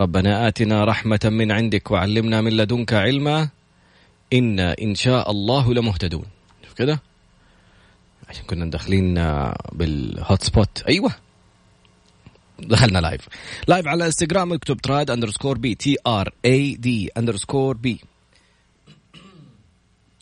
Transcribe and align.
ربنا 0.00 0.48
آتنا 0.48 0.84
رحمة 0.84 1.20
من 1.24 1.52
عندك 1.52 1.90
وعلمنا 1.90 2.40
من 2.40 2.56
لدنك 2.56 2.92
علما 2.92 3.48
إنا 4.32 4.76
إن 4.82 4.94
شاء 4.94 5.30
الله 5.30 5.74
لمهتدون. 5.74 6.24
شوف 6.64 6.72
كده. 6.74 7.00
عشان 8.28 8.44
كنا 8.44 8.70
داخلين 8.70 9.14
بال 9.72 10.42
hotspot 10.42 10.82
أيوة. 10.88 11.12
دخلنا 12.58 12.98
live 12.98 13.28
live 13.68 13.86
على 13.86 14.06
انستغرام 14.06 14.52
اكتب 14.52 14.76
Trad 14.76 15.10
underscore 15.10 15.58
B 15.58 15.74
T 15.74 15.96
R 16.06 16.32
A 16.44 16.74
D 16.74 17.08
underscore 17.16 17.76
B 17.76 18.00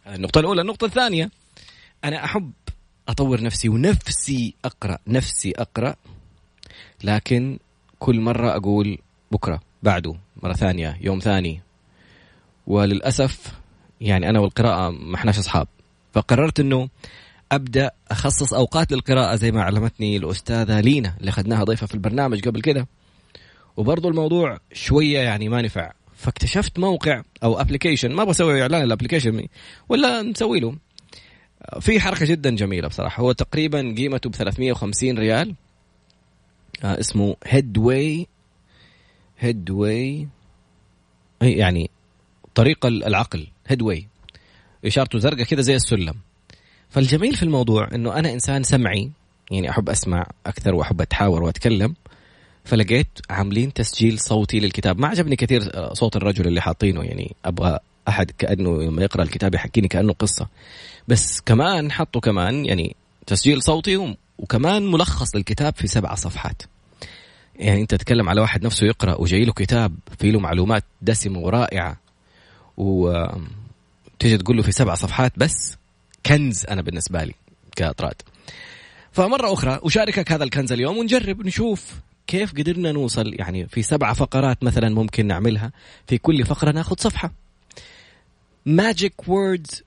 النقطة 0.06 0.38
الأولى. 0.38 0.61
النقطة 0.61 0.84
الثانية. 0.84 1.30
أنا 2.05 2.25
أحب 2.25 2.52
أطور 3.09 3.42
نفسي 3.42 3.69
ونفسي 3.69 4.55
أقرأ 4.64 4.98
نفسي 5.06 5.52
أقرأ. 5.56 5.95
لكن 7.05 7.59
كل 7.98 8.20
مرة 8.20 8.56
أقول 8.56 8.98
بكرة 9.34 9.61
بعده 9.83 10.15
مرة 10.43 10.52
ثانية 10.52 10.98
يوم 11.01 11.19
ثاني. 11.19 11.61
وللأسف 12.66 13.52
يعني 14.01 14.29
أنا 14.30 14.41
والقراءة 14.41 14.91
ما 14.91 15.14
إحناش 15.14 15.39
أصحاب. 15.39 15.69
فقررت 16.12 16.61
أنه 16.61 16.89
أبدأ 17.53 17.91
أخصص 18.11 18.55
أوقات 18.55 18.92
للقراءة 18.92 19.34
زي 19.34 19.53
ما 19.53 19.62
علمتني 19.62 20.17
الأستاذة 20.17 20.81
لينا 20.81 21.14
اللي 21.20 21.28
أخذناها 21.28 21.64
ضيفة 21.64 21.86
في 21.86 21.95
البرنامج 21.95 22.48
قبل 22.48 22.61
كده. 22.61 22.86
وبرضه 23.77 24.08
الموضوع 24.08 24.58
شوية 24.73 25.19
يعني 25.19 25.48
ما 25.48 25.62
نفع. 25.62 25.92
فاكتشفت 26.17 26.78
موقع 26.78 27.23
أو 27.42 27.61
application 27.61 28.12
ما 28.12 28.25
بسوي 28.25 28.62
إعلان 28.62 28.83
ال 28.83 28.88
application 28.88 29.47
ولا 29.89 30.23
نسوي 30.23 30.61
له. 30.61 30.77
في 31.80 32.01
حركة 32.01 32.27
جدا 32.27 32.51
جميلة 32.51 32.89
بصراحة. 32.89 33.23
هو 33.23 33.33
تقريبا 33.33 33.95
قيمته 33.98 34.30
ب 34.30 34.34
350 34.34 35.19
ريال. 35.19 35.55
آه 36.84 37.01
اسمه 37.01 37.36
هيدواي 37.45 38.27
هيدواي 39.38 40.28
يعني 41.42 41.90
طريق 42.54 42.86
العقل 42.86 43.46
هيدواي 43.66 44.06
اشارته 44.84 45.18
زرقاء 45.18 45.44
كذا 45.44 45.60
زي 45.60 45.77
السلم. 45.77 46.14
فالجميل 46.90 47.34
في 47.34 47.42
الموضوع 47.42 47.88
إنه 47.94 48.18
أنا 48.18 48.32
إنسان 48.32 48.62
سمعي 48.62 49.10
يعني 49.50 49.70
أحب 49.70 49.88
أسمع 49.88 50.27
أكثر 50.46 50.74
وأحب 50.74 51.00
أتحاور 51.00 51.42
وأتكلم 51.42 51.94
فلقيت 52.64 53.08
عاملين 53.30 53.72
تسجيل 53.72 54.20
صوتي 54.20 54.60
للكتاب. 54.60 54.98
ما 54.98 55.08
عجبني 55.08 55.36
كثير 55.36 55.92
صوت 55.92 56.16
الرجل 56.16 56.46
اللي 56.46 56.60
حاطينه 56.60 57.02
يعني 57.02 57.36
أبغى 57.44 57.78
أحد 58.08 58.30
كأنه 58.30 58.82
لما 58.82 59.02
يقرأ 59.02 59.22
الكتاب 59.22 59.55
يحكيني 59.55 59.88
كأنه 59.88 60.12
قصة. 60.12 60.48
بس 61.08 61.40
كمان 61.40 61.92
حطوا 61.92 62.20
كمان 62.20 62.66
يعني 62.66 62.96
تسجيل 63.27 63.62
صوتي 63.62 64.16
وكمان 64.38 64.90
ملخص 64.90 65.36
للكتاب 65.36 65.74
في 65.77 65.86
سبع 65.86 66.14
صفحات. 66.14 66.62
يعني 67.56 67.80
انت 67.80 67.94
تتكلم 67.94 68.28
على 68.28 68.41
واحد 68.41 68.64
نفسه 68.64 68.86
يقرأ 68.86 69.14
وجاي 69.14 69.44
له 69.44 69.52
كتاب 69.52 69.97
فيه 70.19 70.30
له 70.30 70.41
معلومات 70.41 70.84
دسمة 71.02 71.38
ورائعة 71.38 71.96
وتيجي 72.77 74.38
تقول 74.38 74.56
له 74.56 74.62
في 74.62 74.72
سبع 74.72 74.94
صفحات 74.94 75.33
بس 75.36 75.77
كنز 76.27 76.66
أنا 76.66 76.83
بالنسبة 76.83 77.24
لي 77.24 77.34
كاطراد 77.77 78.22
فمرة 79.12 79.52
أخرى 79.52 79.80
أشاركك 79.83 80.33
هذا 80.33 80.45
الكنز 80.45 80.73
اليوم 80.73 80.98
ونجرب 80.98 81.46
نشوف 81.46 81.95
كيف 82.27 82.52
قدرنا 82.52 82.92
نوصل 82.92 83.34
يعني 83.34 83.68
في 83.68 83.83
سبع 83.83 84.12
فقرات 84.12 84.64
مثلا 84.64 84.89
ممكن 84.89 85.27
نعملها. 85.27 85.73
في 86.06 86.18
كل 86.18 86.45
فقرة 86.45 86.70
ناخذ 86.70 86.96
صفحة. 86.98 87.33
Magic 88.68 89.27
words 89.27 89.83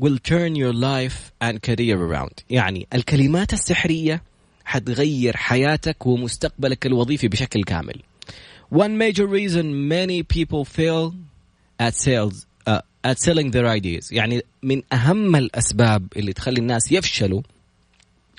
will 0.00 0.18
turn 0.18 0.54
your 0.56 0.72
life 0.72 1.32
and 1.44 1.62
career 1.62 1.96
around. 1.96 2.44
يعني 2.50 2.86
الكلمات 2.94 3.52
السحرية 3.52 4.22
حتغير 4.70 5.36
حياتك 5.36 6.06
ومستقبلك 6.06 6.86
الوظيفي 6.86 7.28
بشكل 7.28 7.64
كامل. 7.64 8.02
One 8.74 8.96
major 8.96 9.26
reason 9.26 9.88
many 9.88 10.22
people 10.22 10.64
fail 10.64 11.14
at 11.80 11.94
sales 11.94 12.46
uh, 12.66 12.80
at 13.04 13.18
selling 13.18 13.50
their 13.50 13.66
ideas. 13.66 14.12
يعني 14.12 14.42
من 14.62 14.82
أهم 14.92 15.36
الأسباب 15.36 16.06
اللي 16.16 16.32
تخلي 16.32 16.60
الناس 16.60 16.92
يفشلوا 16.92 17.42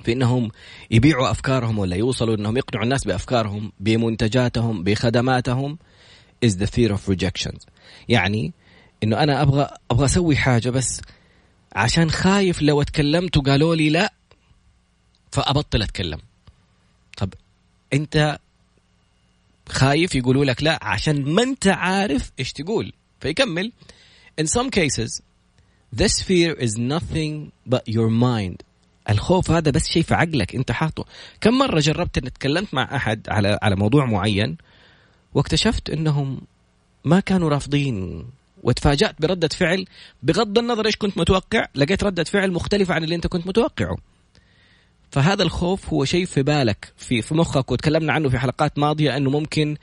في 0.04 0.12
إنهم 0.12 0.52
يبيعوا 0.92 1.32
أفكارهم 1.32 1.80
ولا 1.80 1.96
يوصلوا 1.96 2.36
إنهم 2.36 2.58
يقنعوا 2.58 2.84
الناس 2.84 3.04
بأفكارهم 3.04 3.72
بمنتجاتهم 3.80 4.84
بخدماتهم 4.84 5.78
is 6.46 6.50
the 6.50 6.68
fear 6.68 6.92
of 6.92 7.14
rejection 7.14 7.56
يعني 8.10 8.54
إنه 9.04 9.24
أنا 9.24 9.42
أبغى 9.42 9.68
أبغى 9.92 10.06
أسوي 10.06 10.36
حاجة 10.36 10.70
بس 10.70 11.02
عشان 11.76 12.12
خايف 12.12 12.62
لو 12.62 12.82
اتكلمت 12.82 13.38
وقالوا 13.38 13.76
لي 13.76 13.90
لا. 13.90 14.14
فأبطل 15.32 15.82
أتكلم. 15.82 16.20
طب 17.18 17.34
أنت 17.94 18.40
خايف 19.70 20.16
يقولوا 20.16 20.46
لك 20.46 20.64
لا 20.64 20.80
عشان 20.82 21.34
ما 21.34 21.44
أنت 21.44 21.68
عارف 21.68 22.32
إيش 22.40 22.54
تقول. 22.54 22.94
فيكمل. 23.20 23.72
In 24.42 24.46
some 24.46 24.70
cases 24.70 25.22
this 25.96 26.22
fear 26.22 26.56
is 26.56 26.78
nothing 26.78 27.52
but 27.70 27.82
your 27.90 28.10
mind. 28.10 28.56
الخوف 29.10 29.52
هذا 29.52 29.72
بس 29.72 29.88
شيء 29.88 30.04
في 30.04 30.14
عقلك 30.14 30.56
أنت 30.56 30.72
حاطه. 30.72 31.06
كم 31.42 31.58
مرة 31.58 31.80
جربت 31.80 32.18
أن 32.18 32.34
تكلمت 32.34 32.74
مع 32.74 32.96
أحد 32.96 33.30
على 33.30 33.60
على 33.62 33.76
موضوع 33.76 34.06
معين 34.06 34.58
واكتشفت 35.34 35.90
إنهم 35.90 36.42
ما 37.06 37.20
كانوا 37.20 37.50
رافضين 37.50 38.26
وتفاجأت 38.64 39.22
بردة 39.22 39.48
فعل 39.48 39.86
بغض 40.24 40.58
النظر 40.58 40.86
إيش 40.86 40.96
كنت 40.96 41.18
متوقع 41.18 41.66
لقيت 41.76 42.04
ردة 42.04 42.24
فعل 42.24 42.52
مختلفة 42.52 42.94
عن 42.94 43.04
اللي 43.04 43.16
أنت 43.16 43.28
كنت 43.28 43.48
متوقعه. 43.48 43.98
فهذا 45.12 45.44
الخوف 45.44 45.94
هو 45.94 46.06
شيء 46.06 46.26
في 46.26 46.44
بالك 46.44 46.94
في 46.98 47.22
في 47.22 47.36
مخك 47.36 47.72
وتكلمنا 47.72 48.14
عنه 48.14 48.30
في 48.30 48.40
حلقات 48.40 48.80
ماضية 48.80 49.18
أنه 49.18 49.30
ممكن 49.30 49.78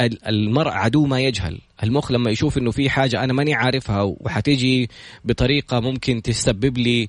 المرء 0.00 0.70
عدو 0.70 1.06
ما 1.06 1.20
يجهل. 1.20 1.58
المخ 1.82 2.12
لما 2.12 2.30
يشوف 2.30 2.58
إنه 2.58 2.70
في 2.70 2.90
حاجة 2.90 3.24
أنا 3.24 3.32
ماني 3.32 3.54
عارفها 3.54 4.02
وحتيجي 4.02 4.90
بطريقة 5.24 5.80
ممكن 5.80 6.22
تسبب 6.22 6.78
لي 6.78 7.08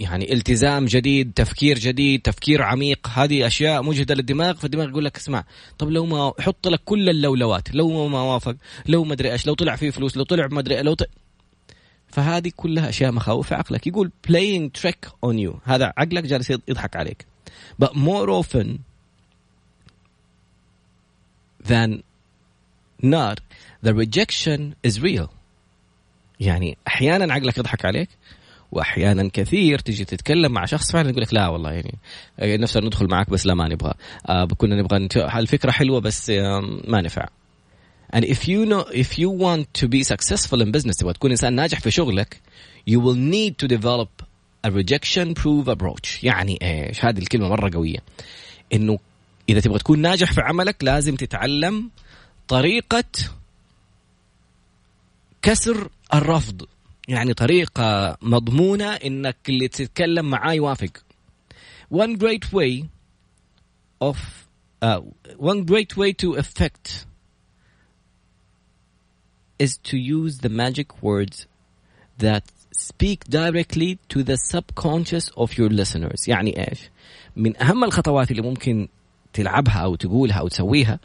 يعني 0.00 0.32
التزام 0.32 0.86
جديد 0.86 1.32
تفكير 1.32 1.78
جديد 1.78 2.22
تفكير 2.22 2.62
عميق. 2.62 3.08
هذه 3.08 3.46
أشياء 3.46 3.82
مجهدة 3.82 4.14
للدماغ 4.14 4.54
فالدماغ 4.54 4.88
يقول 4.88 5.04
لك 5.04 5.16
اسمع 5.16 5.44
طب 5.78 5.90
لو 5.90 6.06
ما 6.06 6.32
يحط 6.38 6.68
لك 6.68 6.80
كل 6.84 7.08
اللولوات 7.08 7.74
لو 7.74 8.08
ما 8.08 8.22
وافق 8.22 8.56
لو 8.86 9.04
ما 9.04 9.12
أدري 9.12 9.32
إيش 9.32 9.46
لو 9.46 9.54
طلع 9.54 9.76
فيه 9.76 9.90
فلوس 9.90 10.16
لو 10.16 10.24
طلع 10.24 10.48
ما 10.50 10.60
أدري 10.60 10.82
لو 10.82 10.94
ط... 10.94 11.02
فهذه 12.12 12.52
كلها 12.56 12.88
أشياء 12.88 13.12
مخاوف 13.12 13.52
عقلك. 13.52 13.86
يقول 13.86 14.10
playing 14.28 14.80
trick 14.80 15.08
on 15.26 15.34
you. 15.48 15.56
هذا 15.64 15.92
عقلك 15.96 16.24
جالس 16.24 16.50
يضحك 16.50 16.96
عليك. 16.96 17.26
But 17.84 17.94
more 17.94 18.28
often 18.30 18.66
than 21.68 22.02
not 23.02 23.40
the 23.82 23.94
rejection 23.94 24.74
is 24.86 25.00
real. 25.00 25.28
يعني 26.40 26.78
أحيانا 26.88 27.34
عقلك 27.34 27.58
يضحك 27.58 27.84
عليك 27.84 28.08
وأحيانا 28.72 29.30
كثير 29.32 29.78
تجي 29.78 30.04
تتكلم 30.04 30.52
مع 30.52 30.64
شخص 30.64 30.92
فعلا 30.92 31.10
يقول 31.10 31.22
لك 31.22 31.34
لا 31.34 31.48
والله 31.48 31.70
يعني 31.72 31.98
نفسنا 32.38 32.86
ندخل 32.86 33.08
معك 33.10 33.30
بس 33.30 33.46
لا 33.46 33.54
ما 33.54 33.68
نبغى. 33.68 33.92
آه 34.28 34.44
كنا 34.44 34.76
نبغى 34.76 35.08
الفكرة 35.16 35.70
حلوة 35.70 36.00
بس 36.00 36.30
آه 36.30 36.60
ما 36.88 37.00
نفع. 37.00 37.26
And 38.12 38.24
if 38.24 38.48
you 38.48 38.66
know 38.66 38.84
if 38.92 39.18
you 39.18 39.28
want 39.30 39.66
to 39.74 39.88
be 39.88 40.02
successful 40.02 40.60
in 40.60 40.70
business 40.72 40.96
تبغى 40.96 41.12
تكون 41.12 41.30
إنسان 41.30 41.52
ناجح 41.52 41.80
في 41.80 41.90
شغلك 41.90 42.40
you 42.86 42.98
will 43.00 43.16
need 43.16 43.58
to 43.58 43.68
develop 43.68 44.22
a 44.64 44.70
rejection 44.70 45.34
proof 45.34 45.68
approach. 45.68 46.24
يعني 46.24 46.58
إيش؟ 46.62 47.04
هذه 47.04 47.18
الكلمة 47.18 47.48
مرة 47.48 47.70
قوية. 47.74 47.98
إنه 48.72 48.98
إذا 49.48 49.60
تبغى 49.60 49.78
تكون 49.78 49.98
ناجح 49.98 50.32
في 50.32 50.40
عملك 50.40 50.84
لازم 50.84 51.16
تتعلم 51.16 51.90
طريقة 52.48 53.04
كسر 55.42 55.88
الرفض. 56.14 56.66
يعني 57.08 57.34
طريقة 57.34 58.16
مضمونة 58.22 58.94
إنك 58.94 59.36
اللي 59.48 59.68
تتكلم 59.68 60.30
معاه 60.30 60.52
يوافق. 60.52 60.90
One 61.94 62.16
great 62.16 62.52
way 62.52 62.84
of 64.00 64.16
uh, 64.82 65.00
one 65.38 65.64
great 65.64 65.96
way 65.96 66.12
to 66.12 66.36
affect 66.36 67.06
is 69.59 69.77
to 69.77 69.97
use 69.97 70.39
the 70.39 70.49
magic 70.49 71.01
words 71.01 71.47
that 72.17 72.43
speak 72.71 73.19
directly 73.29 73.99
to 74.09 74.23
the 74.23 74.37
subconscious 74.37 75.29
of 75.37 75.57
your 75.57 75.69
listeners 75.69 76.27
يعني 76.27 76.67
ايش 76.67 76.79
من 77.35 77.61
اهم 77.61 77.83
الخطوات 77.83 78.31
اللي 78.31 78.41
ممكن 78.41 78.87
تلعبها 79.33 79.79
او 79.79 79.95
تقولها 79.95 80.39
او 80.39 80.47
تسويها 80.47 80.99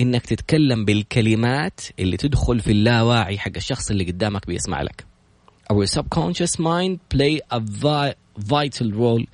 انك 0.00 0.26
تتكلم 0.26 0.84
بالكلمات 0.84 1.80
اللي 1.98 2.16
تدخل 2.16 2.60
في 2.60 2.72
اللاواعي 2.72 3.38
حق 3.38 3.52
الشخص 3.56 3.90
اللي 3.90 4.04
قدامك 4.04 4.46
بيسمع 4.46 4.82
لك 4.82 5.04
our 5.72 5.86
subconscious 5.86 6.56
mind 6.58 6.98
play 7.14 7.40
a 7.50 7.60
vital 8.38 8.90
role 8.92 9.24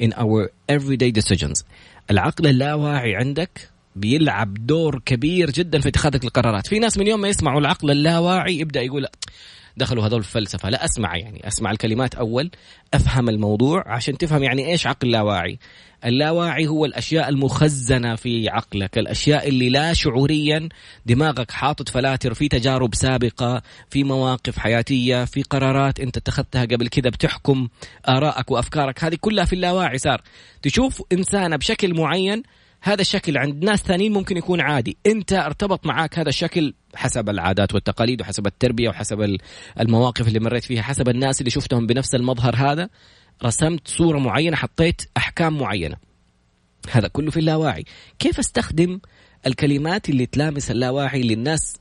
in 0.00 0.12
our 0.12 0.50
everyday 0.68 1.12
decisions 1.20 1.64
العقل 2.10 2.46
اللاواعي 2.46 3.16
عندك 3.16 3.70
بيلعب 3.95 4.53
دور 4.67 4.99
كبير 5.05 5.51
جدا 5.51 5.79
في 5.79 5.89
اتخاذك 5.89 6.23
القرارات 6.23 6.67
في 6.67 6.79
ناس 6.79 6.97
من 6.97 7.07
يوم 7.07 7.21
ما 7.21 7.27
يسمعوا 7.27 7.59
العقل 7.59 7.91
اللاواعي 7.91 8.59
يبدأ 8.59 8.81
يقول 8.81 9.07
دخلوا 9.77 10.05
هذول 10.05 10.19
الفلسفة. 10.19 10.69
لا 10.69 10.85
أسمع 10.85 11.17
يعني 11.17 11.47
أسمع 11.47 11.71
الكلمات 11.71 12.15
أول 12.15 12.51
أفهم 12.93 13.29
الموضوع 13.29 13.83
عشان 13.87 14.17
تفهم 14.17 14.43
يعني 14.43 14.71
إيش 14.71 14.87
عقل 14.87 15.11
لاواعي. 15.11 15.59
اللاواعي 16.05 16.67
هو 16.67 16.85
الأشياء 16.85 17.29
المخزنة 17.29 18.15
في 18.15 18.49
عقلك 18.49 18.97
الأشياء 18.97 19.47
اللي 19.47 19.69
لا 19.69 19.93
شعوريا 19.93 20.69
دماغك 21.05 21.51
حاطط 21.51 21.89
فلاتر 21.89 22.33
في 22.33 22.47
تجارب 22.47 22.95
سابقة 22.95 23.61
في 23.89 24.03
مواقف 24.03 24.57
حياتية 24.59 25.25
في 25.25 25.43
قرارات 25.43 25.99
أنت 25.99 26.17
اتخذتها 26.17 26.65
قبل 26.65 26.87
كذا 26.87 27.09
بتحكم 27.09 27.67
آرائك 28.09 28.51
وأفكارك. 28.51 29.03
هذه 29.03 29.17
كلها 29.21 29.45
في 29.45 29.53
اللاواعي 29.53 29.97
صار. 29.97 30.21
تشوف 30.61 31.03
انسانه 31.11 31.55
بشكل 31.55 31.93
معين 31.93 32.43
هذا 32.85 33.01
الشكل 33.01 33.37
عند 33.37 33.65
ناس 33.65 33.79
ثانيين 33.79 34.13
ممكن 34.13 34.37
يكون 34.37 34.61
عادي. 34.61 34.97
انت 35.05 35.33
ارتبط 35.33 35.85
معك 35.85 36.19
هذا 36.19 36.29
الشكل 36.29 36.73
حسب 36.95 37.29
العادات 37.29 37.73
والتقاليد 37.73 38.21
وحسب 38.21 38.47
التربية 38.47 38.89
وحسب 38.89 39.37
المواقف 39.79 40.27
اللي 40.27 40.39
مريت 40.39 40.63
فيها 40.63 40.81
حسب 40.81 41.09
الناس 41.09 41.39
اللي 41.39 41.49
شفتهم 41.49 41.87
بنفس 41.87 42.15
المظهر 42.15 42.55
هذا. 42.55 42.89
رسمت 43.43 43.87
صورة 43.87 44.19
معينة 44.19 44.55
حطيت 44.55 45.01
أحكام 45.17 45.57
معينة. 45.57 45.95
هذا 46.91 47.07
كله 47.07 47.31
في 47.31 47.39
اللاواعي. 47.39 47.85
كيف 48.19 48.39
أستخدم 48.39 48.99
الكلمات 49.47 50.09
اللي 50.09 50.25
تلامس 50.25 50.71
اللاواعي 50.71 51.21
للناس 51.21 51.77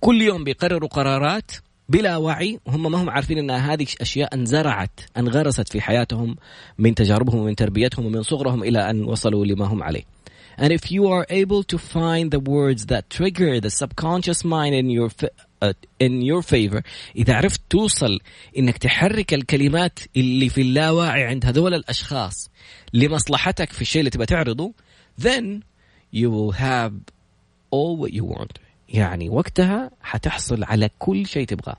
كل 0.00 0.22
يوم 0.22 0.44
بيقرروا 0.44 0.88
قرارات 0.88 1.50
بلا 1.88 2.16
وعي 2.16 2.60
وهم 2.66 2.92
ما 2.92 3.02
هم 3.02 3.10
عارفين 3.10 3.38
إن 3.38 3.50
هذه 3.50 3.86
أشياء 4.00 4.34
انزرعت 4.34 5.00
انغرست 5.16 5.68
في 5.72 5.80
حياتهم 5.80 6.36
من 6.78 6.94
تجاربهم 6.94 7.40
ومن 7.40 7.56
تربيتهم 7.56 8.06
ومن 8.06 8.22
صغرهم 8.22 8.62
إلى 8.62 8.90
أن 8.90 9.04
وصلوا 9.04 9.46
لما 9.46 9.66
هم 9.66 9.82
عليه. 9.82 10.19
And 10.57 10.71
if 10.71 10.89
you 10.91 11.07
are 11.07 11.25
able 11.29 11.63
to 11.63 11.77
find 11.77 12.31
the 12.31 12.39
words 12.39 12.85
that 12.85 13.09
trigger 13.09 13.59
the 13.59 13.69
subconscious 13.69 14.45
mind 14.45 14.73
in 14.73 14.89
your 14.89 15.09
uh, 15.61 15.73
in 15.99 16.21
your 16.21 16.41
favor 16.41 16.81
إذا 17.15 17.33
عرفت 17.33 17.61
توصل 17.69 18.19
إنك 18.57 18.77
تحرك 18.77 19.33
الكلمات 19.33 19.99
اللي 20.17 20.49
في 20.49 20.61
اللاواعي 20.61 21.23
عند 21.23 21.45
هذول 21.45 21.73
الأشخاص 21.73 22.49
لمصلحتك 22.93 23.71
في 23.71 23.81
الشيء 23.81 23.99
اللي 23.99 24.09
تبغى 24.09 24.25
تعرضه 24.25 24.73
then 25.21 25.63
you 26.13 26.29
will 26.29 26.51
have 26.51 26.93
all 27.71 27.97
what 27.97 28.13
you 28.13 28.23
want 28.23 28.59
يعني 28.89 29.29
وقتها 29.29 29.91
حتحصل 30.01 30.63
على 30.63 30.89
كل 30.99 31.25
شيء 31.27 31.45
تبغاه 31.45 31.77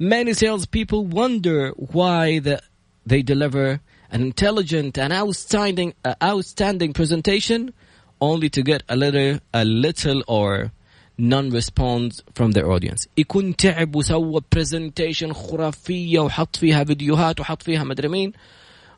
Many 0.00 0.32
salespeople 0.32 1.06
wonder 1.06 1.70
why 1.70 2.40
the, 2.40 2.60
they 3.06 3.22
deliver 3.22 3.80
an 4.12 4.20
intelligent 4.20 4.98
and 4.98 5.12
outstanding 5.12 5.94
uh, 6.04 6.14
outstanding 6.22 6.92
presentation 6.92 7.72
only 8.20 8.48
to 8.48 8.62
get 8.62 8.82
a 8.88 8.96
little 8.96 9.40
a 9.52 9.64
little 9.64 10.22
or 10.28 10.70
non 11.18 11.50
response 11.50 12.22
from 12.34 12.52
their 12.52 12.70
audience 12.70 13.08
يكون 13.18 13.56
تعب 13.56 13.96
وسوى 13.96 14.40
presentation 14.56 15.32
خرافية 15.32 16.20
وحط 16.20 16.56
فيها 16.56 16.84
فيديوهات 16.84 17.40
وحط 17.40 17.62
فيها 17.62 17.84
مدري 17.84 18.08
مين 18.08 18.32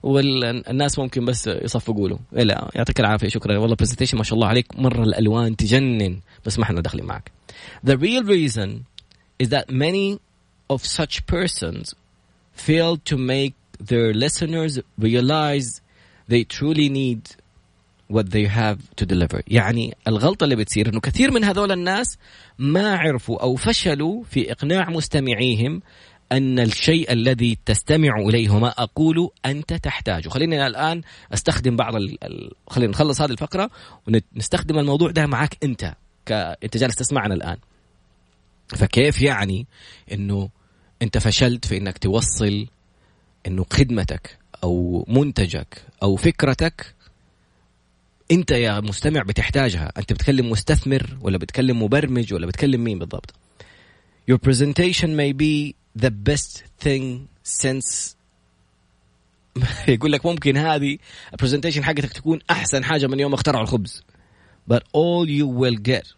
والناس 0.03 0.99
ممكن 0.99 1.25
بس 1.25 1.47
يصفقوا 1.47 2.09
له 2.09 2.19
لا 2.33 2.71
يعطيك 2.75 3.01
العافيه 3.01 3.29
شكرا 3.29 3.59
والله 3.59 3.77
برزنتيشن 3.77 4.19
ما 4.19 4.25
شاء 4.25 4.35
الله 4.35 4.47
عليك 4.47 4.67
مره 4.79 5.03
الالوان 5.03 5.57
تجنن 5.57 6.21
بس 6.47 6.59
ما 6.59 6.65
احنا 6.65 6.81
داخلين 6.81 7.05
معك 7.07 7.33
The 7.87 7.97
real 7.97 8.23
reason 8.25 8.87
is 9.43 9.49
that 9.49 9.71
many 9.71 10.19
of 10.69 10.85
such 10.85 11.27
persons 11.27 11.95
fail 12.53 12.97
to 12.97 13.17
make 13.17 13.55
their 13.90 14.14
listeners 14.14 14.80
realize 14.98 15.82
they 16.28 16.44
truly 16.44 16.90
need 16.90 17.22
what 18.08 18.30
they 18.32 18.46
have 18.46 18.80
to 18.96 19.06
deliver. 19.06 19.42
يعني 19.48 19.96
الغلطة 20.08 20.44
اللي 20.44 20.56
بتصير 20.56 20.90
إنه 20.90 21.00
كثير 21.00 21.32
من 21.32 21.44
هذول 21.44 21.72
الناس 21.72 22.18
ما 22.60 22.98
عرفوا 22.98 23.42
أو 23.42 23.56
فشلوا 23.56 24.24
في 24.24 24.52
إقناع 24.52 24.90
مستمعيهم 24.90 25.82
أن 26.32 26.60
الشيء 26.60 27.12
الذي 27.12 27.58
تستمع 27.66 28.16
إليه 28.20 28.50
وما 28.50 28.70
اقوله 28.70 29.32
أنت 29.46 29.74
تحتاجه. 29.74 30.30
خليني 30.30 30.68
الآن 30.68 31.02
أستخدم 31.34 31.76
بعض 31.76 31.96
ال... 31.96 32.18
خلينا 32.68 32.92
نخلص 32.92 33.22
هذه 33.22 33.32
الفقرة 33.32 33.70
ونستخدم 34.08 34.80
الموضوع 34.80 35.12
ده 35.12 35.26
معك 35.26 35.58
أنت 35.64 35.96
ك... 36.26 36.32
أنت 36.64 36.78
جالس 36.78 36.96
تسمعنا 36.96 37.34
الآن. 37.34 37.58
فكيف 38.68 39.22
يعني 39.22 39.68
إنه 40.12 40.50
أنت 41.02 41.18
فشلت 41.18 41.66
في 41.66 41.78
إنك 41.78 41.98
توصل 41.98 42.68
إنه 43.48 43.66
خدمتك 43.74 44.38
أو 44.64 45.06
منتجك 45.10 45.84
أو 46.04 46.16
فكرتك 46.16 46.96
أنت 48.32 48.52
يا 48.52 48.80
مستمع 48.80 49.22
بتحتاجها. 49.22 49.92
أنت 49.98 50.14
بتكلم 50.14 50.50
مستثمر 50.50 51.18
ولا 51.22 51.38
بتكلم 51.38 51.84
مبرمج 51.84 52.34
ولا 52.34 52.48
بتكلم 52.48 52.84
مين 52.84 53.00
بالضبط. 53.00 53.34
Your 54.32 54.38
presentation 54.38 55.16
may 55.16 55.34
be 55.34 55.76
the 56.04 56.12
best 56.12 56.64
thing 56.84 57.28
since 57.44 58.16
يقول 59.88 60.12
لك 60.12 60.26
ممكن 60.26 60.58
هذه 60.58 60.98
البرزنتيشن 61.34 61.84
حقتك 61.84 62.14
تكون 62.14 62.40
أحسن 62.50 62.84
حاجة 62.84 63.08
من 63.08 63.20
يوم 63.20 63.34
اخترعوا 63.34 63.64
الخبز. 63.64 64.04
But 64.72 64.84
all 64.94 65.28
you 65.28 65.48
will 65.48 65.76
get 65.76 66.14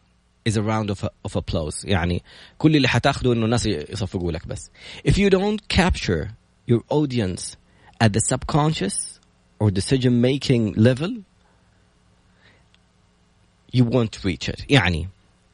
is 0.45 0.57
a 0.57 0.61
round 0.61 0.89
of, 0.89 1.03
of 1.27 1.35
applause. 1.35 1.85
يعني 1.85 2.23
كل 2.57 2.75
اللي 2.75 2.87
حتاخده 2.87 3.33
إنه 3.33 3.45
الناس 3.45 3.65
يصفقوا 3.65 4.31
لك 4.31 4.47
بس. 4.47 4.71
If 5.07 5.13
you 5.13 5.29
don't 5.29 5.77
capture 5.77 6.27
your 6.66 6.82
audience 6.88 7.56
at 8.00 8.12
the 8.12 8.20
subconscious 8.20 9.20
or 9.58 9.70
decision 9.70 10.20
making 10.20 10.74
level 10.74 11.12
you 13.72 13.84
won't 13.84 14.24
reach 14.24 14.48
it 14.48 14.64
يعني 14.70 15.08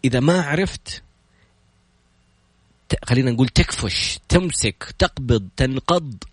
اذا 0.04 0.20
ما 0.20 0.42
عرفت 0.42 1.02
خلينا 3.04 3.30
نقول 3.30 3.48
تكفش 3.48 4.18
تمسك 4.28 4.94
تقبض 4.98 5.48
تنقض 5.56 6.24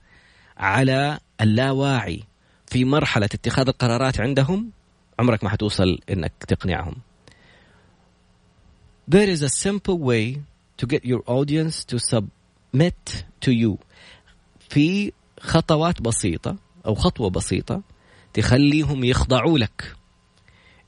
على 0.57 1.19
اللاواعي 1.41 2.23
في 2.67 2.85
مرحلة 2.85 3.25
اتخاذ 3.25 3.67
القرارات 3.67 4.21
عندهم 4.21 4.71
عمرك 5.19 5.43
ما 5.43 5.49
حتوصل 5.49 5.99
انك 6.09 6.33
تقنعهم. 6.47 6.95
There 9.07 9.27
is 9.27 9.41
a 9.41 9.49
simple 9.49 9.97
way 9.99 10.41
to 10.77 10.85
get 10.87 11.03
your 11.03 11.21
audience 11.27 11.83
to 11.85 11.99
submit 11.99 13.25
to 13.41 13.51
you. 13.51 13.79
في 14.68 15.12
خطوات 15.40 16.02
بسيطة 16.02 16.56
أو 16.86 16.94
خطوة 16.94 17.30
بسيطة 17.30 17.82
تخليهم 18.34 19.04
يخضعوا 19.04 19.58
لك. 19.58 19.96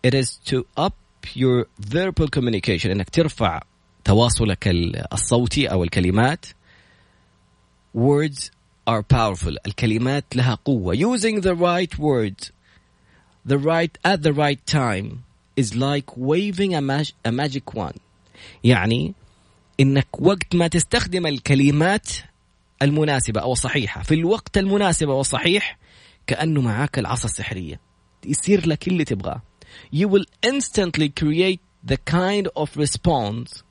It 0.07 0.15
is 0.15 0.39
to 0.51 0.67
up 0.77 0.95
your 1.35 1.67
verbal 1.81 2.29
communication 2.29 2.87
انك 2.87 3.11
ترفع 3.11 3.61
تواصلك 4.05 4.69
الصوتي 5.13 5.67
أو 5.67 5.85
الكلمات 5.85 6.47
words 7.97 8.51
are 8.91 9.03
powerful 9.03 9.57
الكلمات 9.67 10.37
لها 10.37 10.55
قوة 10.55 10.95
using 10.95 11.41
the 11.41 11.55
right 11.55 11.99
words 11.99 12.51
the 13.47 13.59
right 13.59 13.99
at 14.05 14.23
the 14.23 14.33
right 14.33 14.67
time 14.67 15.25
is 15.57 15.75
like 15.75 16.17
waving 16.17 16.75
a, 16.75 16.81
mag 16.81 17.07
a 17.25 17.33
magic 17.33 17.75
wand 17.75 17.99
يعني 18.65 19.15
انك 19.81 20.21
وقت 20.21 20.55
ما 20.55 20.67
تستخدم 20.69 21.27
الكلمات 21.27 22.09
المناسبة 22.83 23.41
أو 23.41 23.53
الصحيحة 23.53 24.03
في 24.03 24.15
الوقت 24.15 24.59
المناسب 24.59 25.09
والصحيح 25.09 25.79
كأنه 26.27 26.61
معاك 26.61 26.99
العصا 26.99 27.25
السحرية. 27.25 27.81
يصير 28.27 28.67
لك 28.69 28.89
اللي 28.89 29.05
تبغاه. 29.05 29.43
You 29.95 30.09
will 30.09 30.25
instantly 30.47 31.09
create 31.09 31.61
the 31.91 31.97
kind 32.11 32.47
of 32.57 32.69
response 32.77 33.63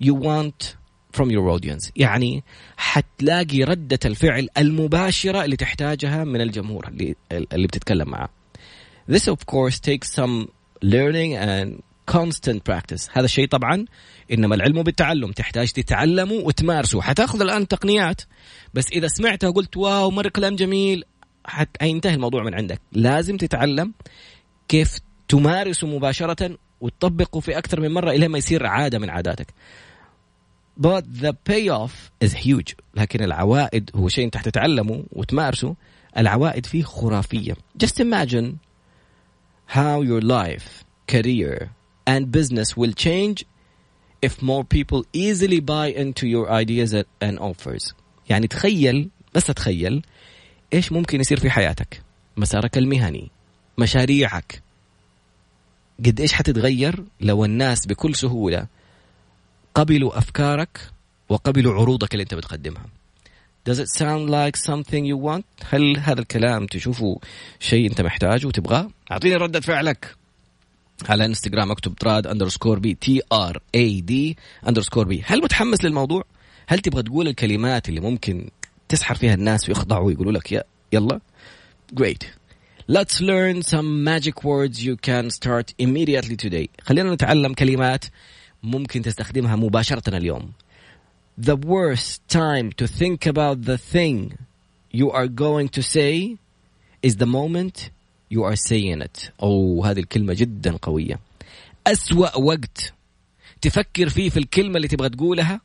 you 0.00 0.14
want 0.14 0.76
from 1.12 1.30
your 1.30 1.48
audience. 1.48 1.90
يعني 1.96 2.44
حتلاقي 2.76 3.64
ردة 3.64 3.98
الفعل 4.04 4.48
المباشرة 4.58 5.44
اللي 5.44 5.56
تحتاجها 5.56 6.24
من 6.24 6.40
الجمهور 6.40 6.88
اللي, 6.88 7.14
اللي 7.32 7.66
بتتكلم 7.66 8.08
معه 8.08 8.28
This 9.10 9.26
of 9.28 9.46
course 9.46 9.80
takes 9.80 10.12
some 10.12 10.48
learning 10.84 11.34
and 11.36 11.82
constant 12.10 12.60
practice. 12.70 13.08
هذا 13.12 13.24
الشيء 13.24 13.48
طبعا 13.48 13.84
إنما 14.32 14.54
العلم 14.54 14.82
بالتعلم 14.82 15.32
تحتاج 15.32 15.72
تتعلمه 15.72 16.32
وتمارسه. 16.32 17.00
حتأخذ 17.00 17.40
الآن 17.40 17.68
تقنيات 17.68 18.22
بس 18.74 18.86
إذا 18.92 19.08
سمعتها 19.08 19.48
وقلت 19.48 19.76
واو 19.76 20.10
مرة 20.10 20.28
كلام 20.28 20.56
جميل 20.56 21.04
حينتهي 21.80 22.14
الموضوع 22.14 22.42
من 22.42 22.54
عندك. 22.54 22.80
لازم 22.92 23.36
تتعلم 23.36 23.94
كيف 24.68 24.98
تمارسه 25.28 25.86
مباشرة 25.86 26.58
وتطبقه 26.80 27.40
في 27.40 27.58
أكثر 27.58 27.80
من 27.80 27.90
مرة 27.90 28.10
إلى 28.10 28.28
ما 28.28 28.38
يصير 28.38 28.66
عادة 28.66 28.98
من 28.98 29.10
عاداتك. 29.10 29.54
But 30.80 31.04
the 31.22 31.32
payoff 31.50 32.10
is 32.24 32.32
huge. 32.32 32.74
لكن 32.94 33.24
العوائد 33.24 33.90
هو 33.94 34.08
شيء 34.08 34.24
أنت 34.24 34.36
حتتعلمه 34.36 35.04
وتمارسه. 35.12 35.76
العوائد 36.16 36.66
فيه 36.66 36.82
خرافية. 36.82 37.54
Just 37.84 38.00
imagine 38.00 38.58
how 39.66 40.02
your 40.02 40.22
life 40.22 40.84
career 41.12 41.77
and 42.08 42.22
business 42.38 42.76
will 42.76 42.94
change 43.06 43.38
if 44.26 44.42
more 44.42 44.64
people 44.64 45.00
easily 45.12 45.60
buy 45.60 45.86
into 46.02 46.26
your 46.26 46.46
ideas 46.50 46.94
and 47.20 47.38
offers. 47.38 47.94
يعني 48.30 48.46
تخيل 48.46 49.10
بس 49.34 49.46
تخيل 49.46 50.02
إيش 50.72 50.92
ممكن 50.92 51.20
يصير 51.20 51.40
في 51.40 51.50
حياتك؟ 51.50 52.02
مسارك 52.36 52.78
المهني 52.78 53.30
مشاريعك. 53.78 54.62
قد 56.06 56.20
إيش 56.20 56.32
حتتغير 56.32 57.04
لو 57.20 57.44
الناس 57.44 57.86
بكل 57.86 58.14
سهولة 58.14 58.66
قبلوا 59.74 60.18
أفكارك 60.18 60.90
وقبلوا 61.28 61.74
عروضك 61.74 62.12
اللي 62.12 62.22
أنت 62.22 62.34
بتقدمها؟ 62.34 62.86
Does 63.70 63.78
it 63.78 63.88
sound 63.88 64.30
like 64.30 64.56
something 64.56 65.04
you 65.04 65.16
want؟ 65.16 65.44
هل 65.64 65.98
هذا 65.98 66.20
الكلام 66.20 66.66
تشوفه 66.66 67.20
شيء 67.60 67.90
أنت 67.90 68.00
محتاجه 68.00 68.46
وتبغاه؟ 68.46 68.90
أعطيني 69.12 69.36
ردة 69.36 69.60
فعلك. 69.60 70.16
على 71.06 71.24
انستغرام 71.24 71.70
اكتب 71.70 71.94
Trad 71.94 72.26
underscore 72.26 72.78
B 72.78 72.94
T 72.94 73.20
R 73.32 73.62
A 73.74 74.00
D 74.00 74.36
underscore 74.68 75.06
B 75.08 75.22
هل 75.26 75.42
متحمس 75.42 75.84
للموضوع؟ 75.84 76.24
هل 76.66 76.78
تبغى 76.78 77.02
تقول 77.02 77.28
الكلمات 77.28 77.88
اللي 77.88 78.00
ممكن 78.00 78.50
تسحر 78.88 79.14
فيها 79.14 79.34
الناس 79.34 79.68
ويخضعوا 79.68 80.06
ويقولوا 80.06 80.32
لك 80.32 80.66
يلا؟ 80.92 81.20
Great. 82.00 82.24
Let's 82.90 83.20
learn 83.20 83.62
some 83.62 84.02
magic 84.04 84.44
words 84.44 84.82
you 84.82 84.96
can 84.96 85.30
start 85.30 85.74
immediately 85.78 86.36
today. 86.36 86.66
خلينا 86.82 87.14
نتعلم 87.14 87.54
كلمات 87.54 88.04
ممكن 88.62 89.02
تستخدمها 89.02 89.56
مباشرة 89.56 90.16
اليوم. 90.16 90.52
The 91.40 91.56
worst 91.56 92.28
time 92.28 92.72
to 92.72 92.86
think 92.86 93.26
about 93.26 93.62
the 93.64 93.78
thing 93.78 94.38
you 94.90 95.10
are 95.10 95.28
going 95.28 95.68
to 95.68 95.82
say 95.82 96.36
is 97.02 97.16
the 97.16 97.26
moment 97.26 97.90
are 98.36 98.56
saying 98.56 99.02
it. 99.02 99.30
أو 99.42 99.84
هذه 99.84 99.98
الكلمة 99.98 100.34
جدا 100.34 100.76
قوية. 100.76 101.20
أسوأ 101.86 102.38
وقت 102.38 102.94
تفكر 103.60 104.08
فيه 104.08 104.30
في 104.30 104.36
الكلمة 104.36 104.76
اللي 104.76 104.88
تبغى 104.88 105.08
تقولها 105.08 105.60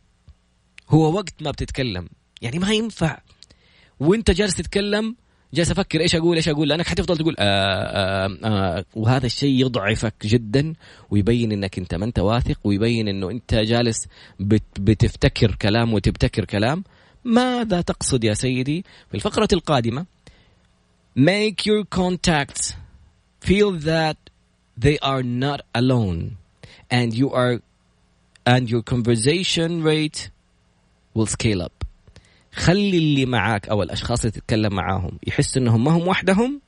هو 0.89 1.13
وقت 1.13 1.43
ما 1.43 1.51
بتتكلم. 1.51 2.09
يعني 2.41 2.59
ما 2.59 2.71
ينفع 2.71 3.19
وأنت 3.99 4.31
جالس 4.31 4.55
تتكلم 4.55 5.15
جالس 5.53 5.71
أفكر 5.71 6.01
إيش 6.01 6.15
أقول 6.15 6.35
إيش 6.35 6.49
أقول 6.49 6.69
لأنك 6.69 6.87
حتفضل 6.87 7.17
تقول 7.17 7.35
آآ 7.39 7.45
آه، 7.45 8.25
آآ 8.25 8.37
آه، 8.43 8.77
آه، 8.77 8.85
وهذا 8.95 9.25
الشيء 9.25 9.65
يضعفك 9.65 10.13
جدا 10.25 10.73
ويبين 11.09 11.51
إنك 11.51 11.77
أنت 11.77 11.95
ما 11.95 12.05
أنت 12.05 12.19
واثق 12.19 12.59
ويبين 12.63 13.07
إنه 13.07 13.31
أنت 13.31 13.55
جالس 13.55 14.07
بت 14.39 14.63
بتفتكر 14.79 15.55
كلام 15.55 15.93
وتبتكر 15.93 16.45
كلام 16.45 16.83
ماذا 17.23 17.81
تقصد 17.81 18.23
يا 18.23 18.33
سيدي 18.33 18.85
في 19.09 19.15
الفقرة 19.15 19.47
القادمة 19.53 20.05
make 21.15 21.65
your 21.65 21.83
contacts 21.85 22.73
feel 23.39 23.71
that 23.71 24.17
they 24.77 24.97
are 24.99 25.23
not 25.23 25.61
alone 25.75 26.37
and 26.89 27.13
you 27.13 27.31
are 27.31 27.61
and 28.45 28.69
your 28.69 28.81
conversation 28.81 29.83
rate 29.83 30.29
will 31.13 31.27
scale 31.27 31.61
up. 31.61 31.83
خلي 32.53 32.97
اللي 32.97 33.25
معاك 33.25 33.69
أو 33.69 33.83
الأشخاص 33.83 34.19
اللي 34.19 34.31
تتكلم 34.31 34.75
معاهم 34.75 35.19
يحس 35.27 35.57
إنهم 35.57 35.83
ما 35.83 35.91
هم 35.91 36.07
وحدهم 36.07 36.61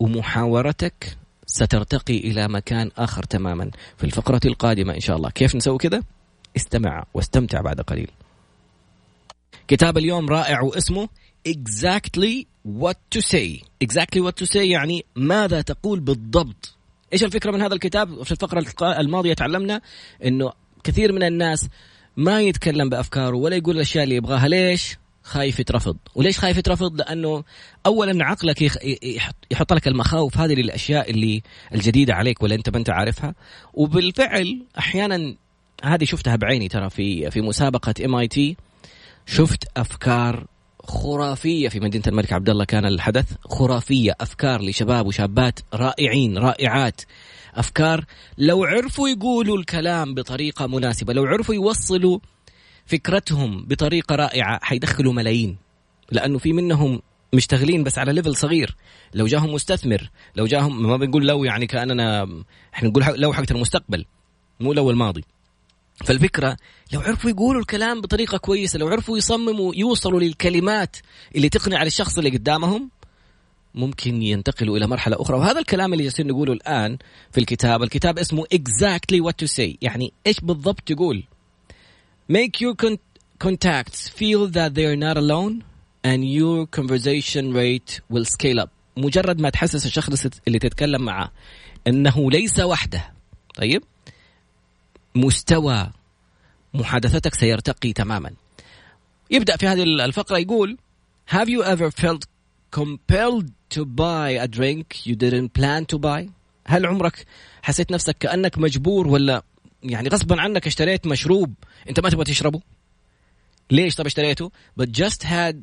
ومحاورتك 0.00 1.16
سترتقي 1.46 2.18
إلى 2.18 2.48
مكان 2.48 2.90
آخر 2.98 3.22
تماما. 3.22 3.70
في 3.96 4.04
الفقرة 4.04 4.40
القادمة 4.44 4.94
إن 4.94 5.00
شاء 5.00 5.16
الله. 5.16 5.30
كيف 5.30 5.56
نسوي 5.56 5.78
كذا 5.78 6.02
استمع 6.56 7.04
واستمتع 7.14 7.60
بعد 7.60 7.80
قليل. 7.80 8.10
كتاب 9.68 9.98
اليوم 9.98 10.28
رائع 10.28 10.60
واسمه 10.60 11.08
exactly 11.44 12.46
what 12.64 12.96
to 13.10 13.20
say. 13.20 13.62
Exactly 13.80 14.20
what 14.20 14.36
to 14.36 14.46
say 14.46 14.56
يعني 14.56 15.04
ماذا 15.16 15.60
تقول 15.60 16.00
بالضبط. 16.00 16.76
إيش 17.12 17.24
الفكرة 17.24 17.50
من 17.50 17.62
هذا 17.62 17.74
الكتاب؟ 17.74 18.22
في 18.22 18.32
الفقرة 18.32 18.64
الماضية 19.00 19.34
تعلمنا 19.34 19.80
إنه 20.24 20.52
كثير 20.84 21.12
من 21.12 21.22
الناس 21.22 21.68
ما 22.16 22.40
يتكلم 22.40 22.88
بأفكاره 22.88 23.36
ولا 23.36 23.56
يقول 23.56 23.76
الأشياء 23.76 24.04
اللي 24.04 24.14
يبغاها. 24.14 24.48
ليش؟ 24.48 24.96
خايف 25.22 25.60
يترفض. 25.60 25.96
وليش 26.14 26.38
خايف 26.38 26.56
يترفض؟ 26.56 26.98
لأنه 26.98 27.44
اولا 27.86 28.24
عقلك 28.24 28.62
يحط 29.50 29.72
لك 29.72 29.88
المخاوف 29.88 30.38
هذه 30.38 30.54
للأشياء 30.54 31.10
اللي 31.10 31.42
الجديدة 31.74 32.14
عليك 32.14 32.42
ولا 32.42 32.54
أنت 32.54 32.70
ما 32.70 32.78
أنت 32.78 32.90
عارفها. 32.90 33.34
وبالفعل 33.74 34.62
أحيانا 34.78 35.34
هذه 35.84 36.04
شفتها 36.04 36.36
بعيني 36.36 36.68
ترى 36.68 36.90
في 36.90 37.30
في 37.30 37.40
مسابقة 37.40 37.94
ام 38.04 38.14
اي 38.14 38.28
تي 38.28 38.56
شفت 39.26 39.64
أفكار 39.76 40.46
خرافية 40.90 41.68
في 41.68 41.80
مدينة 41.80 42.04
الملك 42.06 42.32
عبد 42.32 42.50
الله 42.50 42.64
كان 42.64 42.84
الحدث 42.84 43.32
خرافية 43.44 44.16
أفكار 44.20 44.62
لشباب 44.62 45.06
وشابات 45.06 45.60
رائعين 45.74 46.38
رائعات. 46.38 47.00
أفكار 47.54 48.04
لو 48.38 48.64
عرفوا 48.64 49.08
يقولوا 49.08 49.58
الكلام 49.58 50.14
بطريقة 50.14 50.66
مناسبة 50.66 51.12
لو 51.12 51.24
عرفوا 51.24 51.54
يوصلوا 51.54 52.18
فكرتهم 52.86 53.64
بطريقة 53.64 54.14
رائعة 54.14 54.58
حيدخلوا 54.62 55.12
ملايين. 55.12 55.56
لأنه 56.12 56.38
في 56.38 56.52
منهم 56.52 57.02
مشتغلين 57.34 57.84
بس 57.84 57.98
على 57.98 58.12
ليفل 58.12 58.36
صغير. 58.36 58.76
لو 59.14 59.26
جاهم 59.26 59.54
مستثمر 59.54 60.10
لو 60.36 60.46
جاهم 60.46 60.82
ما 60.88 60.96
بنقول 60.96 61.26
لو 61.26 61.44
يعني 61.44 61.66
كأننا 61.66 62.22
إحنا 62.74 62.88
نقول 62.88 63.04
لو 63.16 63.32
حقت 63.32 63.50
المستقبل 63.50 64.04
مو 64.60 64.72
لو 64.72 64.90
الماضي. 64.90 65.24
فالفكرة 66.04 66.56
لو 66.92 67.00
عرفوا 67.00 67.30
يقولوا 67.30 67.60
الكلام 67.60 68.00
بطريقة 68.00 68.38
كويسة 68.38 68.78
لو 68.78 68.88
عرفوا 68.88 69.18
يصمموا 69.18 69.74
يوصلوا 69.74 70.20
للكلمات 70.20 70.96
اللي 71.36 71.48
تقنع 71.48 71.82
الشخص 71.82 72.18
اللي 72.18 72.30
قدامهم 72.30 72.90
ممكن 73.74 74.22
ينتقلوا 74.22 74.76
إلى 74.76 74.86
مرحلة 74.86 75.16
أخرى. 75.20 75.36
وهذا 75.38 75.58
الكلام 75.58 75.92
اللي 75.92 76.04
جالسين 76.04 76.26
نقوله 76.26 76.52
الآن 76.52 76.98
في 77.32 77.40
الكتاب 77.40 77.82
الكتاب 77.82 78.18
اسمه 78.18 78.44
exactly 78.54 79.20
what 79.24 79.44
to 79.44 79.48
say 79.48 79.76
يعني 79.82 80.12
إيش 80.26 80.40
بالضبط 80.40 80.80
تقول 80.80 81.24
make 82.32 82.60
your 82.60 82.96
contacts 83.44 84.08
feel 84.08 84.46
that 84.46 84.74
they 84.74 84.86
are 84.86 84.96
not 84.96 85.16
alone 85.16 85.64
and 86.04 86.24
your 86.24 86.66
conversation 86.66 87.52
rate 87.52 88.00
will 88.12 88.24
scale 88.24 88.60
up. 88.64 88.68
مجرد 88.96 89.40
ما 89.40 89.50
تحسس 89.50 89.86
الشخص 89.86 90.26
اللي 90.46 90.58
تتكلم 90.58 91.02
معه 91.02 91.32
إنه 91.86 92.30
ليس 92.30 92.60
وحده. 92.60 93.12
طيب؟ 93.54 93.82
مستوى 95.14 95.90
محادثتك 96.74 97.34
سيرتقي 97.34 97.92
تماما. 97.92 98.32
يبدأ 99.30 99.56
في 99.56 99.66
هذه 99.66 99.82
الفقرة 99.82 100.38
يقول 100.38 100.78
have 101.30 101.48
you 101.48 101.62
ever 101.62 101.90
felt 101.90 102.26
compelled 102.70 103.52
to 103.70 103.84
buy 103.84 104.30
a 104.30 104.48
drink 104.48 105.06
you 105.06 105.14
didn't 105.14 105.52
plan 105.54 105.84
to 105.86 105.98
buy? 105.98 106.30
هل 106.66 106.86
عمرك 106.86 107.26
حسيت 107.62 107.92
نفسك 107.92 108.16
كأنك 108.18 108.58
مجبور 108.58 109.08
ولا 109.08 109.42
يعني 109.82 110.08
غصبا 110.08 110.40
عنك 110.40 110.66
اشتريت 110.66 111.06
مشروب 111.06 111.54
انت 111.88 112.00
ما 112.00 112.10
تبغى 112.10 112.24
تشربه؟ 112.24 112.60
ليش 113.70 113.94
طب 113.94 114.06
اشتريته؟ 114.06 114.50
But 114.80 114.86
just 114.86 115.22
had 115.22 115.56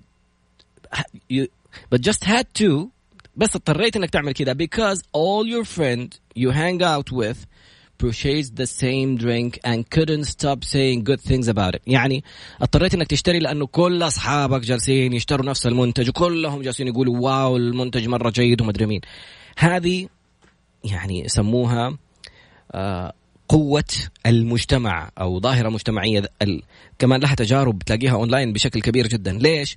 you, 1.29 1.47
but 1.91 2.01
just 2.01 2.23
had 2.23 2.45
to 2.59 2.87
بس 3.35 3.55
اضطريت 3.55 3.95
إنك 3.95 4.09
تعمل 4.09 4.31
كذا 4.31 4.53
because 4.53 4.97
all 4.97 5.45
your 5.45 5.65
friends 5.65 6.19
you 6.35 6.51
hang 6.51 6.81
out 6.81 7.11
with 7.11 7.37
purchased 7.97 8.55
the 8.55 8.67
same 8.67 9.17
drink 9.17 9.59
and 9.63 9.89
couldn't 9.89 10.25
stop 10.25 10.63
saying 10.63 11.03
good 11.03 11.21
things 11.21 11.47
about 11.47 11.75
it. 11.75 11.81
يعني 11.87 12.23
اضطريت 12.61 12.93
إنك 12.93 13.07
تشتري 13.07 13.39
لأنه 13.39 13.67
كل 13.67 14.03
أصحابك 14.03 14.61
جالسين 14.61 15.13
يشتروا 15.13 15.45
نفس 15.45 15.67
المنتج 15.67 16.09
وكلهم 16.09 16.61
جالسين 16.61 16.87
يقولوا 16.87 17.17
واو 17.19 17.57
المنتج 17.57 18.07
مرة 18.07 18.29
جيد 18.29 18.61
ومدري 18.61 18.85
مين. 18.85 19.01
هذه 19.57 20.07
يعني 20.83 21.25
يسموها 21.25 21.97
آه 22.71 23.13
قوة 23.49 23.83
المجتمع 24.25 25.11
أو 25.19 25.39
ظاهرة 25.39 25.69
مجتمعية. 25.69 26.23
كمان 26.99 27.21
لها 27.21 27.35
تجارب 27.35 27.79
تلاقيها 27.79 28.13
أونلاين 28.13 28.53
بشكل 28.53 28.81
كبير 28.81 29.07
جدا. 29.07 29.31
ليش؟ 29.31 29.75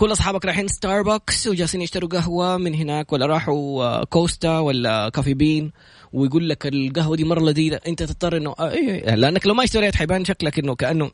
كل 0.00 0.12
أصحابك 0.12 0.44
رايحين 0.44 0.68
ستاربكس 0.68 1.46
وجالسين 1.46 1.80
يشتروا 1.80 2.08
قهوة 2.08 2.56
من 2.56 2.74
هناك 2.74 3.12
ولا 3.12 3.26
راحوا 3.26 3.84
آه، 3.84 4.04
كوستا 4.04 4.58
ولا 4.58 5.08
كافي 5.08 5.34
بين 5.34 5.72
ويقول 6.12 6.48
لك 6.48 6.66
القهوة 6.66 7.16
دي 7.16 7.24
مرة 7.24 7.40
لذيذة. 7.40 7.80
أنت 7.86 8.02
تضطر 8.02 8.36
انه 8.36 8.54
آه 8.58 8.70
إيه, 8.70 9.08
إيه. 9.08 9.14
لأنك 9.14 9.46
لو 9.46 9.54
ما 9.54 9.64
اشتريت 9.64 9.96
حيبان 9.96 10.24
شكلك 10.24 10.58
إنه 10.58 10.74
كأنه 10.74 11.10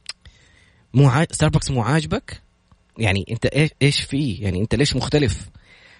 مو. 0.95 1.11
ستاربكس 1.31 1.71
مو 1.71 1.83
عاجبك. 1.83 2.43
يعني 2.99 3.27
أنت 3.31 3.47
إيش 3.47 3.71
إيش 3.83 4.01
فيه؟ 4.01 4.43
يعني 4.43 4.61
أنت 4.61 4.75
ليش 4.75 4.97
مختلف؟ 4.97 5.49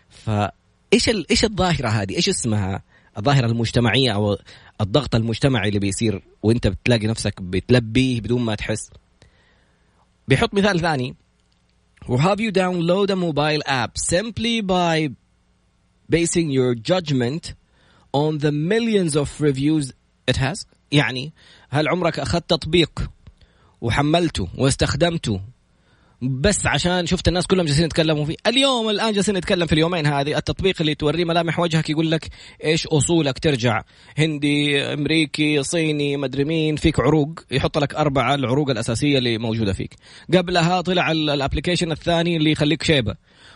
فايش 0.09 1.09
ال... 1.09 1.27
إيش 1.31 1.45
الظاهرة 1.45 1.89
هذه؟ 1.89 2.17
إيش 2.17 2.29
اسمها؟ 2.29 2.83
الظاهرة 3.19 3.47
المجتمعية 3.47 4.11
أو 4.11 4.39
الضغط 4.81 5.15
المجتمعي 5.15 5.69
اللي 5.69 5.79
بيصير 5.79 6.23
وأنت 6.43 6.67
بتلاقي 6.67 7.07
نفسك 7.07 7.43
بتلبيه 7.43 8.21
بدون 8.21 8.43
ما 8.43 8.55
تحس. 8.55 8.91
بيحط 10.29 10.55
مثال 10.55 10.81
ثاني. 10.81 11.17
Have 12.09 12.41
you 12.41 12.53
download 12.53 13.11
a 13.11 13.17
mobile 13.17 13.63
app 13.67 13.99
simply 13.99 14.61
by 14.61 15.11
basing 16.09 16.51
your 16.51 16.75
judgment 16.75 17.55
on 18.23 18.39
the 18.39 18.53
millions 18.73 19.13
of 19.23 19.29
reviews 19.41 19.93
it 20.31 20.37
has. 20.37 20.67
يعني 20.93 21.33
هل 21.71 21.89
عمرك 21.89 22.19
أخذت 22.19 22.51
تطبيق 22.51 23.11
وحملته 23.81 24.49
واستخدمته 24.59 25.41
بس 26.23 26.67
عشان 26.67 27.07
شفت 27.07 27.29
الناس 27.29 27.47
كلهم 27.47 27.67
جالسين 27.67 27.85
يتكلموا 27.85 28.25
فيه؟ 28.25 28.37
اليوم 28.47 28.91
الآن 28.91 29.13
جالسين 29.13 29.37
نتكلم 29.37 29.67
في 29.67 29.73
اليومين 29.73 30.07
هذه. 30.07 30.39
التطبيق 30.39 30.77
اللي 30.81 30.95
توريه 30.95 31.25
ملامح 31.25 31.59
وجهك 31.59 31.91
يقول 31.91 32.11
لك 32.11 32.29
إيش 32.65 32.87
أصولك؟ 32.87 33.39
ترجع. 33.39 33.83
هندي 34.19 34.83
أمريكي 34.83 35.63
صيني 35.63 36.17
مدري 36.17 36.45
مين 36.45 36.77
فيك 36.77 37.01
عروق. 37.01 37.41
يحط 37.51 37.79
لك 37.79 37.95
أربعة 37.95 38.35
العروق 38.35 38.71
الأساسية 38.71 39.19
اللي 39.19 39.39
موجودة 39.39 39.73
فيك. 39.73 39.95
قبلها 40.35 40.81
طلع 40.81 41.13
الابلكيشن 41.13 41.93
الثاني 41.93 42.37
اللي 42.37 42.51
يخليك 42.51 42.83
شيبة. 42.83 43.15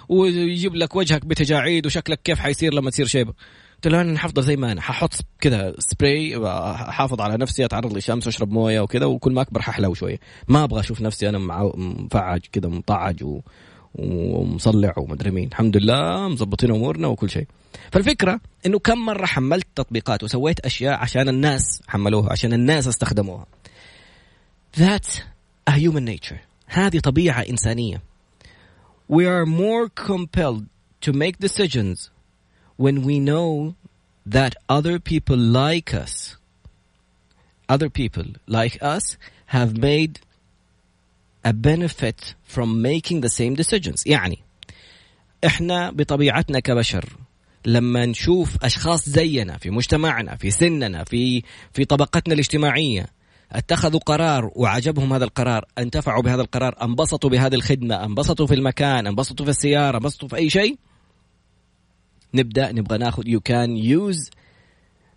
ويجيب 0.08 0.74
لك 0.74 0.96
وجهك 0.96 1.24
بتجاعيد 1.24 1.86
وشكلك 1.86 2.20
كيف 2.22 2.38
حيصير 2.38 2.74
لما 2.74 2.90
تصير 2.90 3.06
شيبة. 3.06 3.32
قلت 3.80 3.92
له 3.92 4.00
أنا 4.00 4.18
حفضل 4.18 4.42
زي 4.42 4.56
ما 4.56 4.72
أنا 4.72 4.80
ححط 4.80 5.14
كذا 5.40 5.74
سبراي 5.78 6.46
احافظ 6.46 7.20
على 7.20 7.36
نفسي 7.36 7.64
أتعرض 7.64 7.94
للشمس 7.94 8.26
واشرب 8.26 8.50
موية 8.50 8.80
وكذا 8.80 9.06
وكل 9.06 9.32
ما 9.32 9.42
أكبر 9.42 9.62
ححلو 9.62 9.94
شوية. 9.94 10.20
ما 10.48 10.64
أبغى 10.64 10.80
أشوف 10.80 11.00
نفسي 11.00 11.28
أنا 11.28 11.38
مفعج 11.74 12.40
كذا 12.52 12.68
مطعج 12.68 13.24
و... 13.24 13.40
ومصلع 13.94 14.94
ومدري 14.96 15.30
مين. 15.30 15.48
الحمد 15.48 15.76
لله 15.76 16.28
مظبطين 16.28 16.70
أمورنا 16.70 17.08
وكل 17.08 17.30
شيء. 17.30 17.46
فالفكرة 17.92 18.40
إنه 18.66 18.78
كم 18.78 18.98
مرة 18.98 19.26
حملت 19.26 19.66
تطبيقات 19.74 20.22
وسويت 20.24 20.60
أشياء 20.60 20.98
عشان 20.98 21.28
الناس 21.28 21.82
حملوها 21.88 22.32
عشان 22.32 22.52
الناس 22.52 22.88
استخدموها. 22.88 23.46
That's 24.76 25.20
a 25.70 25.72
human 25.72 26.04
nature. 26.04 26.38
هذه 26.66 26.98
طبيعة 26.98 27.40
إنسانية. 27.40 28.02
We 29.08 29.24
are 29.26 29.46
more 29.46 29.88
compelled 29.88 30.66
to 31.00 31.12
make 31.12 31.38
decisions 31.38 32.10
when 32.84 33.02
we 33.02 33.20
know 33.20 33.74
that 34.24 34.52
other 34.76 34.98
people 34.98 35.36
like 35.36 35.92
us, 35.92 36.36
other 37.68 37.90
people 37.90 38.24
like 38.46 38.74
us 38.80 39.18
have 39.56 39.76
made 39.76 40.20
a 41.44 41.52
benefit 41.52 42.34
from 42.42 42.80
making 42.80 43.20
the 43.20 43.28
same 43.28 43.54
decisions. 43.54 44.06
يعني 44.06 44.38
إحنا 45.46 45.90
بطبيعتنا 45.90 46.60
كبشر 46.60 47.04
لما 47.66 48.06
نشوف 48.06 48.64
أشخاص 48.64 49.08
زينا 49.08 49.58
في 49.58 49.70
مجتمعنا 49.70 50.36
في 50.36 50.50
سننا 50.50 51.04
في 51.04 51.42
في 51.72 51.84
طبقتنا 51.84 52.34
الاجتماعية 52.34 53.06
اتخذوا 53.52 54.00
قرار 54.00 54.50
وعجبهم 54.54 55.12
هذا 55.12 55.24
القرار 55.24 55.64
انتفعوا 55.78 56.22
بهذا 56.22 56.42
القرار 56.42 56.76
انبسطوا 56.82 57.30
بهذه 57.30 57.54
الخدمة 57.54 58.04
انبسطوا 58.04 58.46
في 58.46 58.54
المكان 58.54 59.06
انبسطوا 59.06 59.44
في 59.44 59.50
السيارة 59.50 59.96
انبسطوا 59.96 60.28
في 60.28 60.36
أي 60.36 60.50
شيء 60.50 60.78
نبدأ 62.34 62.72
نبغى 62.72 62.98
ناخذ 62.98 63.22
you 63.22 63.40
can 63.40 63.76
use 63.76 64.30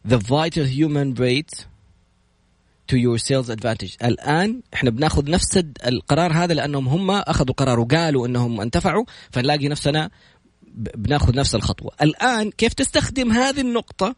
the 0.06 0.18
vital 0.18 0.66
human 0.66 1.14
rate 1.16 1.66
to 2.88 2.98
your 2.98 3.18
sales 3.18 3.50
advantage. 3.50 3.98
الآن 4.04 4.62
إحنا 4.74 4.90
بناخذ 4.90 5.30
نفس 5.30 5.64
القرار 5.86 6.34
هذا 6.34 6.54
لأنهم 6.54 6.88
هم 6.88 7.12
أخذوا 7.12 7.56
قرار 7.56 7.80
وقالوا 7.80 8.28
إنهم 8.28 8.62
انتفعوا 8.62 9.06
فنلاقي 9.32 9.68
نفسنا 9.68 10.10
بناخذ 10.96 11.36
نفس 11.36 11.56
الخطوة. 11.56 11.92
الآن 12.02 12.52
كيف 12.52 12.74
تستخدم 12.74 13.32
هذه 13.32 13.62
النقطة 13.62 14.16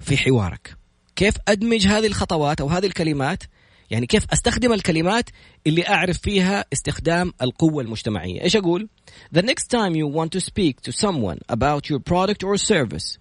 في 0.00 0.16
حوارك؟ 0.16 0.76
كيف 1.16 1.34
أدمج 1.48 1.86
هذه 1.86 2.06
الخطوات 2.06 2.60
أو 2.60 2.68
هذه 2.68 2.86
الكلمات 2.86 3.42
يعني 3.90 4.06
كيف 4.06 4.26
أستخدم 4.32 4.72
الكلمات 4.72 5.30
اللي 5.66 5.88
أعرف 5.88 6.18
فيها 6.18 6.64
استخدام 6.72 7.32
القوة 7.42 7.82
المجتمعية؟ 7.82 8.42
إيش 8.42 8.56
أقول؟ 8.56 8.88
The 9.36 9.42
next 9.42 9.68
time 9.70 9.94
you 9.94 10.06
want 10.06 10.30
to 10.32 10.40
speak 10.40 10.80
to 10.80 10.92
someone 10.92 11.38
about 11.48 11.90
your 11.90 11.98
product 11.98 12.44
or 12.44 12.56
service 12.56 13.18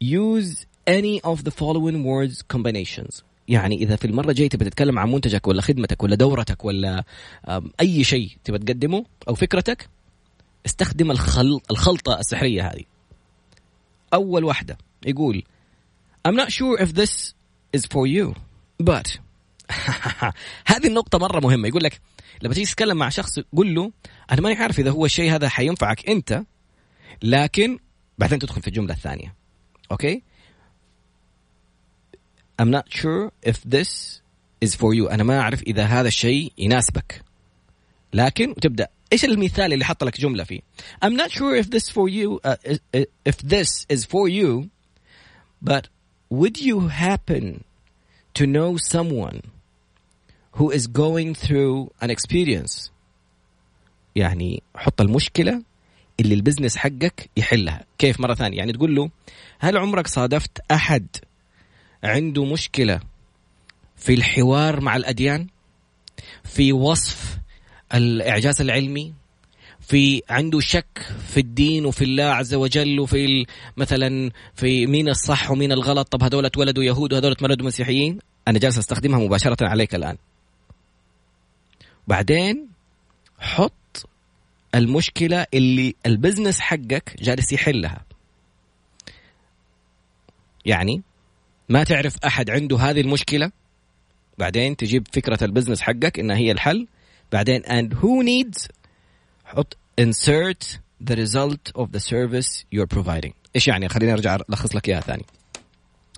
use 0.00 0.66
any 0.86 1.20
of 1.20 1.44
the 1.44 1.50
following 1.50 2.04
words 2.04 2.42
combinations. 2.42 3.22
يعني 3.48 3.76
إذا 3.76 3.96
في 3.96 4.04
المرة 4.04 4.30
الجايه 4.30 4.48
تبي 4.48 4.64
تتكلم 4.64 4.98
عن 4.98 5.12
منتجك 5.12 5.46
ولا 5.46 5.62
خدمتك 5.62 6.02
ولا 6.02 6.14
دورتك 6.14 6.64
ولا 6.64 7.04
أي 7.80 8.04
شيء 8.04 8.30
تبي 8.44 8.58
تقدمه 8.58 9.04
أو 9.28 9.34
فكرتك 9.34 9.88
استخدم 10.66 11.10
الخلط 11.10 11.62
الخلطة 11.70 12.18
السحرية 12.18 12.66
هذه. 12.66 12.84
أول 14.14 14.44
واحدة 14.44 14.78
يقول 15.06 15.42
I'm 16.28 16.36
not 16.36 16.50
sure 16.50 16.78
if 16.80 16.94
this 16.94 17.34
is 17.76 17.86
for 17.86 18.06
you 18.06 18.34
but 18.82 19.18
هذه 20.66 20.86
النقطة 20.86 21.18
مرة 21.18 21.40
مهمة. 21.40 21.68
يقول 21.68 21.84
لك 21.84 22.00
لما 22.42 22.54
تيجي 22.54 22.66
تتكلم 22.66 22.96
مع 22.96 23.08
شخص 23.08 23.38
قول 23.56 23.74
له 23.74 23.92
أنا 24.32 24.40
ماني 24.40 24.54
عارف 24.54 24.78
إذا 24.78 24.90
هو 24.90 25.04
الشيء 25.04 25.34
هذا 25.34 25.48
حينفعك 25.48 26.08
أنت 26.08 26.42
لكن 27.22 27.78
بعدين 28.18 28.38
تدخل 28.38 28.62
في 28.62 28.68
الجملة 28.68 28.94
الثانية. 28.94 29.34
أوكي؟ 29.90 30.22
I'm 32.62 32.70
not 32.70 32.88
sure 32.88 33.32
if 33.42 33.56
this 33.64 34.20
is 34.64 34.74
for 34.74 34.94
you. 34.94 35.10
أنا 35.10 35.22
ما 35.22 35.40
أعرف 35.40 35.62
إذا 35.62 35.84
هذا 35.84 36.08
الشيء 36.08 36.52
يناسبك. 36.58 37.22
لكن 38.12 38.50
وتبدأ 38.50 38.88
إيش 39.12 39.24
المثال 39.24 39.72
اللي 39.72 39.84
حط 39.84 40.04
لك 40.04 40.20
جملة 40.20 40.44
فيه؟ 40.44 40.60
I'm 41.04 41.16
not 41.16 41.30
sure 41.30 41.56
if 41.56 41.70
this 41.70 41.88
for 41.90 42.08
you 42.08 42.40
uh, 42.44 42.56
if 43.24 43.36
this 43.38 43.86
is 43.88 44.04
for 44.04 44.28
you 44.28 44.70
but 45.62 45.88
would 46.30 46.60
you 46.60 46.88
happen 46.88 47.64
to 48.34 48.46
know 48.46 48.76
someone 48.76 49.40
who 50.56 50.70
is 50.70 50.86
going 50.86 51.34
through 51.34 51.90
an 52.00 52.10
experience. 52.10 52.90
يعني 54.16 54.62
حط 54.76 55.00
المشكلة 55.00 55.62
اللي 56.20 56.34
البزنس 56.34 56.76
حقك 56.76 57.30
يحلها. 57.36 57.84
كيف؟ 57.98 58.20
مرة 58.20 58.34
ثانية. 58.34 58.58
يعني 58.58 58.72
تقول 58.72 58.94
له 58.94 59.10
هل 59.58 59.76
عمرك 59.76 60.06
صادفت 60.06 60.58
أحد 60.70 61.06
عنده 62.04 62.44
مشكلة 62.44 63.00
في 63.96 64.14
الحوار 64.14 64.80
مع 64.80 64.96
الأديان؟ 64.96 65.46
في 66.44 66.72
وصف 66.72 67.38
الإعجاز 67.94 68.60
العلمي؟ 68.60 69.14
في 69.80 70.22
عنده 70.30 70.60
شك 70.60 71.06
في 71.28 71.40
الدين 71.40 71.86
وفي 71.86 72.04
الله 72.04 72.24
عز 72.24 72.54
وجل 72.54 73.00
وفي 73.00 73.46
مثلا 73.76 74.30
في 74.54 74.86
مين 74.86 75.08
الصح 75.08 75.50
ومين 75.50 75.72
الغلط؟ 75.72 76.08
طب 76.08 76.22
هذول 76.22 76.46
اتولدوا 76.46 76.84
يهود 76.84 77.12
وهذول 77.12 77.32
اتولدوا 77.32 77.66
مسيحيين؟ 77.66 78.18
أنا 78.48 78.58
جالس 78.58 78.78
أستخدمها 78.78 79.18
مباشرة 79.18 79.68
عليك 79.68 79.94
الآن. 79.94 80.16
بعدين 82.06 82.68
حط 83.38 84.06
المشكلة 84.74 85.46
اللي 85.54 85.94
ال 86.06 86.12
business 86.12 86.60
حقك 86.60 87.16
جالس 87.18 87.52
يحلها. 87.52 88.04
يعني 90.64 91.02
ما 91.68 91.84
تعرف 91.84 92.16
أحد 92.24 92.50
عنده 92.50 92.78
هذه 92.78 93.00
المشكلة 93.00 93.52
بعدين 94.38 94.76
تجيب 94.76 95.06
فكرة 95.12 95.44
ال 95.44 95.48
business 95.48 95.80
حقك 95.80 96.18
إنها 96.18 96.36
هي 96.36 96.52
الحل. 96.52 96.86
بعدين 97.32 97.62
and 97.62 97.94
who 97.94 98.22
needs 98.24 98.68
حط 99.44 99.76
insert 100.00 100.78
the 101.04 101.16
result 101.16 101.72
of 101.76 101.86
the 101.92 102.00
service 102.00 102.64
you're 102.74 102.96
providing. 102.96 103.32
إيش 103.56 103.68
يعني؟ 103.68 103.88
خليني 103.88 104.12
أرجع 104.12 104.38
ألخص 104.50 104.76
لك 104.76 104.88
إياها 104.88 105.00
ثاني. 105.00 105.24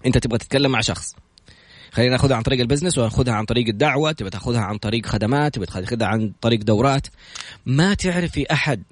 أنت 0.06 0.18
تبغى 0.18 0.38
تتكلم 0.38 0.70
مع 0.70 0.80
شخص. 0.80 1.16
خلينا 1.96 2.12
ناخذها 2.12 2.36
عن 2.36 2.42
طريق 2.42 2.60
ال 2.60 2.64
business 2.64 2.98
وناخذها 2.98 3.34
عن 3.34 3.44
طريق 3.44 3.68
الدعوة 3.68 4.12
تبغى 4.12 4.30
تاخذها 4.30 4.60
عن 4.60 4.78
طريق 4.78 5.06
خدمات 5.06 5.54
تبغى 5.54 5.66
تاخذها 5.66 6.06
عن 6.06 6.32
طريق 6.40 6.62
دورات. 6.62 7.06
ما 7.66 7.94
تعرفي 7.94 8.52
أحد 8.52 8.82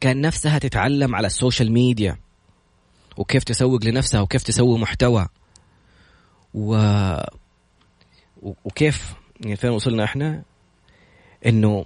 كان 0.00 0.20
نفسها 0.20 0.58
تتعلم 0.58 1.14
على 1.14 1.26
ال 1.26 1.33
social 1.33 1.72
media 1.72 2.18
وكيف 3.16 3.44
تسوق 3.44 3.84
لنفسها 3.84 4.20
وكيف 4.20 4.42
تسوي 4.42 4.78
محتوى 4.78 5.28
و 6.54 6.76
وكيف 8.42 9.14
يعني 9.40 9.56
فين 9.56 9.70
وصلنا 9.70 10.04
إحنا؟ 10.04 10.42
إنه 11.46 11.84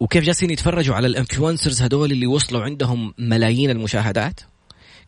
وكيف 0.00 0.24
جالسين 0.24 0.50
يتفرجوا 0.50 0.94
على 0.94 1.06
ال 1.06 1.12
influencers 1.12 1.82
هذول 1.82 2.12
اللي 2.12 2.26
وصلوا 2.26 2.62
عندهم 2.62 3.14
ملايين 3.18 3.70
المشاهدات؟ 3.70 4.40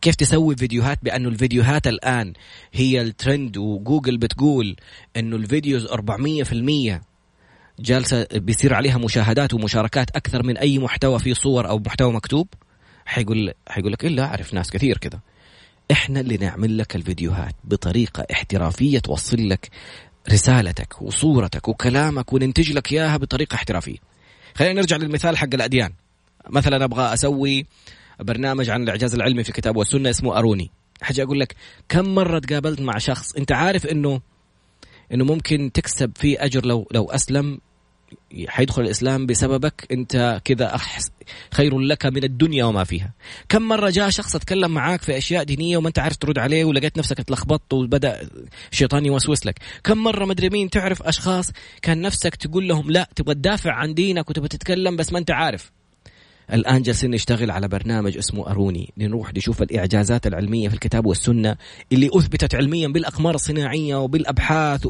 كيف 0.03 0.15
تسوي 0.15 0.55
فيديوهات 0.55 0.99
بأنه 1.03 1.29
الفيديوهات 1.29 1.87
الآن 1.87 2.33
هي 2.73 3.01
الترند 3.01 3.57
وجوجل 3.57 4.17
بتقول 4.17 4.75
إنه 5.17 5.35
ال 5.35 5.42
videos 5.42 5.87
400% 5.87 7.01
جالسة 7.79 8.27
بيصير 8.33 8.73
عليها 8.73 8.97
مشاهدات 8.97 9.53
ومشاركات 9.53 10.15
أكثر 10.15 10.43
من 10.43 10.57
أي 10.57 10.79
محتوى 10.79 11.19
فيه 11.19 11.33
صور 11.33 11.69
أو 11.69 11.79
محتوى 11.79 12.13
مكتوب؟ 12.13 12.47
حيقول 13.05 13.53
حيقول 13.67 13.91
لك 13.91 14.05
إلا 14.05 14.23
أعرف 14.23 14.53
ناس 14.53 14.71
كثير 14.71 14.97
كذا 14.97 15.19
إحنا 15.91 16.19
اللي 16.19 16.37
نعمل 16.37 16.77
لك 16.77 16.95
الفيديوهات 16.95 17.55
بطريقة 17.63 18.25
احترافية 18.31 18.99
توصل 18.99 19.49
لك 19.49 19.69
رسالتك 20.31 21.01
وصورتك 21.01 21.67
وكلامك 21.67 22.33
وننتج 22.33 22.71
لك 22.71 22.93
إياها 22.93 23.17
بطريقة 23.17 23.55
احترافية. 23.55 23.97
خلينا 24.55 24.73
نرجع 24.73 24.97
للمثال 24.97 25.37
حق 25.37 25.53
الأديان. 25.53 25.93
مثلا 26.49 26.83
أبغى 26.83 27.13
أسوي 27.13 27.65
برنامج 28.23 28.69
عن 28.69 28.83
الإعجاز 28.83 29.13
العلمي 29.13 29.43
في 29.43 29.49
الكتاب 29.49 29.77
والسنة 29.77 30.09
اسمه 30.09 30.37
أروني. 30.37 30.71
حاجة 31.01 31.23
أقول 31.23 31.39
لك 31.39 31.55
كم 31.89 32.15
مرة 32.15 32.39
تقابلت 32.39 32.81
مع 32.81 32.97
شخص 32.97 33.35
أنت 33.35 33.51
عارف 33.51 33.85
إنه 33.85 34.21
إنه 35.13 35.25
ممكن 35.25 35.71
تكسب 35.73 36.11
فيه 36.15 36.45
أجر 36.45 36.65
لو 36.65 36.87
لو 36.91 37.11
أسلم 37.11 37.59
حيدخل 38.47 38.81
الإسلام 38.81 39.25
بسببك 39.25 39.87
أنت 39.91 40.41
كذا 40.45 40.75
أحس 40.75 41.11
خير 41.53 41.79
لك 41.79 42.05
من 42.05 42.23
الدنيا 42.23 42.65
وما 42.65 42.83
فيها. 42.83 43.13
كم 43.49 43.61
مرة 43.61 43.89
جاء 43.89 44.09
شخص 44.09 44.35
أتكلم 44.35 44.71
معاك 44.71 45.01
في 45.01 45.17
أشياء 45.17 45.43
دينية 45.43 45.77
وما 45.77 45.87
أنت 45.87 45.99
عارف 45.99 46.17
ترد 46.17 46.39
عليه 46.39 46.65
ولقيت 46.65 46.97
نفسك 46.97 47.19
اتلخبطت 47.19 47.73
وبدأ 47.73 48.29
الشيطان 48.71 49.05
يوسوس 49.05 49.45
لك. 49.45 49.59
كم 49.83 49.97
مرة 49.97 50.25
مدري 50.25 50.49
مين 50.49 50.69
تعرف 50.69 51.03
أشخاص 51.03 51.51
كان 51.81 52.01
نفسك 52.01 52.35
تقول 52.35 52.67
لهم 52.67 52.91
لا 52.91 53.09
تبغى 53.15 53.35
تدافع 53.35 53.71
عن 53.71 53.93
دينك 53.93 54.29
وتبغى 54.29 54.47
تتكلم 54.47 54.95
بس 54.95 55.13
ما 55.13 55.19
أنت 55.19 55.31
عارف. 55.31 55.71
الآن 56.53 56.81
جالسين 56.81 57.11
نشتغل 57.11 57.51
على 57.51 57.67
برنامج 57.67 58.17
اسمه 58.17 58.49
أروني. 58.49 58.93
نروح 58.97 59.33
نشوف 59.33 59.61
الإعجازات 59.61 60.27
العلمية 60.27 60.67
في 60.67 60.73
الكتاب 60.73 61.05
والسنة 61.05 61.55
اللي 61.91 62.09
أثبتت 62.13 62.55
علميا 62.55 62.87
بالأقمار 62.87 63.35
الصناعية 63.35 63.95
وبالأبحاث 63.95 64.87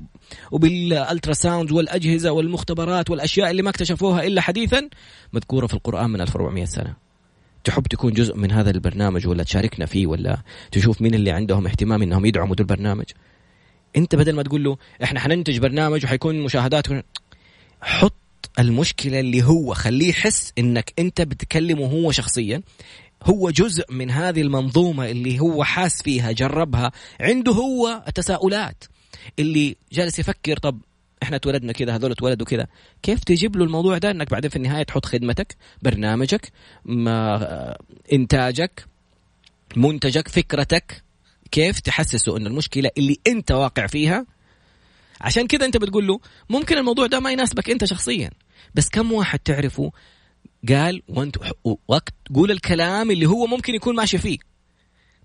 وبالألتراساوند 0.51 1.71
والأجهزة 1.71 2.31
والمختبرات 2.31 3.09
والأشياء 3.09 3.51
اللي 3.51 3.61
ما 3.61 3.69
اكتشفوها 3.69 4.23
إلا 4.23 4.41
حديثا 4.41 4.89
مذكورة 5.33 5.67
في 5.67 5.73
القرآن 5.73 6.09
من 6.09 6.21
1400 6.21 6.65
سنة. 6.65 6.93
تحب 7.63 7.87
تكون 7.87 8.13
جزء 8.13 8.37
من 8.37 8.51
هذا 8.51 8.69
البرنامج 8.69 9.27
ولا 9.27 9.43
تشاركنا 9.43 9.85
فيه 9.85 10.07
ولا 10.07 10.37
تشوف 10.71 11.01
مين 11.01 11.13
اللي 11.13 11.31
عندهم 11.31 11.67
اهتمام 11.67 12.01
إنهم 12.01 12.25
يدعموا 12.25 12.55
البرنامج 12.59 13.05
أنت 13.95 14.15
بدل 14.15 14.35
ما 14.35 14.43
تقول 14.43 14.63
له 14.63 14.77
إحنا 15.03 15.19
حننتج 15.19 15.59
برنامج 15.59 16.05
وحيكون 16.05 16.41
مشاهدات 16.41 16.87
حط 17.81 18.22
المشكلة 18.59 19.19
اللي 19.19 19.43
هو 19.43 19.73
خليه 19.73 20.09
يحس 20.09 20.53
إنك 20.57 20.93
أنت 20.99 21.21
بتكلمه 21.21 21.85
هو 21.85 22.11
شخصيا. 22.11 22.61
هو 23.23 23.49
جزء 23.49 23.91
من 23.91 24.11
هذه 24.11 24.41
المنظومة 24.41 25.09
اللي 25.11 25.39
هو 25.39 25.63
حاس 25.63 26.01
فيها 26.01 26.31
جربها. 26.31 26.91
عنده 27.19 27.51
هو 27.51 28.03
التساؤلات 28.07 28.83
اللي 29.39 29.75
جالس 29.91 30.19
يفكر 30.19 30.57
طب 30.57 30.79
إحنا 31.23 31.35
اتولدنا 31.35 31.73
كذا 31.73 31.95
هذول 31.95 32.11
اتولدوا 32.11 32.45
كذا. 32.47 32.67
كيف 33.03 33.23
تجيب 33.23 33.55
له 33.55 33.63
الموضوع 33.63 33.97
ده؟ 33.97 34.11
إنك 34.11 34.31
بعدين 34.31 34.49
في 34.49 34.55
النهاية 34.55 34.83
تحط 34.83 35.05
خدمتك 35.05 35.55
برنامجك 35.81 36.51
ما 36.85 37.77
إنتاجك 38.13 38.85
منتجك 39.75 40.27
فكرتك. 40.27 41.03
كيف 41.51 41.79
تحسسه 41.79 42.37
إن 42.37 42.47
المشكلة 42.47 42.89
اللي 42.97 43.17
أنت 43.27 43.51
واقع 43.51 43.87
فيها 43.87 44.25
عشان 45.21 45.47
كذا 45.47 45.65
انت 45.65 45.77
بتقول 45.77 46.07
له 46.07 46.19
ممكن 46.49 46.77
الموضوع 46.77 47.07
ده 47.07 47.19
ما 47.19 47.31
يناسبك 47.31 47.69
انت 47.69 47.85
شخصيا. 47.85 48.29
بس 48.75 48.89
كم 48.89 49.11
واحد 49.11 49.39
تعرفه 49.39 49.91
قال 50.69 51.01
وانت 51.07 51.35
وقت 51.87 52.13
قول 52.35 52.51
الكلام 52.51 53.11
اللي 53.11 53.25
هو 53.25 53.45
ممكن 53.45 53.75
يكون 53.75 53.95
ماشي 53.95 54.17
فيه. 54.17 54.37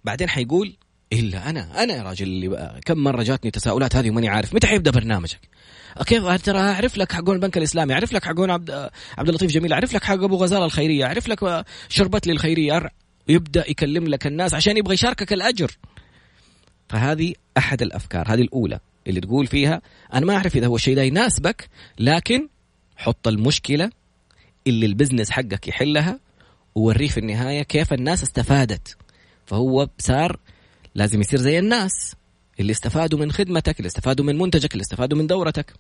بعدين 0.04 0.28
حيقول 0.28 0.76
إلا 1.12 1.50
أنا. 1.50 1.82
أنا 1.84 1.94
يا 1.94 2.02
راجل 2.02 2.26
اللي 2.26 2.80
كم 2.84 2.98
مرة 2.98 3.22
جاتني 3.22 3.50
تساؤلات 3.50 3.96
هذه 3.96 4.10
وماني 4.10 4.28
عارف. 4.28 4.54
متى 4.54 4.66
حيبدأ 4.66 4.90
برنامجك؟ 4.90 5.40
كيف 6.06 6.42
ترى 6.42 6.58
أعرف 6.58 6.96
لك 6.96 7.12
حقون 7.12 7.34
البنك 7.34 7.58
الإسلامي 7.58 7.94
أعرف 7.94 8.12
لك 8.12 8.24
حقون 8.24 8.50
عبد 8.50 8.70
عبد 9.18 9.28
اللطيف 9.28 9.50
جميل 9.50 9.72
أعرف 9.72 9.94
لك 9.94 10.04
حق 10.04 10.22
أبو 10.22 10.36
غزاله 10.36 10.64
الخيرية 10.64 11.04
أعرف 11.04 11.28
لك 11.28 11.64
شربت 11.88 12.26
لي 12.26 12.32
الخيريه 12.32 12.90
يبدأ 13.28 13.70
يكلم 13.70 14.04
لك 14.08 14.26
الناس 14.26 14.54
عشان 14.54 14.76
يبغى 14.76 14.94
يشاركك 14.94 15.32
الأجر. 15.32 15.78
فهذه 16.88 17.34
أحد 17.58 17.82
الأفكار 17.82 18.34
هذه 18.34 18.40
الأولى. 18.40 18.80
اللي 19.08 19.20
تقول 19.20 19.46
فيها 19.46 19.82
أنا 20.14 20.26
ما 20.26 20.36
أعرف 20.36 20.56
إذا 20.56 20.66
هو 20.66 20.76
الشيء 20.76 20.96
ده 20.96 21.02
يناسبك 21.02 21.68
لكن 21.98 22.48
حط 22.96 23.28
المشكلة 23.28 23.90
اللي 24.66 24.86
البزنس 24.86 25.30
حقك 25.30 25.68
يحلها 25.68 26.20
ووريه 26.74 27.08
في 27.08 27.20
النهاية 27.20 27.62
كيف 27.62 27.92
الناس 27.92 28.22
استفادت. 28.22 28.96
فهو 29.46 29.88
صار 29.98 30.38
لازم 30.94 31.20
يصير 31.20 31.40
زي 31.40 31.58
الناس 31.58 32.14
اللي 32.60 32.72
استفادوا 32.72 33.18
من 33.18 33.32
خدمتك 33.32 33.78
اللي 33.78 33.86
استفادوا 33.86 34.24
من 34.24 34.38
منتجك 34.38 34.72
اللي 34.72 34.82
استفادوا 34.82 35.18
من 35.18 35.26
دورتك. 35.26 35.72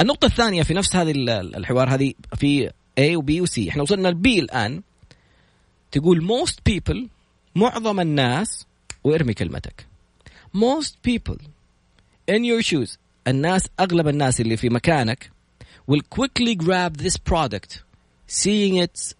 النقطة 0.00 0.26
الثانية 0.26 0.62
في 0.62 0.74
نفس 0.74 0.96
هذه 0.96 1.12
الحوار 1.40 1.94
هذه 1.94 2.14
في 2.36 2.68
A 3.00 3.16
و 3.16 3.22
B 3.22 3.40
و 3.40 3.46
C. 3.46 3.68
إحنا 3.68 3.82
وصلنا 3.82 4.08
ل 4.08 4.14
B 4.14 4.26
الآن. 4.26 4.82
تقول 5.92 6.28
most 6.28 6.72
people 6.72 6.98
معظم 7.54 8.00
الناس 8.00 8.66
وارمي 9.04 9.34
كلمتك. 9.34 9.86
most 10.56 10.92
people. 11.08 11.53
In 12.26 12.44
your 12.44 12.62
shoes. 12.62 12.98
الناس 13.28 13.68
أغلب 13.80 14.08
الناس 14.08 14.40
اللي 14.40 14.56
في 14.56 14.68
مكانك 14.68 15.30
will 15.90 16.02
quickly 16.18 16.54
grab 16.54 16.96
this 16.96 17.16
product 17.16 17.82
seeing 18.26 18.76
its 18.76 19.14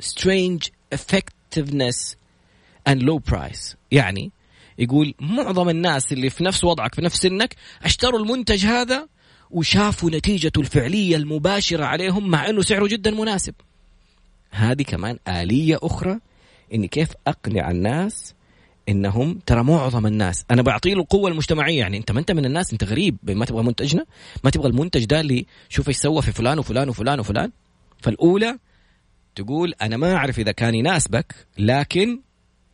strange 0.00 0.72
effectiveness 0.92 2.16
and 2.86 3.02
low 3.02 3.18
price. 3.18 3.76
يعني 3.90 4.32
يقول 4.78 5.14
معظم 5.20 5.68
الناس 5.68 6.12
اللي 6.12 6.30
في 6.30 6.44
نفس 6.44 6.64
وضعك 6.64 6.94
في 6.94 7.02
نفس 7.02 7.16
سنك 7.16 7.54
اشتروا 7.82 8.20
المنتج 8.20 8.66
هذا 8.66 9.08
وشافوا 9.50 10.10
نتيجته 10.10 10.60
الفعلية 10.60 11.16
المباشرة 11.16 11.84
عليهم 11.84 12.28
مع 12.30 12.48
إنه 12.48 12.62
سعره 12.62 12.86
جدا 12.86 13.10
مناسب. 13.10 13.54
هذه 14.50 14.82
كمان 14.82 15.18
آلية 15.28 15.78
أخرى 15.82 16.18
إني 16.74 16.88
كيف 16.88 17.08
أقنع 17.26 17.70
الناس 17.70 18.34
إنهم 18.88 19.38
ترى 19.46 19.62
معظم 19.62 20.06
الناس 20.06 20.44
أنا 20.50 20.62
بعطي 20.62 20.94
له 20.94 21.00
القوة 21.00 21.30
المجتمعية 21.30 21.78
يعني 21.78 21.96
أنت 21.96 22.12
ما 22.12 22.20
أنت 22.20 22.32
من 22.32 22.44
الناس 22.44 22.72
أنت 22.72 22.84
غريب 22.84 23.16
ما 23.22 23.44
تبغى 23.44 23.62
منتجنا 23.62 24.06
ما 24.44 24.50
تبغى 24.50 24.68
المنتج 24.68 25.04
ده 25.04 25.20
اللي 25.20 25.46
شوف 25.68 25.88
إيش 25.88 25.96
سوى 25.96 26.22
في 26.22 26.32
فلان 26.32 26.58
وفلان 26.58 26.88
وفلان 26.88 27.20
وفلان. 27.20 27.50
فالأولى 28.02 28.58
تقول 29.34 29.74
أنا 29.82 29.96
ما 29.96 30.14
أعرف 30.14 30.38
إذا 30.38 30.52
كان 30.52 30.74
يناسبك 30.74 31.34
لكن 31.58 32.20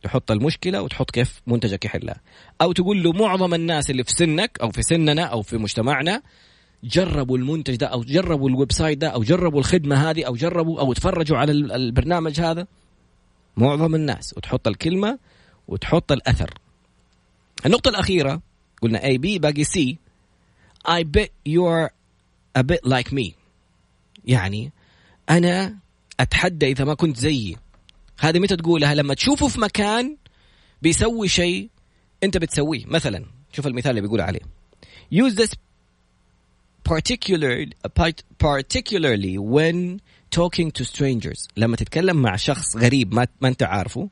تحط 0.03 0.31
المشكلة 0.31 0.83
وتحط 0.83 1.11
كيف 1.11 1.43
منتجك 1.47 1.85
يحلها 1.85 2.21
أو 2.61 2.73
تقول 2.73 3.03
له 3.03 3.13
معظم 3.13 3.55
الناس 3.55 3.91
اللي 3.91 4.05
في 4.05 4.11
سنك 4.11 4.59
أو 4.63 4.71
في 4.71 4.83
سننا 4.83 5.23
أو 5.23 5.43
في 5.43 5.59
مجتمعنا 5.59 6.23
جربوا 6.85 7.39
المنتج 7.39 7.77
ده 7.77 7.87
أو 7.87 8.01
جربوا 8.01 8.49
ال 8.49 8.73
website 8.73 8.99
ده 8.99 9.09
أو 9.09 9.23
جربوا 9.23 9.59
الخدمة 9.59 10.11
هذه 10.11 10.25
أو 10.25 10.35
جربوا 10.35 10.81
أو 10.81 10.93
تفرجوا 10.93 11.39
على 11.39 11.53
البرنامج 11.53 12.41
هذا. 12.41 12.67
معظم 13.57 13.95
الناس 13.95 14.35
وتحط 14.37 14.69
الكلمة 14.69 15.19
وتحط 15.69 16.13
الأثر. 16.13 16.55
النقطة 17.67 17.89
الأخيرة 17.89 18.43
قلنا 18.83 19.05
A 19.05 19.19
B 19.19 19.39
باقي 19.39 19.65
C 19.65 19.99
I 20.89 21.05
bet 21.05 21.31
you're 21.45 21.91
a 22.55 22.63
bit 22.63 22.85
like 22.85 23.13
me. 23.13 23.35
يعني 24.25 24.73
أنا 25.31 25.79
أتحدى 26.21 26.67
إذا 26.67 26.85
ما 26.85 26.95
كنت 26.95 27.17
زيي. 27.17 27.57
هذه 28.19 28.39
متى 28.39 28.57
تقولها؟ 28.57 28.95
لما 28.95 29.15
تشوفه 29.15 29.49
في 29.49 29.61
مكان 29.61 30.17
بيسوي 30.83 31.29
شيء 31.29 31.69
أنت 32.25 32.37
بتسويه. 32.37 32.87
مثلا 32.87 33.25
شوف 33.53 33.67
المثال 33.67 33.91
اللي 33.91 34.01
بيقول 34.01 34.21
عليه. 34.21 34.41
Use 35.15 35.35
this 35.35 35.53
particular 36.85 37.67
particularly 38.39 39.39
when 39.39 40.01
talking 40.31 40.71
to 40.71 40.85
strangers. 40.85 41.49
لما 41.57 41.77
تتكلم 41.77 42.17
مع 42.17 42.37
شخص 42.37 42.77
غريب 42.77 43.15
ما 43.15 43.27
ما 43.41 43.49
أنت 43.49 43.63
عارفه 43.63 44.09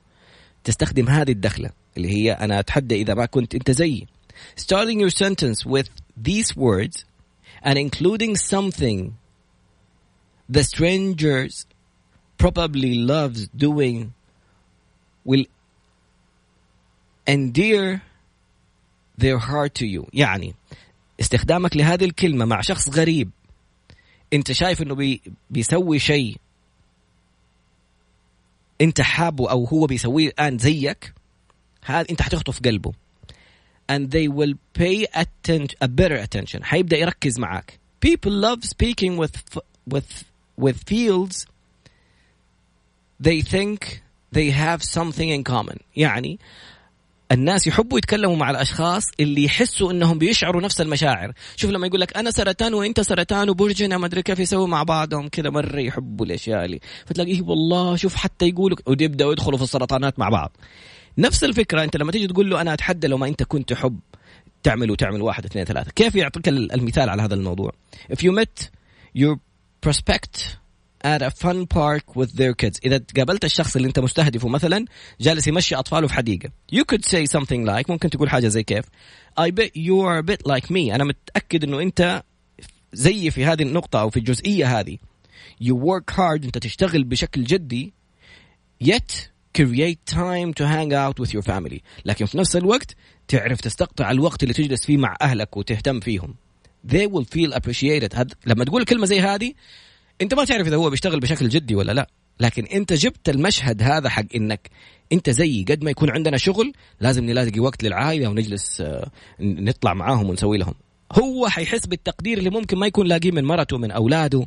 تستخدم 0.64 1.08
هذه 1.08 1.30
الدخلة 1.30 1.70
اللي 1.96 2.08
هي 2.08 2.32
أنا 2.32 2.60
أتحدى 2.60 2.94
إذا 2.94 3.14
ما 3.14 3.26
كنت 3.26 3.54
أنت 3.54 3.70
زيي 3.70 4.06
starting 4.56 5.00
your 5.00 5.10
sentence 5.10 5.66
with 5.66 5.88
these 6.16 6.56
words 6.56 7.04
and 7.62 7.78
including 7.78 8.36
something 8.36 9.16
the 10.48 10.64
strangers 10.64 11.66
probably 12.38 12.94
loves 12.94 13.48
doing 13.48 14.14
will 15.24 15.44
endear 17.26 18.02
their 19.18 19.38
heart 19.38 19.74
to 19.74 19.86
you 19.86 20.08
يعني 20.12 20.54
استخدامك 21.20 21.76
لهذه 21.76 22.04
الكلمة 22.04 22.44
مع 22.44 22.60
شخص 22.60 22.88
غريب 22.88 23.30
انت 24.32 24.52
شايف 24.52 24.82
انه 24.82 24.94
بي 24.94 25.22
بيسوي 25.50 25.98
شيء 25.98 26.36
انت 28.81 29.01
حابه 29.01 29.51
او 29.51 29.65
هو 29.65 29.85
بيسويه 29.85 30.27
الان 30.27 30.57
زيك 30.57 31.13
هذا 31.85 32.05
انت 32.09 32.21
حتخطف 32.21 32.59
قلبه 32.59 32.91
and 33.91 34.11
they 34.11 34.27
will 34.27 34.55
pay 34.73 35.05
attention 35.13 35.67
a 35.81 35.87
better 35.87 36.17
attention 36.17 36.63
حيبدا 36.63 36.97
يركز 36.97 37.39
معاك 37.39 37.79
people 38.05 38.31
love 38.31 38.63
speaking 38.63 39.17
with 39.17 39.59
with 39.93 40.23
with 40.57 40.77
fields 40.89 41.45
they 43.19 43.41
think 43.41 44.01
they 44.31 44.49
have 44.51 44.83
something 44.83 45.29
in 45.29 45.43
common 45.43 45.77
يعني 45.95 46.39
الناس 47.32 47.66
يحبوا 47.66 47.98
يتكلموا 47.98 48.36
مع 48.36 48.50
الأشخاص 48.50 49.04
اللي 49.20 49.44
يحسوا 49.44 49.92
إنهم 49.92 50.18
بيشعروا 50.18 50.62
نفس 50.62 50.80
المشاعر. 50.80 51.32
شوف 51.56 51.70
لما 51.70 51.86
يقول 51.86 52.00
لك 52.00 52.16
أنا 52.16 52.30
سرطان 52.30 52.74
وأنت 52.74 53.00
سرطان 53.00 53.50
وبرجنا 53.50 53.98
ما 53.98 54.06
أدري 54.06 54.22
كيف 54.22 54.38
يسووا 54.38 54.66
مع 54.66 54.82
بعضهم 54.82 55.28
كذا 55.28 55.50
مرة 55.50 55.80
يحبوا 55.80 56.26
الأشياء 56.26 56.64
اللي. 56.64 56.80
فتلاقيه 57.06 57.42
والله 57.42 57.96
شوف 57.96 58.14
حتى 58.14 58.48
يقولوا 58.48 58.78
ويبدأوا 58.86 59.32
يدخلوا 59.32 59.58
في 59.58 59.64
السرطانات 59.64 60.18
مع 60.18 60.28
بعض. 60.28 60.56
نفس 61.18 61.44
الفكرة 61.44 61.84
أنت 61.84 61.96
لما 61.96 62.12
تيجي 62.12 62.26
تقول 62.26 62.50
له 62.50 62.60
أنا 62.60 62.74
أتحدى 62.74 63.06
لو 63.06 63.18
ما 63.18 63.28
أنت 63.28 63.42
كنت 63.42 63.72
تحب 63.72 64.00
تعمل 64.62 64.90
وتعمل 64.90 65.22
واحد 65.22 65.44
اثنين 65.44 65.64
ثلاثة. 65.64 65.90
كيف 65.90 66.14
يعطيك 66.14 66.48
المثال 66.48 67.08
على 67.08 67.22
هذا 67.22 67.34
الموضوع؟ 67.34 67.72
If 68.12 68.16
you 68.16 68.32
met 68.32 68.68
your 69.18 69.36
prospect 69.86 70.60
at 71.04 71.22
a 71.22 71.30
fun 71.30 71.66
park 71.66 72.14
with 72.14 72.36
their 72.36 72.54
kids. 72.54 72.80
إذا 72.84 73.00
قابلت 73.16 73.44
الشخص 73.44 73.76
اللي 73.76 73.88
أنت 73.88 73.98
مستهدفه 73.98 74.48
مثلا 74.48 74.84
جالس 75.20 75.46
يمشي 75.46 75.74
أطفاله 75.74 76.06
في 76.06 76.14
حديقة. 76.14 76.50
You 76.74 76.84
could 76.92 77.04
say 77.04 77.38
something 77.38 77.64
like 77.66 77.90
ممكن 77.90 78.10
تقول 78.10 78.30
حاجة 78.30 78.48
زي 78.48 78.62
كيف. 78.62 78.84
I 79.40 79.50
bet 79.50 79.70
you 79.76 80.00
are 80.02 80.18
a 80.18 80.22
bit 80.22 80.52
like 80.52 80.70
me. 80.70 80.94
أنا 80.94 81.04
متأكد 81.04 81.64
أنه 81.64 81.80
أنت 81.80 82.22
زي 82.92 83.30
في 83.30 83.44
هذه 83.44 83.62
النقطة 83.62 84.00
أو 84.00 84.10
في 84.10 84.16
الجزئية 84.16 84.80
هذه. 84.80 84.98
You 85.64 85.74
work 85.74 86.14
hard 86.14 86.44
أنت 86.44 86.58
تشتغل 86.58 87.04
بشكل 87.04 87.44
جدي 87.44 87.92
yet 88.84 89.28
create 89.58 89.98
time 90.06 90.54
to 90.54 90.64
hang 90.66 90.92
out 90.92 91.18
with 91.20 91.32
your 91.34 91.42
family. 91.42 91.80
لكن 92.04 92.26
في 92.26 92.38
نفس 92.38 92.56
الوقت 92.56 92.96
تعرف 93.28 93.60
تستقطع 93.60 94.10
الوقت 94.10 94.42
اللي 94.42 94.54
تجلس 94.54 94.86
فيه 94.86 94.96
مع 94.96 95.16
أهلك 95.22 95.56
وتهتم 95.56 96.00
فيهم. 96.00 96.34
They 96.88 97.06
will 97.06 97.24
feel 97.24 97.54
appreciated. 97.54 98.26
لما 98.46 98.64
تقول 98.64 98.84
كلمة 98.84 99.06
زي 99.06 99.20
هذه 99.20 99.52
أنت 100.22 100.34
ما 100.34 100.44
تعرف 100.44 100.66
إذا 100.66 100.76
هو 100.76 100.90
بيشتغل 100.90 101.20
بشكل 101.20 101.48
جدي 101.48 101.74
ولا 101.74 101.92
لا. 101.92 102.06
لكن 102.40 102.64
أنت 102.64 102.92
جبت 102.92 103.28
المشهد 103.28 103.82
هذا 103.82 104.08
حق 104.08 104.24
إنك 104.34 104.70
أنت 105.12 105.30
زيي 105.30 105.64
قد 105.68 105.84
ما 105.84 105.90
يكون 105.90 106.10
عندنا 106.10 106.36
شغل 106.36 106.72
لازم 107.00 107.24
نلاقي 107.24 107.60
وقت 107.60 107.82
للعائلة 107.82 108.28
ونجلس 108.28 108.80
آه، 108.80 109.10
نطلع 109.40 109.94
معاهم 109.94 110.30
ونسوي 110.30 110.58
لهم. 110.58 110.74
هو 111.12 111.48
حيحس 111.48 111.86
بالتقدير 111.86 112.38
اللي 112.38 112.50
ممكن 112.50 112.78
ما 112.78 112.86
يكون 112.86 113.06
لاقيه 113.06 113.30
من 113.30 113.44
مرته 113.44 113.78
من 113.78 113.90
أولاده 113.90 114.46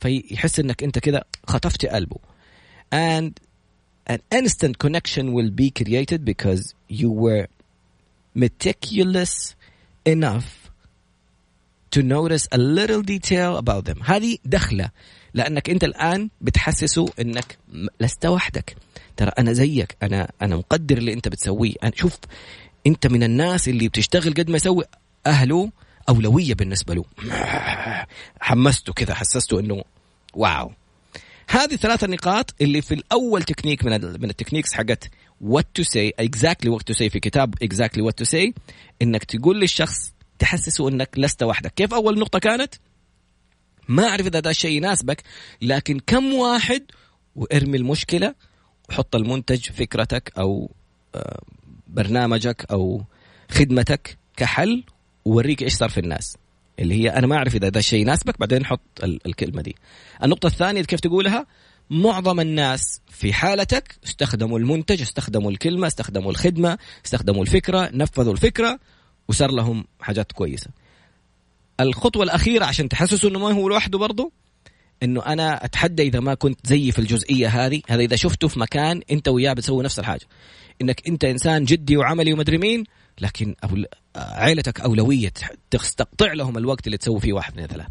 فيحس 0.00 0.60
إنك 0.60 0.82
أنت 0.82 0.98
كذا 0.98 1.24
خطفت 1.46 1.86
قلبه. 1.86 2.16
And 2.92 3.32
an 4.06 4.20
instant 4.30 4.78
connection 4.78 5.32
will 5.32 5.50
be 5.50 5.70
created 5.70 6.24
because 6.24 6.74
you 6.88 7.10
were 7.10 7.46
meticulous 8.34 9.54
enough 10.06 10.63
to 11.94 12.02
notice 12.02 12.48
a 12.52 12.58
little 12.58 13.02
detail 13.02 13.56
about 13.56 13.84
them. 13.84 14.02
هذه 14.04 14.38
دخلة 14.44 14.90
لأنك 15.34 15.70
أنت 15.70 15.84
الآن 15.84 16.30
بتحسسه 16.40 17.06
أنك 17.20 17.58
لست 18.00 18.26
وحدك. 18.26 18.76
ترى 19.16 19.30
أنا 19.38 19.52
زيك 19.52 19.96
أنا 20.02 20.30
أنا 20.42 20.56
مقدر 20.56 20.98
اللي 20.98 21.12
أنت 21.12 21.28
بتسويه. 21.28 21.74
أنا 21.82 21.92
شوف 21.94 22.18
أنت 22.86 23.06
من 23.06 23.22
الناس 23.22 23.68
اللي 23.68 23.88
بتشتغل 23.88 24.34
قد 24.34 24.50
ما 24.50 24.56
يسوي 24.56 24.84
أهله 25.26 25.70
أولوية 26.08 26.54
بالنسبة 26.54 26.94
له. 26.94 27.04
حمسته 28.40 28.92
كذا 28.92 29.14
حسسته 29.14 29.60
أنه 29.60 29.84
واو. 30.34 30.72
هذه 31.48 31.76
ثلاثة 31.76 32.06
نقاط 32.06 32.54
اللي 32.60 32.82
في 32.82 32.94
الأول 32.94 33.42
تكنيك 33.42 33.84
من 33.84 34.20
من 34.20 34.30
ال 34.30 34.34
techniques 34.34 34.72
حقت 34.72 35.10
what 35.44 35.64
to 35.78 35.84
say 35.84 36.12
exactly 36.20 36.68
what 36.68 36.84
to 36.90 36.94
say 36.94 37.08
في 37.10 37.20
كتاب 37.20 37.54
exactly 37.64 38.00
what 38.00 38.24
to 38.24 38.30
say 38.30 38.52
إنك 39.02 39.24
تقول 39.24 39.60
للشخص 39.60 40.13
تحسسه 40.38 40.88
إنك 40.88 41.10
لست 41.16 41.42
وحدك. 41.42 41.74
كيف 41.74 41.94
أول 41.94 42.18
نقطة 42.18 42.38
كانت؟ 42.38 42.74
ما 43.88 44.08
أعرف 44.08 44.26
إذا 44.26 44.38
هذا 44.38 44.50
الشيء 44.50 44.76
يناسبك 44.76 45.22
لكن 45.62 46.00
كم 46.06 46.34
واحد 46.34 46.82
وارمي 47.36 47.76
المشكلة 47.76 48.34
وحط 48.88 49.16
المنتج 49.16 49.70
فكرتك 49.70 50.32
أو 50.38 50.70
آه، 51.14 51.42
برنامجك 51.88 52.66
أو 52.70 53.04
خدمتك 53.50 54.18
كحل 54.36 54.84
ووريك 55.24 55.62
إيش 55.62 55.74
صار 55.74 55.88
في 55.88 56.00
الناس. 56.00 56.36
اللي 56.78 56.94
هي 56.94 57.08
أنا 57.10 57.26
ما 57.26 57.36
أعرف 57.36 57.54
إذا 57.54 57.68
ده 57.68 57.80
الشيء 57.80 58.00
يناسبك 58.00 58.38
بعدين 58.40 58.66
حط 58.66 58.80
الكلمة 59.02 59.62
دي. 59.62 59.76
النقطة 60.22 60.46
الثانية 60.46 60.82
كيف 60.82 61.00
تقولها؟ 61.00 61.46
معظم 61.90 62.40
الناس 62.40 63.00
في 63.10 63.32
حالتك 63.32 63.96
استخدموا 64.04 64.58
المنتج 64.58 65.02
استخدموا 65.02 65.50
الكلمة 65.50 65.86
استخدموا 65.86 66.30
الخدمة 66.30 66.78
استخدموا 67.06 67.42
الفكرة 67.42 67.90
نفذوا 67.92 68.32
الفكرة 68.32 68.78
وصار 69.28 69.50
لهم 69.50 69.84
حاجات 70.00 70.32
كويسة. 70.32 70.70
الخطوة 71.80 72.22
الأخيرة 72.22 72.64
عشان 72.64 72.88
تحسسوا 72.88 73.30
إنه 73.30 73.38
ما 73.38 73.52
هو 73.52 73.68
لوحده 73.68 73.98
برضه 73.98 74.32
إنه 75.02 75.26
أنا 75.26 75.64
أتحدى 75.64 76.02
إذا 76.02 76.20
ما 76.20 76.34
كنت 76.34 76.66
زيي 76.66 76.92
في 76.92 76.98
الجزئية 76.98 77.48
هذه 77.48 77.82
هذا 77.88 78.02
إذا 78.02 78.16
شفته 78.16 78.48
في 78.48 78.60
مكان 78.60 79.02
أنت 79.10 79.28
وياه 79.28 79.52
بتسوي 79.52 79.84
نفس 79.84 79.98
الحاجة. 79.98 80.26
إنك 80.82 81.08
أنت 81.08 81.24
إنسان 81.24 81.64
جدي 81.64 81.96
وعملي 81.96 82.32
ومدري 82.32 82.58
مين 82.58 82.84
لكن 83.20 83.54
أبو 83.62 83.84
عائلتك 84.16 84.80
أولوية 84.80 85.32
تستقطع 85.70 86.32
لهم 86.32 86.58
الوقت 86.58 86.86
اللي 86.86 86.98
تسوي 86.98 87.20
فيه 87.20 87.32
واحد 87.32 87.56
من 87.56 87.66
ثلاث 87.66 87.86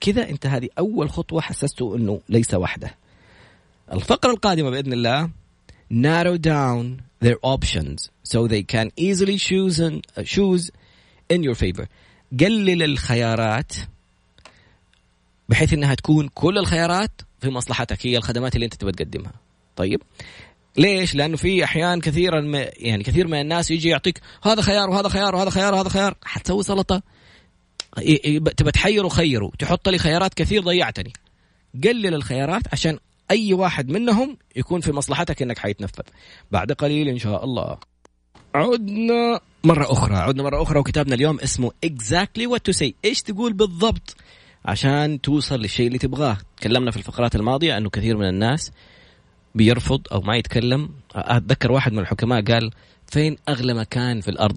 كذا 0.00 0.28
أنت 0.28 0.46
هذه 0.46 0.68
أول 0.78 1.10
خطوة 1.10 1.40
حسسته 1.40 1.96
أنه 1.96 2.20
ليس 2.28 2.54
وحده. 2.54 2.94
الفقرة 3.92 4.30
القادمة 4.30 4.70
بإذن 4.70 4.92
الله 4.92 5.30
narrow 5.92 6.38
down 6.38 7.02
their 7.20 7.36
options. 7.42 8.10
So 8.32 8.48
they 8.48 8.62
can 8.62 8.90
easily 8.98 9.38
choose, 9.48 9.78
and, 9.78 10.00
uh, 10.16 10.24
choose 10.24 10.70
in 11.32 11.42
your 11.42 11.54
favor. 11.54 11.86
قلل 12.40 12.82
الخيارات 12.82 13.72
بحيث 15.48 15.72
إنها 15.72 15.94
تكون 15.94 16.28
كل 16.28 16.58
الخيارات 16.58 17.10
في 17.40 17.50
مصلحتك. 17.50 18.06
هي 18.06 18.16
الخدمات 18.16 18.54
اللي 18.54 18.64
أنت 18.64 18.74
تبغى 18.74 18.92
تقدمها. 18.92 19.32
طيب؟ 19.76 20.02
ليش؟ 20.76 21.14
لأنه 21.14 21.36
في 21.36 21.64
أحيان 21.64 22.00
كثيرا 22.00 22.40
يعني 22.76 23.02
كثير 23.02 23.26
من 23.26 23.40
الناس 23.40 23.70
يجي 23.70 23.88
يعطيك 23.88 24.20
هذا 24.42 24.62
خيار 24.62 24.90
وهذا 24.90 25.08
خيار 25.08 25.34
وهذا 25.34 25.50
خيار 25.50 25.74
وهذا 25.74 25.88
خيار. 25.88 26.14
حتسوي 26.24 26.62
سلطة. 26.62 27.02
تبى 28.56 28.70
تحير 28.70 29.06
وخيره 29.06 29.52
تحط 29.58 29.88
لي 29.88 29.98
خيارات 29.98 30.34
كثير 30.34 30.62
ضيعتني. 30.62 31.12
قلل 31.84 32.14
الخيارات 32.14 32.62
عشان 32.72 32.98
أي 33.30 33.52
واحد 33.54 33.88
منهم 33.88 34.36
يكون 34.56 34.80
في 34.80 34.92
مصلحتك 34.92 35.42
إنك 35.42 35.58
حيتنفذ. 35.58 36.02
بعد 36.50 36.72
قليل 36.72 37.08
إن 37.08 37.18
شاء 37.18 37.44
الله. 37.44 37.91
عدنا 38.54 39.40
مرة 39.64 39.92
أخرى. 39.92 40.16
عدنا 40.16 40.42
مرة 40.42 40.62
أخرى 40.62 40.78
وكتابنا 40.78 41.14
اليوم 41.14 41.40
اسمه 41.40 41.70
exactly 41.86 42.46
what 42.48 42.72
to 42.72 42.78
say. 42.78 42.92
إيش 43.04 43.22
تقول 43.22 43.52
بالضبط؟ 43.52 44.16
عشان 44.64 45.20
توصل 45.20 45.60
للشيء 45.60 45.86
اللي 45.86 45.98
تبغاه. 45.98 46.36
تكلمنا 46.56 46.90
في 46.90 46.96
الفقرات 46.96 47.34
الماضية 47.34 47.76
أنه 47.78 47.90
كثير 47.90 48.16
من 48.16 48.28
الناس 48.28 48.72
بيرفض 49.54 50.00
أو 50.12 50.20
ما 50.20 50.36
يتكلم. 50.36 50.90
أتذكر 51.14 51.72
واحد 51.72 51.92
من 51.92 51.98
الحكماء 51.98 52.42
قال 52.42 52.70
فين 53.06 53.36
أغلى 53.48 53.74
مكان 53.74 54.20
في 54.20 54.28
الأرض؟ 54.28 54.56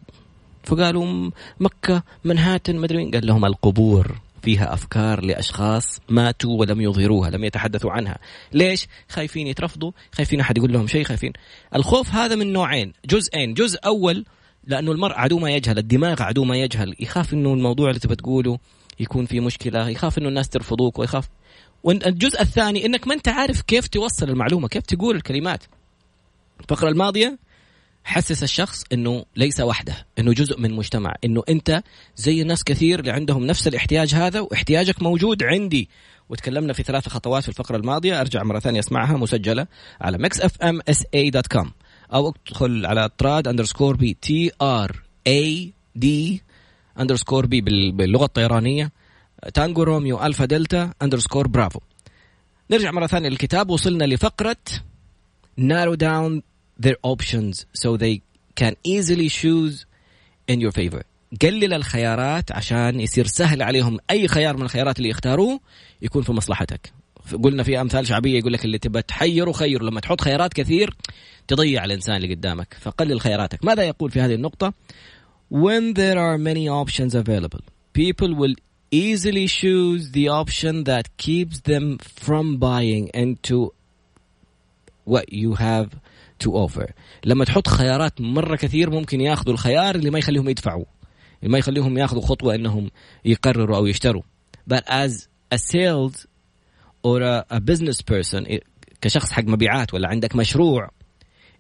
فقالوا 0.63 1.31
مكة 1.60 2.03
منهاتن 2.23 2.75
مدري 2.75 3.12
قال 3.12 3.25
لهم 3.25 3.45
القبور. 3.45 4.15
فيها 4.45 4.73
أفكار 4.73 5.25
لأشخاص 5.25 5.99
ماتوا 6.10 6.60
ولم 6.60 6.81
يظهروها 6.81 7.29
لم 7.29 7.43
يتحدثوا 7.43 7.91
عنها. 7.91 8.17
ليش؟ 8.53 8.88
خايفين 9.10 9.47
يترفضوا 9.47 9.91
خايفين 10.12 10.39
أحد 10.39 10.58
يقول 10.58 10.73
لهم 10.73 10.88
شيء 10.88 11.03
خايفين. 11.03 11.34
الخوف 11.75 12.10
هذا 12.10 12.36
من 12.36 12.53
نوعين 12.53 12.93
جزئين. 13.05 13.53
جزء 13.53 13.79
أول 13.86 14.25
لأنه 14.63 14.91
المرء 14.91 15.13
عدو 15.13 15.39
ما 15.39 15.51
يجهل 15.51 15.77
الدماغ 15.77 16.23
عدو 16.23 16.43
ما 16.43 16.58
يجهل. 16.58 16.95
يخاف 16.99 17.34
إنه 17.34 17.53
الموضوع 17.53 17.89
اللي 17.89 17.99
تبى 17.99 18.15
تقوله 18.15 18.60
يكون 18.99 19.25
في 19.25 19.39
مشكلة 19.39 19.89
يخاف 19.89 20.17
إنه 20.17 20.29
الناس 20.29 20.49
ترفضوك 20.49 20.99
ويخاف. 20.99 21.29
والجزء 21.84 22.41
الثاني 22.41 22.86
إنك 22.86 23.08
ما 23.08 23.13
أنت 23.13 23.27
عارف 23.27 23.62
كيف 23.62 23.88
توصل 23.88 24.29
المعلومة 24.29 24.67
كيف 24.67 24.84
تقول 24.84 25.15
الكلمات. 25.15 25.63
الفقرة 26.60 26.89
الماضية 26.89 27.38
حسس 28.06 28.44
الشخص 28.44 28.84
إنه 28.94 29.26
ليس 29.36 29.60
وحده 29.60 30.06
إنه 30.20 30.34
جزء 30.34 30.60
من 30.60 30.74
مجتمع 30.74 31.15
إنه 31.24 31.44
أنت 31.50 31.84
زي 32.15 32.41
الناس 32.41 32.63
كثير 32.63 33.00
اللي 33.00 33.12
عندهم 33.12 33.46
نفس 33.46 33.68
الاحتياج 33.68 34.15
هذا 34.15 34.39
واحتياجك 34.39 35.02
موجود 35.02 35.44
عندي. 35.44 35.89
وتكلمنا 36.30 36.74
في 36.74 36.84
ثلاث 36.84 37.10
خطوات 37.10 37.44
في 37.44 37.50
الفقرة 37.50 37.78
الماضية 37.78 38.22
أرجع 38.22 38.44
مرة 38.44 38.60
ثانية 38.60 38.80
أسمعها 38.80 39.18
مسجلة 39.18 39.68
على 40.02 40.18
Mix 40.17 40.41
FM 40.41 40.80
SA 40.89 41.04
dot 41.13 41.47
com 41.47 41.71
أو 42.13 42.34
ادخل 42.48 42.86
على 42.86 43.10
تراد 43.18 43.48
underscore 43.47 43.95
B 43.95 44.17
T 44.21 44.51
R 44.62 45.01
A 45.28 45.73
D 45.95 46.43
underscore 46.99 47.45
B 47.45 47.62
باللغة 47.91 48.26
الطيرانية 48.26 48.91
Tango 49.54 49.84
Romeo 49.84 50.23
Alpha 50.23 50.45
Delta 50.45 50.93
underscore 51.01 51.47
Bravo 51.47 51.80
نرجع 52.72 52.91
مرة 52.91 53.08
ثانية 53.08 53.30
للكتاب 53.30 53.70
وصلنا 53.70 54.04
لفقرة 54.04 54.58
narrow 55.60 55.96
down 55.96 56.41
their 56.79 56.97
options 57.03 57.65
so 57.73 57.97
they 57.97 58.21
can 58.55 58.75
easily 58.83 59.29
choose 59.29 59.85
in 60.47 60.59
your 60.59 60.71
favor. 60.71 61.03
قلل 61.41 61.73
الخيارات 61.73 62.51
عشان 62.51 62.99
يصير 62.99 63.25
سهل 63.25 63.61
عليهم 63.61 63.97
أي 64.11 64.27
خيار 64.27 64.57
من 64.57 64.63
الخيارات 64.63 64.97
اللي 64.97 65.09
يختاروه 65.09 65.59
يكون 66.01 66.21
في 66.21 66.31
مصلحتك. 66.31 66.93
قلنا 67.43 67.63
في 67.63 67.81
أمثال 67.81 68.07
شعبية 68.07 68.39
يقول 68.39 68.53
لك 68.53 68.65
اللي 68.65 68.77
تبى 68.77 69.01
تحيره 69.01 69.51
خير 69.51 69.83
لما 69.83 69.99
تحط 69.99 70.21
خيارات 70.21 70.53
كثير 70.53 70.95
تضيع 71.47 71.85
الإنسان 71.85 72.15
اللي 72.15 72.33
قدامك. 72.35 72.77
فقلل 72.81 73.21
خياراتك. 73.21 73.65
ماذا 73.65 73.83
يقول 73.83 74.11
في 74.11 74.21
هذه 74.21 74.33
النقطة؟ 74.33 74.73
When 75.53 75.93
there 75.93 76.17
are 76.17 76.38
many 76.38 76.67
options 76.67 77.13
available 77.13 77.61
people 77.95 78.35
will 78.35 78.55
easily 78.91 79.47
choose 79.47 80.11
the 80.11 80.27
option 80.27 80.83
that 80.83 81.05
keeps 81.17 81.61
them 81.61 81.97
from 81.97 82.57
buying 82.57 83.07
into 83.13 83.73
what 85.05 85.31
you 85.31 85.55
have 85.55 85.89
to 86.43 86.48
offer. 86.48 86.91
لما 87.26 87.45
تحط 87.45 87.67
خيارات 87.67 88.21
مرة 88.21 88.56
كثير 88.56 88.89
ممكن 88.89 89.21
ياخذوا 89.21 89.54
الخيار 89.54 89.95
اللي 89.95 90.10
ما 90.10 90.19
يخليهم 90.19 90.50
يدفعوا. 90.50 90.86
اللي 91.39 91.52
ما 91.52 91.58
يخليهم 91.58 91.98
ياخذوا 91.98 92.21
خطوة 92.21 92.56
إنهم 92.56 92.91
يقرروا 93.26 93.78
أو 93.78 93.86
يشتروا. 93.86 94.21
But 94.74 94.84
as 94.88 95.28
a 95.52 95.58
sales 95.58 96.26
or 97.04 97.21
a, 97.21 97.45
a 97.52 97.60
business 97.60 98.02
person 98.02 98.60
كشخص 99.02 99.32
حق 99.32 99.43
مبيعات 99.43 99.93
ولا 99.93 100.08
عندك 100.08 100.36
مشروع 100.36 100.89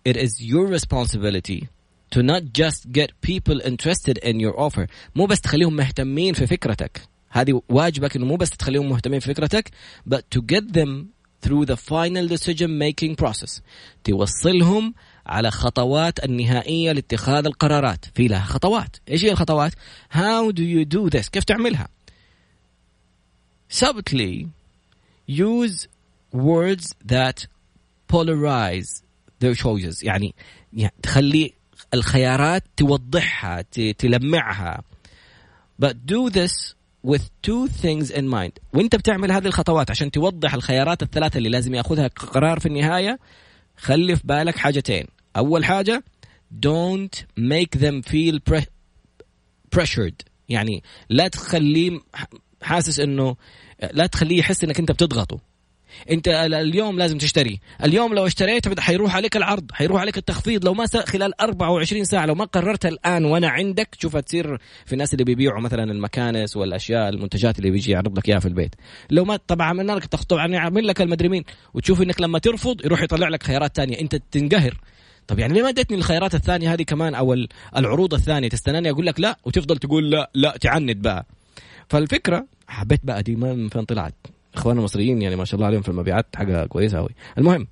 it 0.09 0.17
is 0.17 0.41
your 0.41 0.67
responsibility 0.67 1.67
to 2.11 2.23
not 2.23 2.43
just 2.53 2.91
get 2.91 3.09
people 3.21 3.59
interested 3.61 4.17
in 4.17 4.39
your 4.39 4.59
offer. 4.59 4.87
مو 5.15 5.25
بس 5.25 5.41
تخليهم 5.41 5.75
مهتمين 5.75 6.33
في 6.33 6.47
فكرتك. 6.47 7.01
هذه 7.29 7.61
واجبك 7.69 8.15
إنه 8.15 8.25
مو 8.25 8.35
بس 8.35 8.49
تخليهم 8.49 8.89
مهتمين 8.89 9.19
في 9.19 9.33
فكرتك 9.33 9.69
but 10.09 10.21
to 10.35 10.41
get 10.41 10.73
them 10.73 11.14
through 11.41 11.65
the 11.65 11.77
final 11.77 12.27
decision 12.27 12.69
making 12.79 13.15
process 13.15 13.61
توصلهم 14.03 14.93
على 15.25 15.51
خطوات 15.51 16.25
النهائية 16.25 16.91
لاتخاذ 16.91 17.45
القرارات. 17.45 18.05
في 18.15 18.27
لها 18.27 18.45
خطوات. 18.45 18.97
إيش 19.09 19.25
هي 19.25 19.31
الخطوات؟ 19.31 19.73
How 20.13 20.51
do 20.51 20.61
you 20.61 20.85
do 20.85 21.09
this? 21.09 21.29
كيف 21.29 21.43
تعملها؟ 21.43 21.87
Subtly 23.69 24.47
use 25.27 25.87
words 26.33 26.93
that 27.05 27.47
polarize 28.07 29.01
their 29.39 29.55
choices. 29.55 30.03
يعني, 30.03 30.35
يعني 30.73 30.93
تخلي 31.03 31.53
الخيارات 31.93 32.63
توضحها 32.77 33.61
تلمعها. 33.97 34.83
But 35.81 35.93
do 36.05 36.29
this 36.29 36.75
with 37.05 37.21
two 37.47 37.67
things 37.67 38.11
in 38.11 38.27
mind. 38.27 38.51
وانت 38.73 38.95
بتعمل 38.95 39.31
هذه 39.31 39.45
الخطوات 39.45 39.91
عشان 39.91 40.11
توضح 40.11 40.53
الخيارات 40.53 41.03
الثلاثة 41.03 41.37
اللي 41.37 41.49
لازم 41.49 41.75
ياخذها 41.75 42.07
قرار 42.07 42.59
في 42.59 42.65
النهاية 42.65 43.19
خلي 43.77 44.15
في 44.15 44.21
بالك 44.27 44.57
حاجتين. 44.57 45.07
أول 45.37 45.65
حاجة 45.65 46.03
don't 46.65 47.23
make 47.39 47.79
them 47.79 48.01
feel 48.11 48.39
pressured. 49.75 50.15
يعني 50.49 50.83
لا 51.09 51.27
تخليه 51.27 51.99
حاسس 52.61 52.99
انه 52.99 53.35
لا 53.91 54.05
تخليه 54.07 54.39
يحس 54.39 54.63
إنك 54.63 54.79
أنت 54.79 54.91
بتضغطه. 54.91 55.39
انت 56.11 56.27
اليوم 56.27 56.97
لازم 56.97 57.17
تشتري. 57.17 57.59
اليوم 57.83 58.13
لو 58.13 58.25
اشتريت 58.25 58.79
حيروح 58.79 59.15
عليك 59.15 59.37
العرض 59.37 59.71
حيروح 59.71 60.01
عليك 60.01 60.17
التخفيض. 60.17 60.65
لو 60.65 60.73
ما 60.73 60.85
خلال 61.05 61.41
24 61.41 62.05
ساعة 62.05 62.25
لو 62.25 62.35
ما 62.35 62.45
قررت 62.45 62.85
الآن 62.85 63.25
وأنا 63.25 63.49
عندك 63.49 63.95
شوف 63.99 64.17
تصير 64.17 64.57
في 64.85 64.93
الناس 64.93 65.13
اللي 65.13 65.23
بيبيعوا 65.23 65.61
مثلا 65.61 65.91
المكانس 65.91 66.57
والأشياء 66.57 67.09
المنتجات 67.09 67.59
اللي 67.59 67.71
بيجي 67.71 67.91
يعرض 67.91 68.17
لك 68.17 68.29
إياها 68.29 68.39
في 68.39 68.47
البيت. 68.47 68.75
لو 69.09 69.25
ما 69.25 69.35
طبعا 69.47 69.67
عملنا 69.67 69.91
لك 69.91 70.05
طبعا 70.05 70.47
يعمل 70.47 70.87
لك 70.87 71.01
المدري 71.01 71.29
مين. 71.29 71.43
وتشوف 71.73 72.01
إنك 72.01 72.21
لما 72.21 72.39
ترفض 72.39 72.85
يروح 72.85 73.01
يطلع 73.01 73.27
لك 73.27 73.43
خيارات 73.43 73.75
تانية. 73.75 74.01
أنت 74.01 74.15
تنقهر. 74.31 74.79
طب 75.27 75.39
يعني 75.39 75.53
ليه 75.53 75.61
ما 75.61 75.69
ادتني 75.69 75.97
الخيارات 75.97 76.35
الثانية 76.35 76.73
هذه 76.73 76.83
كمان 76.83 77.15
أو 77.15 77.35
العروض 77.77 78.13
الثانية؟ 78.13 78.49
تستناني 78.49 78.89
أقول 78.89 79.05
لك 79.05 79.19
لا 79.19 79.37
وتفضل 79.43 79.77
تقول 79.77 80.09
لا 80.11 80.31
لا 80.33 80.57
تعند 80.61 81.01
بقى. 81.01 81.25
فالفكرة 81.89 82.47
حبيت 82.67 82.99
بقى 83.03 83.23
دي 83.23 83.35
من 83.35 83.69
فين 83.69 83.85
طلعت؟ 83.85 84.15
إخواننا 84.57 84.79
المصريين 84.79 85.21
يعني 85.21 85.35
ما 85.35 85.45
شاء 85.45 85.55
الله 85.55 85.67
عليهم 85.67 85.81
في 85.81 85.89
المبيعات 85.89 86.35
حاجة 86.35 86.65
كويسة 86.65 86.97
قوي 86.97 87.09
المهم 87.37 87.67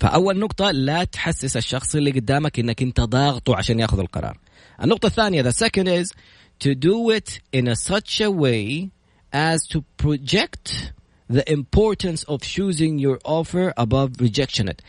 فأول 0.00 0.38
نقطة 0.38 0.70
لا 0.70 1.04
تحسس 1.04 1.56
الشخص 1.56 1.94
اللي 1.94 2.10
قدامك 2.10 2.58
إنك 2.58 2.82
أنت 2.82 3.00
ضاغطه 3.00 3.56
عشان 3.56 3.80
ياخذ 3.80 3.98
القرار. 3.98 4.38
النقطة 4.82 5.06
الثانية 5.06 5.42
the 5.42 5.52
second 5.52 5.88
is 5.88 6.12
to 6.58 6.74
do 6.74 7.10
it 7.10 7.40
in 7.52 7.68
a 7.68 7.76
such 7.76 8.20
a 8.20 8.30
way 8.30 8.90
as 9.32 9.66
to 9.66 9.82
project 9.96 10.92
the 11.28 11.44
importance 11.50 12.24
of 12.24 12.40
choosing 12.42 12.98
your 12.98 13.18
offer 13.24 13.72
above 13.76 14.20
rejection 14.20 14.68
it. 14.68 14.82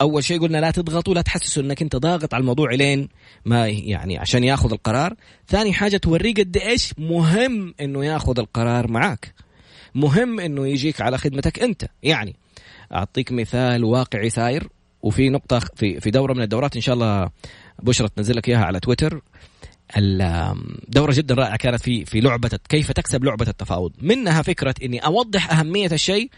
أول 0.00 0.24
شيء 0.24 0.40
قلنا 0.40 0.58
لا 0.58 0.70
تضغطوا 0.70 1.14
لا 1.14 1.22
تحسسوا 1.22 1.62
إنك 1.62 1.82
أنت 1.82 1.96
ضاغط 1.96 2.34
على 2.34 2.40
الموضوع 2.40 2.72
لين 2.72 3.08
ما 3.44 3.68
يعني 3.68 4.18
عشان 4.18 4.44
ياخذ 4.44 4.72
القرار. 4.72 5.14
ثاني 5.48 5.72
حاجة 5.72 5.96
توريه 5.96 6.34
قد 6.34 6.56
إيش 6.56 6.94
مهم 6.98 7.74
إنه 7.80 8.04
ياخذ 8.04 8.38
القرار 8.38 8.90
معاك. 8.90 9.34
مهم 9.94 10.40
إنه 10.40 10.66
يجيك 10.66 11.00
على 11.00 11.18
خدمتك 11.18 11.62
أنت. 11.62 11.84
يعني 12.02 12.36
أعطيك 12.92 13.32
مثال 13.32 13.84
واقعي 13.84 14.30
ساير 14.30 14.68
وفي 15.02 15.28
نقطة 15.28 15.58
في 15.58 16.00
في 16.00 16.10
دورة 16.10 16.32
من 16.32 16.42
الدورات 16.42 16.76
إن 16.76 16.82
شاء 16.82 16.94
الله 16.94 17.30
بشرى 17.82 18.08
تنزل 18.16 18.36
لك 18.36 18.48
إياها 18.48 18.64
على 18.64 18.80
تويتر. 18.80 19.22
الدورة 19.96 21.12
جدا 21.12 21.34
رائعة 21.34 21.56
كانت 21.56 21.82
في 21.82 22.04
في 22.04 22.20
لعبة 22.20 22.58
كيف 22.68 22.92
تكسب 22.92 23.24
لعبة 23.24 23.46
التفاوض. 23.48 23.92
منها 24.02 24.42
فكرة 24.42 24.74
إني 24.82 24.98
أوضح 24.98 25.58
أهمية 25.58 25.90
الشيء 25.92 26.30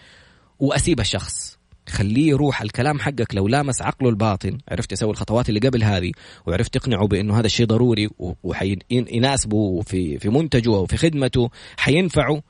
وأسيب 0.59 1.01
الشخص. 1.01 1.59
خليه 1.89 2.29
يروح 2.29 2.63
الكلام 2.63 2.99
حقك 3.01 3.35
لو 3.35 3.49
لامس 3.49 3.83
عقله 3.83 4.09
الباطن. 4.11 4.59
عرفت 4.69 4.93
يسوي 4.93 5.11
الخطوات 5.11 5.49
اللي 5.49 5.61
قبل 5.61 5.85
هذه 5.85 6.13
وعرفت 6.47 6.75
تقنعه 6.75 7.07
بإنه 7.07 7.39
هذا 7.39 7.47
الشيء 7.47 7.67
ضروري 7.67 8.09
وحيناسبه 8.43 9.81
في 9.81 10.19
في 10.19 10.29
منتجه 10.29 10.75
أو 10.75 10.87
في 10.87 10.97
خدمته 10.97 11.51
حينفعه. 11.77 12.43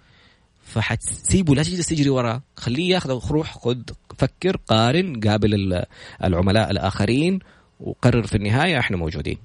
فحتسيبه 0.74 1.54
لا 1.54 1.62
تجلس 1.62 1.86
تجري 1.86 2.10
وراه. 2.10 2.42
خليه 2.56 2.94
ياخذ 2.94 3.30
روح 3.30 3.58
خذ 3.58 3.78
فكر 4.18 4.56
قارن 4.56 5.20
قابل 5.20 5.84
العملاء 6.24 6.70
الآخرين 6.70 7.38
وقرر 7.80 8.26
في 8.26 8.34
النهاية 8.34 8.78
إحنا 8.78 8.96
موجودين. 8.96 9.38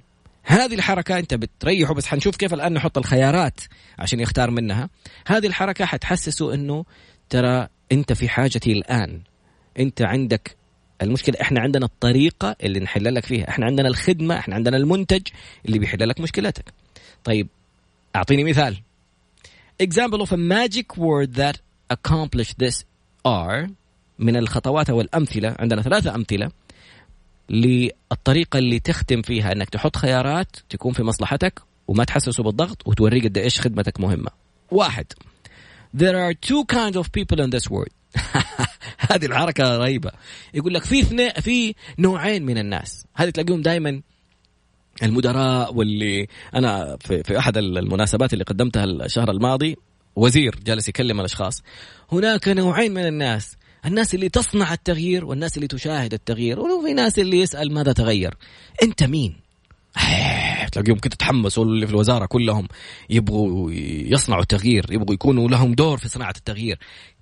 هذه 0.43 0.73
الحركة 0.73 1.19
أنت 1.19 1.33
بتريحه 1.33 1.93
بس 1.93 2.05
حنشوف 2.05 2.35
كيف 2.35 2.53
الآن 2.53 2.73
نحط 2.73 2.97
الخيارات 2.97 3.59
عشان 3.99 4.19
يختار 4.19 4.51
منها. 4.51 4.89
هذه 5.27 5.47
الحركة 5.47 5.85
حتحسسه 5.85 6.53
إنه 6.53 6.85
ترى 7.29 7.67
أنت 7.91 8.13
في 8.13 8.29
حاجتي 8.29 8.71
الآن. 8.71 9.21
أنت 9.79 10.01
عندك 10.01 10.57
المشكلة 11.01 11.41
إحنا 11.41 11.59
عندنا 11.59 11.85
الطريقة 11.85 12.55
اللي 12.63 12.79
نحل 12.79 13.15
لك 13.15 13.25
فيها، 13.25 13.49
إحنا 13.49 13.65
عندنا 13.65 13.87
الخدمة، 13.87 14.39
إحنا 14.39 14.55
عندنا 14.55 14.77
المنتج 14.77 15.21
اللي 15.65 15.79
بيحل 15.79 16.09
لك 16.09 16.19
مشكلتك. 16.19 16.73
طيب 17.23 17.47
أعطيني 18.15 18.43
مثال. 18.43 18.77
Example 19.81 20.21
of 20.21 20.33
a 20.33 20.37
magic 20.37 20.97
word 20.97 21.35
that 21.35 21.61
accomplish 21.89 22.53
this 22.55 22.83
are 23.25 23.69
من 24.19 24.35
الخطوات 24.35 24.89
أو 24.89 25.01
الأمثلة، 25.01 25.55
عندنا 25.59 25.81
ثلاثة 25.81 26.15
أمثلة 26.15 26.51
للطريقة 27.49 28.59
اللي 28.59 28.79
تختم 28.79 29.21
فيها 29.21 29.51
إنك 29.51 29.69
تحط 29.69 29.95
خيارات 29.95 30.55
تكون 30.69 30.93
في 30.93 31.03
مصلحتك 31.03 31.61
وما 31.87 32.03
تحسسه 32.03 32.43
بالضغط 32.43 32.87
وتوريه 32.87 33.21
قد 33.21 33.37
إيش 33.37 33.61
خدمتك 33.61 33.99
مهمة. 33.99 34.29
واحد 34.71 35.05
There 35.97 36.17
are 36.17 36.33
two 36.33 36.65
kinds 36.65 36.97
of 36.97 37.11
people 37.11 37.39
in 37.41 37.49
this 37.49 37.69
world. 37.69 37.93
هذه 39.11 39.25
الحركة 39.25 39.77
رهيبة 39.77 40.11
يقول 40.53 40.73
لك 40.73 40.83
في 40.83 40.99
اثنين 40.99 41.31
في 41.31 41.75
نوعين 41.99 42.45
من 42.45 42.57
الناس 42.57 43.05
هذه 43.15 43.29
تلاقيهم 43.29 43.61
دائما 43.61 44.01
المدراء 45.03 45.75
واللي 45.75 46.27
أنا 46.55 46.97
في, 47.01 47.23
في 47.23 47.39
أحد 47.39 47.57
المناسبات 47.57 48.33
اللي 48.33 48.43
قدمتها 48.43 48.83
الشهر 48.83 49.31
الماضي 49.31 49.77
وزير 50.15 50.55
جالس 50.65 50.89
يكلم 50.89 51.19
الأشخاص. 51.19 51.63
هناك 52.11 52.47
نوعين 52.47 52.93
من 52.93 53.05
الناس 53.07 53.55
الناس 53.85 54.15
اللي 54.15 54.29
تصنع 54.29 54.73
التغيير 54.73 55.25
والناس 55.25 55.57
اللي 55.57 55.67
تشاهد 55.67 56.13
التغيير 56.13 56.59
وفي 56.59 56.93
ناس 56.93 57.19
اللي 57.19 57.39
يسأل 57.39 57.73
ماذا 57.73 57.93
تغير. 57.93 58.37
أنت 58.83 59.03
مين؟ 59.03 59.35
تلاقيهم 60.71 60.97
كده 60.97 61.15
تحمسوا 61.15 61.65
اللي 61.65 61.87
في 61.87 61.93
الوزارة 61.93 62.25
كلهم 62.25 62.67
يبغوا 63.09 63.71
يصنعوا 63.71 64.41
التغيير 64.41 64.85
يبغوا 64.91 65.13
يكونوا 65.13 65.49
لهم 65.49 65.73
دور 65.73 65.97
في 65.97 66.09
صناعة 66.09 66.33
التغيير. 66.37 66.79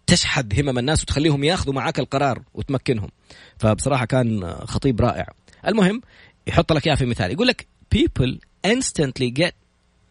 تشحذ 0.07 0.59
همم 0.59 0.77
الناس 0.77 1.03
وتخليهم 1.03 1.43
ياخذوا 1.43 1.73
معاك 1.73 1.99
القرار 1.99 2.41
وتمكنهم. 2.53 3.09
فبصراحة 3.57 4.05
كان 4.05 4.55
خطيب 4.65 5.01
رائع. 5.01 5.27
المهم 5.67 6.01
يحط 6.47 6.73
لك 6.73 6.87
إياها 6.87 6.95
في 6.95 7.05
مثال. 7.05 7.31
يقول 7.31 7.47
لك 7.47 7.67
people 7.95 8.37
instantly 8.67 9.31
get 9.39 9.53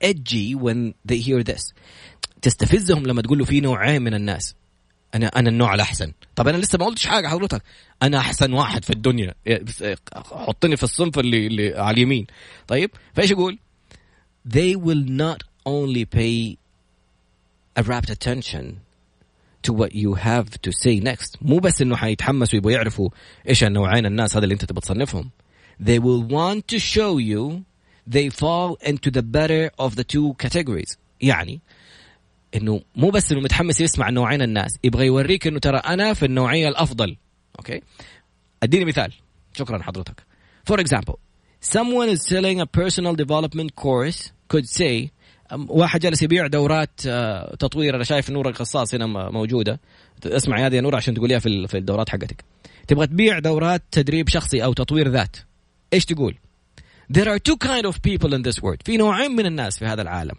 edgy 0.05 0.55
when 0.55 0.95
they 1.13 1.19
hear 1.19 1.43
this. 1.43 1.73
تستفزهم 2.43 3.07
لما 3.07 3.23
تقول 3.23 3.39
له 3.39 3.45
في 3.45 3.61
نوعين 3.61 4.03
من 4.03 4.15
الناس. 4.15 4.55
أنا 5.15 5.27
أنا 5.27 5.49
النوع 5.49 5.75
الأحسن. 5.75 6.13
طب 6.37 6.49
أنا 6.49 6.57
لسه 6.57 6.79
ما 6.79 6.87
قلتش 6.87 7.07
حاجة 7.07 7.29
حضرتك 7.29 7.63
أنا 8.03 8.19
أحسن 8.19 8.53
واحد 8.53 8.85
في 8.85 8.91
الدنيا. 8.91 9.35
حطني 10.15 10.77
في 10.77 10.83
الصنف 10.83 11.19
اللي, 11.19 11.47
اللي 11.47 11.79
على 11.79 11.95
اليمين. 11.95 12.27
طيب 12.67 12.91
فإيش 13.15 13.31
يقول؟ 13.31 13.59
They 14.49 14.77
will 14.77 15.05
not 15.09 15.41
only 15.67 16.05
pay 16.05 16.57
rapt 17.83 18.11
attention 18.11 18.65
to 19.63 19.73
what 19.73 19.93
you 19.93 20.15
have 20.15 20.49
to 20.63 20.71
say 20.73 21.01
next. 21.01 21.37
مو 21.43 21.59
بس 21.59 21.83
إنه 21.83 21.97
حيتحمسوا 21.97 22.59
يبغوا 22.59 22.73
يعرفوا 22.73 23.09
إيش 23.49 23.65
النوعين 23.65 24.07
الناس 24.07 24.37
هذا 24.37 24.45
اللي 24.45 24.53
أنت 24.53 24.65
تبغى 24.65 24.81
تصنفهم. 24.81 25.31
They 25.81 25.99
will 25.99 26.23
want 26.23 26.69
to 26.69 26.79
show 26.79 27.19
you 27.19 27.65
they 28.07 28.29
fall 28.29 28.77
into 28.81 29.11
the 29.11 29.23
better 29.23 29.71
of 29.79 29.97
the 29.97 30.05
two 30.05 30.35
categories. 30.39 30.97
يعني 31.21 31.61
إنه 32.55 32.83
مو 32.97 33.11
بس 33.11 33.33
إنه 33.33 33.41
متحمس 33.41 33.81
يسمع 33.81 34.11
نوعين 34.11 34.43
الناس 34.43 34.79
يبغى 34.85 35.07
يوريك 35.07 35.47
إنه 35.47 35.59
ترى 35.59 35.79
أنا 35.79 36.15
في 36.15 36.27
النوعية 36.27 36.69
الأفضل. 36.69 37.17
أوكي؟ 37.59 37.83
أديني 38.63 38.85
مثال. 38.85 39.13
شكرا 39.53 39.83
حضرتك. 39.83 40.23
For 40.71 40.77
example 40.77 41.19
someone 41.61 42.09
is 42.09 42.27
selling 42.27 42.61
a 42.61 42.67
personal 42.67 43.15
development 43.15 43.75
course 43.75 44.33
could 44.49 44.67
say 44.67 45.11
واحد 45.53 46.01
جالس 46.01 46.23
يبيع 46.23 46.47
دورات 46.47 47.01
آه، 47.07 47.55
تطوير. 47.55 47.97
أنا 47.97 48.05
شايف 48.05 48.31
نور 48.31 48.49
القصاص 48.49 48.95
هنا 48.95 49.07
موجودة. 49.31 49.81
اسمع 50.27 50.59
يا 50.59 50.81
نور 50.81 50.97
عشان 50.97 51.15
تقوليها 51.15 51.39
في 51.39 51.75
الدورات 51.75 52.09
حقتك. 52.09 52.45
تبغى 52.89 53.07
تبيع 53.07 53.39
دورات 53.39 53.83
تدريب 53.91 54.29
شخصي 54.29 54.65
أو 54.65 54.73
تطوير 54.73 55.09
ذات. 55.09 55.37
ايش 55.94 56.06
تقول 56.06 56.38
There 57.14 57.28
are 57.28 57.40
two 57.40 57.58
kind 57.58 57.86
of 57.86 58.02
people 58.02 58.34
in 58.34 58.42
this 58.42 58.62
world 58.62 58.82
في 58.86 58.98
نوعين 58.98 59.32
من 59.32 59.46
الناس 59.46 59.80
في 59.80 59.86
هذا 59.86 60.02
العالم 60.02 60.36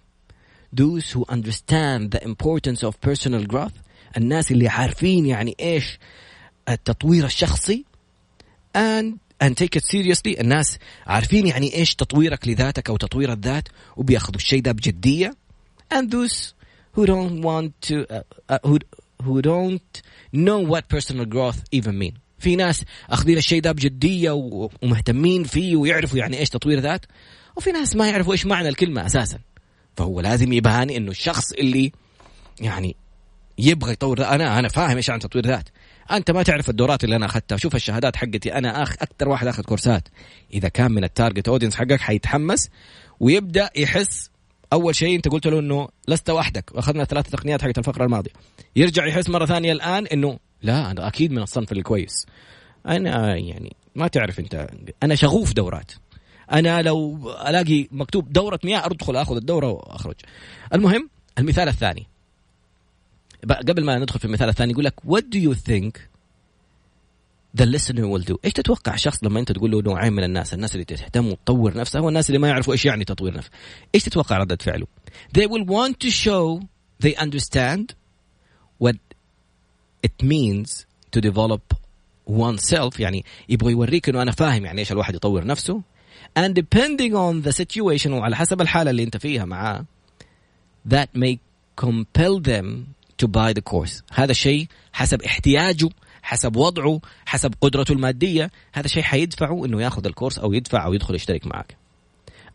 those 0.80 1.12
who 1.12 1.24
understand 1.28 2.10
the 2.10 2.22
importance 2.24 2.82
of 2.82 3.00
personal 3.00 3.44
growth 3.46 3.76
الناس 4.16 4.52
اللي 4.52 4.68
عارفين 4.68 5.26
يعني 5.26 5.56
ايش 5.60 5.98
التطوير 6.68 7.24
الشخصي 7.24 7.84
and 8.76 9.18
and 9.44 9.56
take 9.56 9.76
it 9.76 9.84
seriously 9.84 10.40
الناس 10.40 10.78
عارفين 11.06 11.46
يعني 11.46 11.74
ايش 11.74 11.94
تطويرك 11.94 12.48
لذاتك 12.48 12.90
او 12.90 12.96
تطوير 12.96 13.32
الذات 13.32 13.68
وبياخذوا 13.96 14.36
الشيء 14.36 14.62
ده 14.62 14.72
بجديه 14.72 15.34
and 15.94 16.10
those 16.10 16.54
who 16.96 17.06
don't 17.06 17.42
want 17.42 17.72
to 17.88 18.06
uh, 18.10 18.22
uh, 18.48 18.58
who 18.64 18.78
who 19.24 19.42
don't 19.42 20.02
know 20.32 20.60
what 20.72 20.88
personal 20.88 21.26
growth 21.26 21.60
even 21.72 21.98
mean 21.98 22.14
في 22.39 22.55
ناس 22.55 22.83
أخذين 23.09 23.37
الشيء 23.37 23.61
ده 23.61 23.71
بجدية 23.71 24.31
ومهتمين 24.83 25.43
فيه 25.43 25.75
ويعرفوا 25.75 26.17
يعني 26.17 26.39
إيش 26.39 26.49
تطوير 26.49 26.79
ذات 26.79 27.05
وفي 27.55 27.71
ناس 27.71 27.95
ما 27.95 28.09
يعرفوا 28.09 28.33
إيش 28.33 28.45
معنى 28.45 28.69
الكلمة 28.69 29.05
أساسا. 29.05 29.39
فهو 29.97 30.21
لازم 30.21 30.53
يبان 30.53 30.89
إنه 30.89 31.11
الشخص 31.11 31.51
اللي 31.51 31.91
يعني 32.59 32.95
يبغى 33.57 33.91
يطور 33.91 34.25
أنا 34.25 34.59
أنا 34.59 34.67
فاهم 34.67 34.95
إيش 34.97 35.09
عن 35.09 35.19
تطوير 35.19 35.45
ذات. 35.45 35.69
أنت 36.11 36.31
ما 36.31 36.43
تعرف 36.43 36.69
الدورات 36.69 37.03
اللي 37.03 37.15
أنا 37.15 37.25
أخذتها. 37.25 37.57
شوف 37.57 37.75
الشهادات 37.75 38.15
حقتي. 38.15 38.53
أنا 38.53 38.93
أكثر 39.01 39.29
واحد 39.29 39.47
أخذ 39.47 39.63
كورسات. 39.63 40.07
إذا 40.53 40.69
كان 40.69 40.91
من 40.91 41.03
ال 41.03 41.10
target 41.10 41.47
audience 41.47 41.75
حقك 41.75 42.01
حيتحمس 42.01 42.69
ويبدأ 43.19 43.69
يحس 43.75 44.29
أول 44.73 44.95
شيء 44.95 45.15
أنت 45.15 45.27
قلت 45.27 45.47
له 45.47 45.59
إنه 45.59 45.87
لست 46.07 46.29
وحدك. 46.29 46.71
واخذنا 46.73 47.03
ثلاث 47.03 47.29
تقنيات 47.29 47.61
حقت 47.61 47.77
الفقرة 47.77 48.05
الماضية. 48.05 48.31
يرجع 48.75 49.05
يحس 49.05 49.29
مرة 49.29 49.45
ثانية 49.45 49.71
الآن 49.71 50.07
إنه 50.07 50.39
لا 50.61 50.91
أنا 50.91 51.07
أكيد 51.07 51.31
من 51.31 51.41
الصنف 51.41 51.71
الكويس. 51.71 52.25
أنا 52.87 53.35
يعني 53.35 53.75
ما 53.95 54.07
تعرف 54.07 54.39
أنت 54.39 54.67
أنا 55.03 55.15
شغوف 55.15 55.53
دورات. 55.53 55.91
أنا 56.51 56.81
لو 56.81 57.29
ألاقي 57.47 57.87
مكتوب 57.91 58.33
دورة 58.33 58.59
مياه 58.63 58.85
ادخل 58.85 59.15
آخذ 59.15 59.35
الدورة 59.35 59.67
وأخرج. 59.71 60.15
المهم 60.73 61.09
المثال 61.37 61.67
الثاني. 61.67 62.07
قبل 63.49 63.85
ما 63.85 63.97
ندخل 63.97 64.19
في 64.19 64.25
المثال 64.25 64.49
الثاني 64.49 64.71
يقول 64.71 64.85
لك 64.85 64.93
what 65.07 65.21
do 65.21 65.39
you 65.39 65.53
think 65.53 65.99
the 67.61 67.65
listener 67.65 68.07
will 68.07 68.31
do? 68.31 68.35
إيش 68.45 68.53
تتوقع 68.53 68.95
شخص 68.95 69.23
لما 69.23 69.39
أنت 69.39 69.51
تقول 69.51 69.71
له 69.71 69.81
نوعين 69.81 70.13
من 70.13 70.23
الناس؟ 70.23 70.53
الناس 70.53 70.73
اللي 70.73 70.85
تهتم 70.85 71.27
وتطور 71.27 71.77
نفسها 71.77 72.01
والناس 72.01 72.29
اللي 72.29 72.39
ما 72.39 72.47
يعرفوا 72.47 72.73
إيش 72.73 72.85
يعني 72.85 73.05
تطوير 73.05 73.37
نفس. 73.37 73.49
إيش 73.95 74.03
تتوقع 74.03 74.37
ردة 74.37 74.57
فعله؟ 74.61 74.87
They 75.37 75.47
will 75.47 75.65
want 75.65 76.07
to 76.07 76.11
show 76.11 76.61
they 77.03 77.15
understand 77.15 77.95
it 80.03 80.23
means 80.23 80.85
to 81.11 81.21
develop 81.21 81.73
oneself 82.29 82.99
يعني 82.99 83.25
يبغى 83.49 83.71
يوريك 83.71 84.09
إنه 84.09 84.21
أنا 84.21 84.31
فاهم 84.31 84.65
يعني 84.65 84.79
إيش 84.79 84.91
الواحد 84.91 85.15
يطور 85.15 85.45
نفسه. 85.45 85.81
And 86.39 86.53
depending 86.53 87.13
on 87.13 87.41
the 87.47 87.51
situation 87.51 88.07
وعلى 88.07 88.35
حسب 88.35 88.61
الحالة 88.61 88.91
اللي 88.91 89.03
أنت 89.03 89.17
فيها 89.17 89.45
معاه 89.45 89.85
that 90.89 91.09
may 91.15 91.37
compel 91.75 92.39
them 92.39 92.95
to 93.17 93.27
buy 93.27 93.53
the 93.53 93.61
course. 93.61 94.01
هذا 94.13 94.31
الشيء 94.31 94.67
حسب 94.93 95.21
احتياجه 95.21 95.89
حسب 96.21 96.55
وضعه 96.55 97.01
حسب 97.25 97.53
قدرته 97.61 97.91
المادية 97.91 98.51
هذا 98.73 98.85
الشيء 98.85 99.03
حيدفعه 99.03 99.65
إنه 99.65 99.81
ياخذ 99.81 100.05
الكورس 100.05 100.39
أو 100.39 100.53
يدفع 100.53 100.85
أو 100.85 100.93
يدخل 100.93 101.15
يشترك 101.15 101.47
معك. 101.47 101.77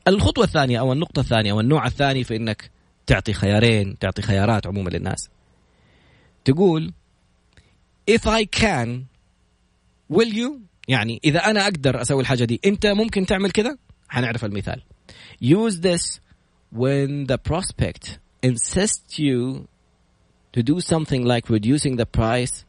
الخطوة 0.09 0.45
الثانية 0.45 0.81
أو 0.81 0.93
النقطة 0.93 1.21
الثانية 1.21 1.53
أو 1.53 1.61
النوع 1.61 1.87
الثاني 1.87 2.25
في 2.25 2.37
إنك 2.37 2.71
تعطي 3.07 3.33
خيارين 3.33 3.99
تعطي 3.99 4.23
خيارات 4.23 4.67
عموما 4.67 4.91
للناس. 4.91 5.31
تقول 6.45 6.93
if 8.07 8.27
I 8.27 8.45
can 8.45 9.09
will 10.09 10.33
you? 10.33 10.61
يعني 10.89 11.21
إذا 11.25 11.39
أنا 11.39 11.65
أقدر 11.65 12.03
أسوي 12.03 12.21
الحاجة 12.21 12.45
دي 12.45 12.61
أنت 12.65 12.87
ممكن 12.87 13.27
تعمل 13.27 13.51
كذا 13.51 13.77
حنعرف 14.09 14.45
المثال. 14.45 14.83
Use 15.43 15.81
this 15.81 16.21
when 16.71 17.27
the 17.27 17.39
prospect 17.39 18.19
insists 18.43 19.19
you 19.19 19.69
to 20.53 20.63
do 20.63 20.81
something 20.81 21.25
like 21.25 21.49
reducing 21.49 21.97
the 21.97 22.07
price 22.07 22.65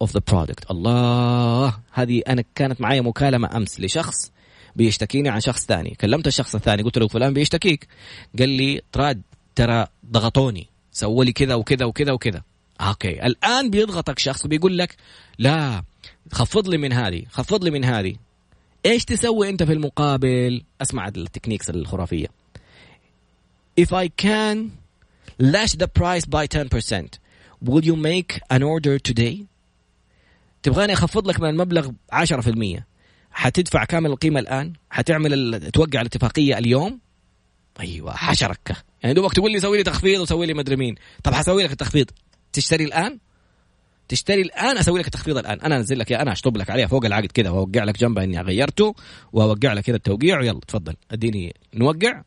of 0.00 0.12
the 0.12 0.20
product. 0.20 0.70
الله 0.70 1.80
هذه 1.92 2.22
أنا 2.28 2.44
كانت 2.54 2.80
معي 2.80 3.00
مكالمة 3.00 3.56
أمس 3.56 3.80
لشخص 3.80 4.32
بيشتكيني 4.76 5.28
عن 5.28 5.40
شخص 5.40 5.66
ثاني. 5.66 5.94
كلمت 6.00 6.26
الشخص 6.26 6.54
الثاني 6.54 6.82
قلت 6.82 6.98
له 6.98 7.08
فلان 7.08 7.34
بيشتكيك. 7.34 7.88
قال 8.38 8.48
لي 8.48 8.82
تراد 8.92 9.22
ترى 9.54 9.86
ضغطوني 10.10 10.66
سووا 10.92 11.24
لي 11.24 11.32
كذا 11.32 11.54
وكذا 11.54 11.84
وكذا 11.84 12.12
وكذا. 12.12 12.42
Okay. 12.80 13.26
الآن 13.26 13.70
بيضغطك 13.70 14.18
شخص 14.18 14.44
وبيقول 14.44 14.78
لك 14.78 14.96
لا 15.38 15.82
خفض 16.32 16.68
لي 16.68 16.78
من 16.78 16.92
هذه 16.92 17.22
خفض 17.30 17.64
لي 17.64 17.70
من 17.70 17.84
هذه. 17.84 18.16
إيش 18.86 19.04
تسوي 19.04 19.48
أنت 19.48 19.62
في 19.62 19.72
المقابل؟ 19.72 20.64
أسمع 20.82 21.08
ال 21.08 21.14
techniques 21.14 21.70
الخرافية. 21.70 22.26
If 23.80 23.92
I 23.92 24.08
can 24.08 24.56
slash 25.38 25.72
the 25.72 25.88
price 25.88 26.26
by 26.26 26.46
10% 26.46 27.18
will 27.64 27.84
you 27.84 27.96
make 27.96 28.40
an 28.50 28.62
order 28.62 28.98
today? 28.98 29.44
تبغاني 30.62 30.92
أخفض 30.92 31.28
لك 31.28 31.40
من 31.40 31.48
المبلغ 31.48 31.90
10% 32.12 32.82
حتدفع 33.30 33.84
كامل 33.84 34.10
القيمة 34.10 34.40
الآن؟ 34.40 34.72
حتعمل 34.90 35.70
توقع 35.70 36.00
الاتفاقية 36.00 36.58
اليوم؟ 36.58 37.00
أيوه 37.80 38.16
حشركه 38.16 38.76
يعني 39.02 39.14
دوبك 39.14 39.32
تقول 39.32 39.52
لي 39.52 39.60
سوي 39.60 39.76
لي 39.76 39.82
تخفيض 39.82 40.20
وسوي 40.20 40.46
لي 40.46 40.54
مدري 40.54 40.76
مين. 40.76 40.94
طب 41.24 41.34
حسوي 41.34 41.64
لك 41.64 41.72
التخفيض. 41.72 42.10
تشتري 42.52 42.84
الآن؟ 42.84 43.18
تشتري 44.08 44.42
الآن 44.42 44.78
أسوي 44.78 45.00
لك 45.00 45.06
التخفيض 45.06 45.38
الآن. 45.38 45.60
أنا 45.60 45.76
أنزل 45.76 45.98
لك 45.98 46.12
أنا 46.12 46.32
أشطب 46.32 46.56
لك 46.56 46.70
عليها 46.70 46.86
فوق 46.86 47.04
العقد 47.04 47.32
كذا 47.32 47.50
وأوقع 47.50 47.84
لك 47.84 47.98
جنبها 47.98 48.24
إني 48.24 48.40
غيرته 48.40 48.94
وأوقع 49.32 49.72
لك 49.72 49.84
كذا 49.84 49.96
التوقيع 49.96 50.38
ويلا 50.38 50.60
تفضل. 50.68 50.96
أديني 51.10 51.54
نوقع. 51.74 52.22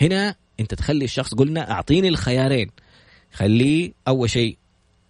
هنا 0.00 0.34
أنت 0.60 0.74
تخلي 0.74 1.04
الشخص 1.04 1.34
قلنا 1.34 1.70
أعطيني 1.70 2.08
الخيارين. 2.08 2.70
خليه 3.32 3.92
أول 4.08 4.30
شيء 4.30 4.58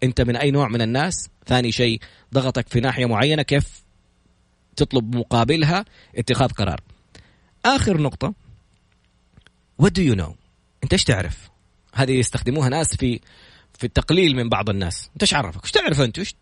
أنت 0.02 0.20
من 0.20 0.36
أي 0.36 0.50
نوع 0.50 0.68
من 0.68 0.82
الناس؟ 0.82 1.28
ثاني 1.46 1.72
شيء 1.72 2.00
ضغطك 2.34 2.68
في 2.68 2.80
ناحية 2.80 3.06
معينة 3.06 3.42
كيف 3.42 3.82
تطلب 4.76 5.16
مقابلها؟ 5.16 5.84
اتخاذ 6.16 6.48
قرار. 6.48 6.80
آخر 7.64 8.00
نقطة. 8.00 8.34
What 9.82 9.90
do 9.90 10.02
you 10.02 10.16
know 10.20 10.32
أنت 10.84 10.92
إيش 10.92 11.04
تعرف؟ 11.04 11.50
هذه 11.94 12.12
يستخدموها 12.12 12.68
ناس 12.68 12.96
في 12.96 13.20
في 13.80 13.86
التقليل 13.86 14.36
من 14.36 14.48
بعض 14.48 14.70
الناس 14.70 15.10
انت 15.12 15.22
إيش 15.22 15.34
عرفك 15.34 15.64
إيش 15.64 15.70
تعرف 15.70 16.00
انت 16.00 16.18
إيش 16.18 16.34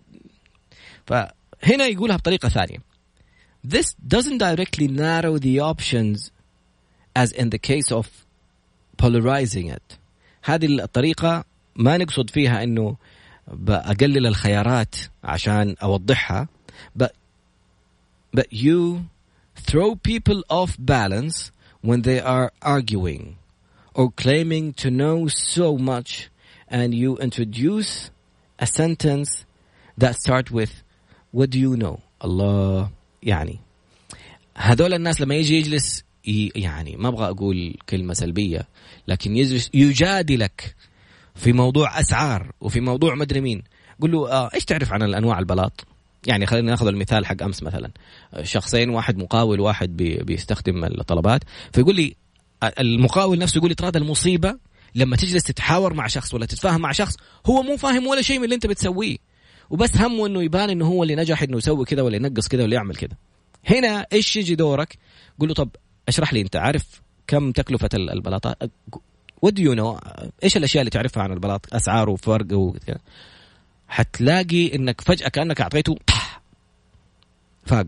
فهنا 1.06 1.86
يقولها 1.86 2.16
بطريقه 2.16 2.48
ثانية 2.48 2.78
this 3.68 3.94
doesn't 4.14 4.38
directly 4.38 4.88
narrow 4.88 5.38
the 5.38 5.60
options 5.60 6.30
as 7.16 7.32
in 7.32 7.50
the 7.50 7.58
case 7.58 7.92
of 7.92 8.06
polarizing 9.02 9.68
it 9.68 9.98
هذه 10.44 10.66
الطريقة 10.66 11.44
ما 11.76 11.96
نقصد 11.96 12.30
فيها 12.30 12.62
انه 12.62 12.96
بقلل 13.48 14.26
الخيارات 14.26 14.94
عشان 15.24 15.76
اوضحها 15.82 16.48
but 17.02 17.12
but 18.36 18.52
you 18.52 19.00
throw 19.56 19.94
people 19.94 20.42
off 20.50 20.76
balance 20.78 21.52
when 21.82 22.02
they 22.02 22.20
are 22.20 22.50
arguing 22.62 23.36
or 23.94 24.10
claiming 24.10 24.72
to 24.72 24.90
know 24.90 25.28
so 25.28 25.78
much 25.78 26.30
and 26.70 26.94
you 26.94 27.16
introduce 27.18 28.10
a 28.58 28.66
sentence 28.66 29.44
that 29.96 30.14
start 30.16 30.50
with 30.50 30.82
what 31.32 31.50
do 31.50 31.58
you 31.58 31.76
know? 31.76 32.00
الله 32.24 32.90
يعني. 33.22 33.58
هذول 34.54 34.94
الناس 34.94 35.20
لما 35.20 35.34
يجي 35.34 35.58
يجلس 35.58 36.04
يعني 36.56 36.96
ما 36.96 37.08
أبغى 37.08 37.28
أقول 37.28 37.74
كلمة 37.88 38.14
سلبية 38.14 38.68
لكن 39.08 39.36
يجلس 39.36 39.70
يجادلك 39.74 40.74
في 41.34 41.52
موضوع 41.52 42.00
أسعار 42.00 42.52
وفي 42.60 42.80
موضوع 42.80 43.14
مدري 43.14 43.40
مين. 43.40 43.62
قل 44.00 44.12
له 44.12 44.30
آه 44.30 44.50
إيش 44.54 44.64
تعرف 44.64 44.92
عن 44.92 45.02
الأنواع 45.02 45.38
البلاط؟ 45.38 45.86
يعني 46.26 46.46
خلينا 46.46 46.70
ناخذ 46.70 46.86
المثال 46.86 47.26
حق 47.26 47.42
أمس 47.42 47.62
مثلا. 47.62 47.90
شخصين 48.42 48.90
واحد 48.90 49.18
مقاول 49.18 49.60
واحد 49.60 49.96
بي 49.96 50.16
بيستخدم 50.16 50.84
الطلبات. 50.84 51.44
فيقول 51.72 51.96
لي 51.96 52.14
المقاول 52.80 53.38
نفسه 53.38 53.58
يقول 53.58 53.68
لي 53.68 53.74
ترى 53.74 53.90
المصيبة 53.96 54.58
لما 54.94 55.16
تجلس 55.16 55.42
تتحاور 55.42 55.94
مع 55.94 56.06
شخص 56.06 56.34
ولا 56.34 56.46
تتفاهم 56.46 56.80
مع 56.80 56.92
شخص 56.92 57.16
هو 57.46 57.62
مو 57.62 57.76
فاهم 57.76 58.06
ولا 58.06 58.22
شيء 58.22 58.38
من 58.38 58.44
اللي 58.44 58.54
انت 58.54 58.66
بتسويه. 58.66 59.16
وبس 59.70 59.96
همه 59.96 60.26
إنه 60.26 60.42
يبان 60.42 60.70
إنه 60.70 60.86
هو 60.86 61.02
اللي 61.02 61.14
نجح 61.14 61.42
إنه 61.42 61.56
يسوي 61.56 61.84
كذا 61.84 62.02
ولا 62.02 62.16
ينقص 62.16 62.48
كذا 62.48 62.62
ولا 62.62 62.74
يعمل 62.74 62.96
كذا 62.96 63.16
هنا 63.66 64.06
إيش 64.12 64.36
يجي 64.36 64.54
دورك؟ 64.54 64.98
قول 65.40 65.48
له 65.48 65.54
طب 65.54 65.68
اشرح 66.08 66.32
لي 66.32 66.40
أنت 66.40 66.56
عارف 66.56 67.02
كم 67.26 67.52
تكلفة 67.52 67.88
البلاطات 67.94 68.56
What 69.42 69.52
do 69.52 69.62
you 69.62 69.74
know 69.74 70.00
إيش 70.44 70.56
الأشياء 70.56 70.80
اللي 70.80 70.90
تعرفها 70.90 71.22
عن 71.22 71.32
البلاط؟ 71.32 71.74
اسعاره 71.74 72.10
وفرق 72.10 72.52
وكذا 72.52 72.98
حتلاقي 73.88 74.74
إنك 74.74 75.00
فجأة 75.00 75.28
كأنك 75.28 75.60
أعطيته 75.60 75.96
فاق. 77.66 77.86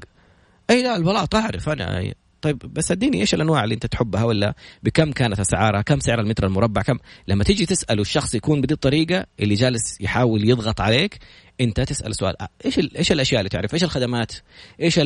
اي 0.71 0.83
لا 0.83 0.97
البلاط 0.97 1.35
أعرف 1.35 1.69
أنا. 1.69 2.13
طيب 2.43 2.59
بس 2.59 2.91
اديني 2.91 3.21
إيش 3.21 3.35
الأنواع 3.35 3.65
اللي 3.65 3.75
أنت 3.75 3.87
تحبها 3.87 4.25
ولا 4.25 4.55
بكم 4.83 5.13
كانت 5.13 5.41
أسعارها؟ 5.41 5.83
كم 5.83 6.01
سعر 6.01 6.21
المتر 6.21 6.47
المربع؟ 6.47 6.83
كم؟ 6.83 6.99
لما 7.29 7.45
تيجي 7.45 7.67
تساله 7.67 8.03
الشخص 8.03 8.35
يكون 8.35 8.61
بهذه 8.61 8.73
الطريقة 8.73 9.27
اللي 9.41 9.55
جالس 9.55 10.01
يحاول 10.01 10.49
يضغط 10.49 10.81
عليك 10.81 11.19
أنت 11.61 11.81
تسأل 11.81 12.17
سؤال 12.17 12.37
إيش 12.65 12.79
إيش 12.79 13.13
الأشياء 13.13 13.41
اللي 13.41 13.49
تعرف؟ 13.49 13.75
إيش 13.75 13.85
الخدمات؟ 13.85 14.33
إيش 14.81 15.01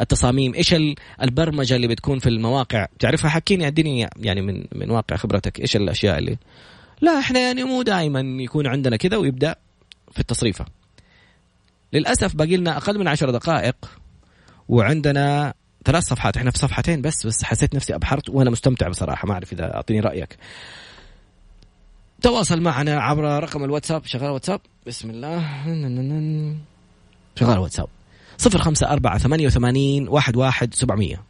التصاميم؟ 0.00 0.54
إيش 0.54 0.74
البرمجة 1.22 1.76
اللي 1.76 1.88
بتكون 1.88 2.18
في 2.18 2.28
المواقع؟ 2.28 2.86
تعرفها؟ 2.98 3.30
حكيني 3.30 3.66
اديني 3.66 4.08
يعني 4.16 4.42
من 4.42 4.64
من 4.74 4.90
واقع 4.90 5.16
خبرتك 5.16 5.60
إيش 5.60 5.76
الأشياء 5.76 6.18
اللي 6.18 6.36
لا 7.00 7.18
إحنا 7.18 7.40
يعني 7.40 7.64
مو 7.64 7.82
دائما 7.82 8.20
يكون 8.42 8.66
عندنا 8.66 8.96
كذا 8.96 9.16
ويبدأ 9.16 9.56
في 10.12 10.20
التصريفة. 10.20 10.64
للأسف 11.92 12.36
باقي 12.36 12.56
لنا 12.56 12.76
أقل 12.76 12.98
من 12.98 13.08
عشر 13.08 13.30
دقائق 13.30 13.76
وعندنا 14.68 15.54
ثلاث 15.86 16.04
صفحات. 16.04 16.36
إحنا 16.36 16.50
في 16.50 16.58
صفحتين 16.58 17.02
بس 17.02 17.26
بس 17.26 17.44
حسيت 17.44 17.74
نفسي 17.74 17.94
أبحرت 17.94 18.28
وأنا 18.28 18.50
مستمتع 18.50 18.88
بصراحة. 18.88 19.26
ما 19.26 19.34
أعرف 19.34 19.52
إذا 19.52 19.74
أعطيني 19.74 20.00
رأيك. 20.00 20.36
تواصل 22.22 22.60
معنا 22.60 23.00
عبر 23.00 23.42
رقم 23.42 23.64
الواتساب. 23.64 24.04
شغال 24.04 24.30
واتساب؟ 24.30 24.60
بسم 24.86 25.10
الله. 25.10 25.44
شغال 27.36 27.58
واتساب. 27.58 27.88
صفر 28.38 28.58
خمسة 28.58 28.90
أربعة 28.90 29.18
ثمانية 29.18 29.46
وثمانين 29.46 30.08
واحد 30.08 30.36
واحد 30.36 30.74
سبعمية. 30.74 31.22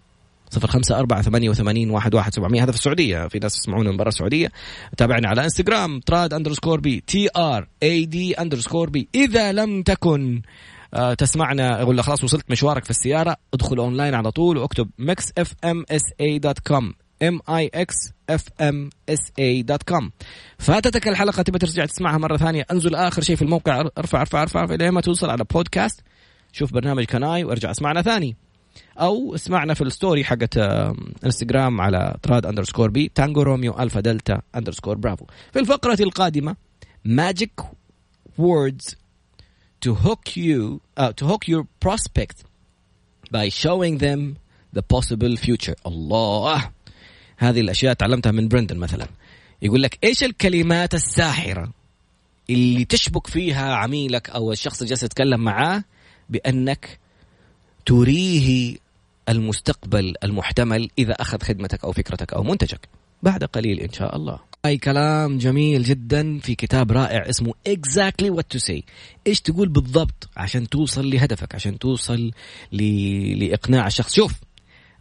صفر 0.50 0.68
خمسة 0.68 0.98
أربعة 0.98 1.22
ثمانية 1.22 1.50
وثمانين 1.50 1.90
واحد 1.90 2.14
واحد 2.14 2.34
سبعمية. 2.34 2.62
هذا 2.64 2.70
في 2.70 2.78
السعودية 2.78 3.28
في 3.28 3.38
ناس 3.38 3.56
يسمعونا 3.56 3.90
من 3.90 3.96
برا 3.96 4.08
السعودية. 4.08 4.52
تابعنا 4.96 5.28
على 5.28 5.44
انستغرام 5.44 6.00
تراد 6.00 6.34
underscore 6.34 6.80
B 6.80 7.00
T 7.06 7.28
R 7.36 7.68
A 7.82 8.04
D 8.04 8.34
underscore 8.34 8.90
B 8.90 9.08
إذا 9.14 9.52
لم 9.52 9.82
تكن 9.82 10.42
تسمعنا 11.18 11.82
ولا 11.82 12.02
خلاص 12.02 12.24
وصلت 12.24 12.50
مشوارك 12.50 12.84
في 12.84 12.90
السيارة 12.90 13.36
ادخل 13.54 13.78
أونلاين 13.78 14.14
على 14.14 14.30
طول 14.30 14.58
واكتب 14.58 14.90
Mix 14.98 15.32
FM 15.38 15.84
SA 15.90 16.02
dot 16.20 16.58
com 16.58 16.94
M 17.22 17.40
I 17.48 17.70
X 17.74 17.94
FM 18.30 18.90
SA 19.08 19.32
dot 19.38 19.82
com 19.82 20.10
فاتتك 20.58 21.08
الحلقة 21.08 21.42
تبي 21.42 21.58
ترجع 21.58 21.84
تسمعها 21.84 22.18
مرة 22.18 22.36
ثانية 22.36 22.66
انزل 22.72 22.94
آخر 22.94 23.22
شيء 23.22 23.36
في 23.36 23.42
الموقع 23.42 23.88
ارفع 23.98 24.20
ارفع 24.20 24.42
ارفع, 24.42 24.64
لين 24.64 24.90
ما 24.90 25.00
توصل 25.00 25.30
على 25.30 25.44
بودكاست 25.54 26.00
شوف 26.52 26.72
برنامج 26.72 27.04
Can 27.04 27.34
I 27.34 27.44
وارجع 27.44 27.70
اسمعنا 27.70 28.02
ثاني. 28.02 28.36
أو 29.00 29.34
اسمعنا 29.34 29.74
في 29.74 29.80
ال 29.80 29.88
story 29.88 30.24
حقت 30.24 30.56
انستغرام 31.24 31.80
على 31.80 32.16
تراد 32.22 32.46
underscore 32.46 32.90
B 32.90 33.10
Tango 33.14 33.42
Romeo 33.42 33.78
Alpha 33.78 34.00
Delta 34.00 34.40
underscore 34.56 34.96
Bravo 34.96 35.26
في 35.52 35.58
الفقرة 35.58 36.02
القادمة 36.02 36.56
magic 37.04 37.60
words 38.40 38.94
to 39.80 39.94
hook 39.94 40.36
you 40.36 40.80
uh, 40.96 41.12
to 41.12 41.26
hook 41.26 41.48
your 41.48 41.64
prospect 41.80 42.44
by 43.30 43.48
showing 43.48 43.98
them 43.98 44.36
the 44.72 44.82
possible 44.82 45.36
future. 45.36 45.74
الله 45.86 46.70
هذه 47.36 47.60
الأشياء 47.60 47.94
تعلمتها 47.94 48.32
من 48.32 48.48
برندن 48.48 48.76
مثلا. 48.76 49.06
يقول 49.62 49.82
لك 49.82 49.98
إيش 50.04 50.24
الكلمات 50.24 50.94
الساحرة 50.94 51.72
اللي 52.50 52.84
تشبك 52.84 53.26
فيها 53.26 53.74
عميلك 53.74 54.30
أو 54.30 54.52
الشخص 54.52 54.78
اللي 54.78 54.88
جالس 54.88 55.02
يتكلم 55.02 55.40
معاه 55.40 55.84
بأنك 56.30 56.98
تريه 57.86 58.76
المستقبل 59.28 60.14
المحتمل 60.24 60.90
إذا 60.98 61.12
أخذ 61.12 61.42
خدمتك 61.42 61.84
أو 61.84 61.92
فكرتك 61.92 62.32
أو 62.32 62.42
منتجك؟ 62.42 62.88
بعد 63.26 63.44
قليل 63.44 63.80
إن 63.80 63.92
شاء 63.92 64.16
الله. 64.16 64.38
أي 64.66 64.76
كلام 64.76 65.38
جميل 65.38 65.82
جدا 65.82 66.38
في 66.38 66.54
كتاب 66.54 66.92
رائع 66.92 67.30
اسمه 67.30 67.54
exactly 67.68 68.30
what 68.36 68.56
to 68.56 68.60
say. 68.60 68.82
إيش 69.26 69.40
تقول 69.40 69.68
بالضبط 69.68 70.28
عشان 70.36 70.68
توصل 70.68 71.10
لهدفك 71.10 71.54
عشان 71.54 71.78
توصل 71.78 72.30
ل... 72.72 72.82
لإقناع 73.38 73.86
الشخص؟ 73.86 74.14
شوف 74.14 74.32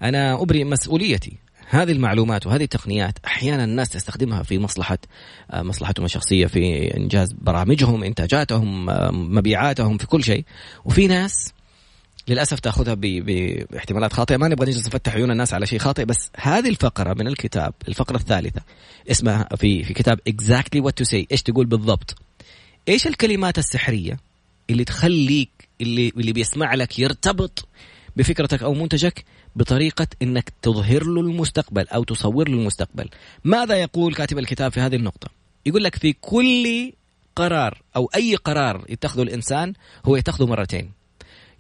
أنا 0.01 0.41
أبرئ 0.41 0.63
مسؤوليتي. 0.63 1.38
هذه 1.69 1.91
المعلومات 1.91 2.47
وهذه 2.47 2.63
التقنيات 2.63 3.17
أحيانا 3.26 3.63
الناس 3.63 3.89
تستخدمها 3.89 4.43
في 4.43 4.59
مصلحة 4.59 4.97
آه، 5.51 5.61
مصلحتهم 5.61 6.05
الشخصية 6.05 6.45
في 6.45 6.88
إنجاز 6.97 7.34
برامجهم 7.34 8.03
إنتاجاتهم 8.03 8.89
آه، 8.89 9.11
مبيعاتهم 9.11 9.97
في 9.97 10.07
كل 10.07 10.23
شيء. 10.23 10.45
وفي 10.86 11.07
ناس 11.07 11.53
للأسف 12.28 12.59
تأخذها 12.59 12.93
باحتمالات 12.93 14.13
خاطئة. 14.13 14.38
ما 14.38 14.47
نبغى 14.47 14.69
نجلس 14.69 14.88
نفتح 14.88 15.13
عيون 15.15 15.32
الناس 15.32 15.53
على 15.53 15.65
شيء 15.65 15.80
خاطئ 15.80 16.05
بس 16.05 16.30
هذه 16.38 16.69
الفقرة 16.69 17.13
من 17.13 17.28
الكتاب 17.28 17.73
الفقرة 17.88 18.17
الثالثة 18.17 18.61
اسمها 19.11 19.49
في 19.55 19.84
في 19.84 19.93
كتاب 19.93 20.19
exactly 20.30 20.82
what 20.82 21.03
to 21.03 21.09
say 21.11 21.26
إيش 21.32 21.43
تقول 21.43 21.65
بالضبط؟ 21.65 22.15
إيش 22.88 23.07
الكلمات 23.07 23.57
السحرية 23.57 24.19
اللي 24.69 24.84
تخليك 24.84 25.49
اللي 25.82 26.13
اللي 26.17 26.34
بيسمع 26.34 26.73
لك 26.73 26.99
يرتبط 26.99 27.67
بفكرتك 28.15 28.63
أو 28.63 28.73
منتجك 28.73 29.26
بطريقة 29.55 30.07
إنك 30.21 30.53
تظهر 30.61 31.03
له 31.03 31.21
المستقبل 31.21 31.88
أو 31.88 32.03
تصور 32.03 32.49
له 32.49 32.57
المستقبل؟ 32.57 33.09
ماذا 33.43 33.76
يقول 33.76 34.15
كاتب 34.15 34.39
الكتاب 34.39 34.71
في 34.71 34.80
هذه 34.80 34.95
النقطة؟ 34.95 35.28
يقول 35.65 35.84
لك 35.84 35.95
في 35.95 36.13
كل 36.13 36.93
قرار 37.36 37.82
أو 37.95 38.09
أي 38.15 38.36
قرار 38.36 38.86
يتخذه 38.89 39.21
الإنسان 39.21 39.73
هو 40.05 40.15
يتخذه 40.15 40.45
مرتين. 40.45 40.91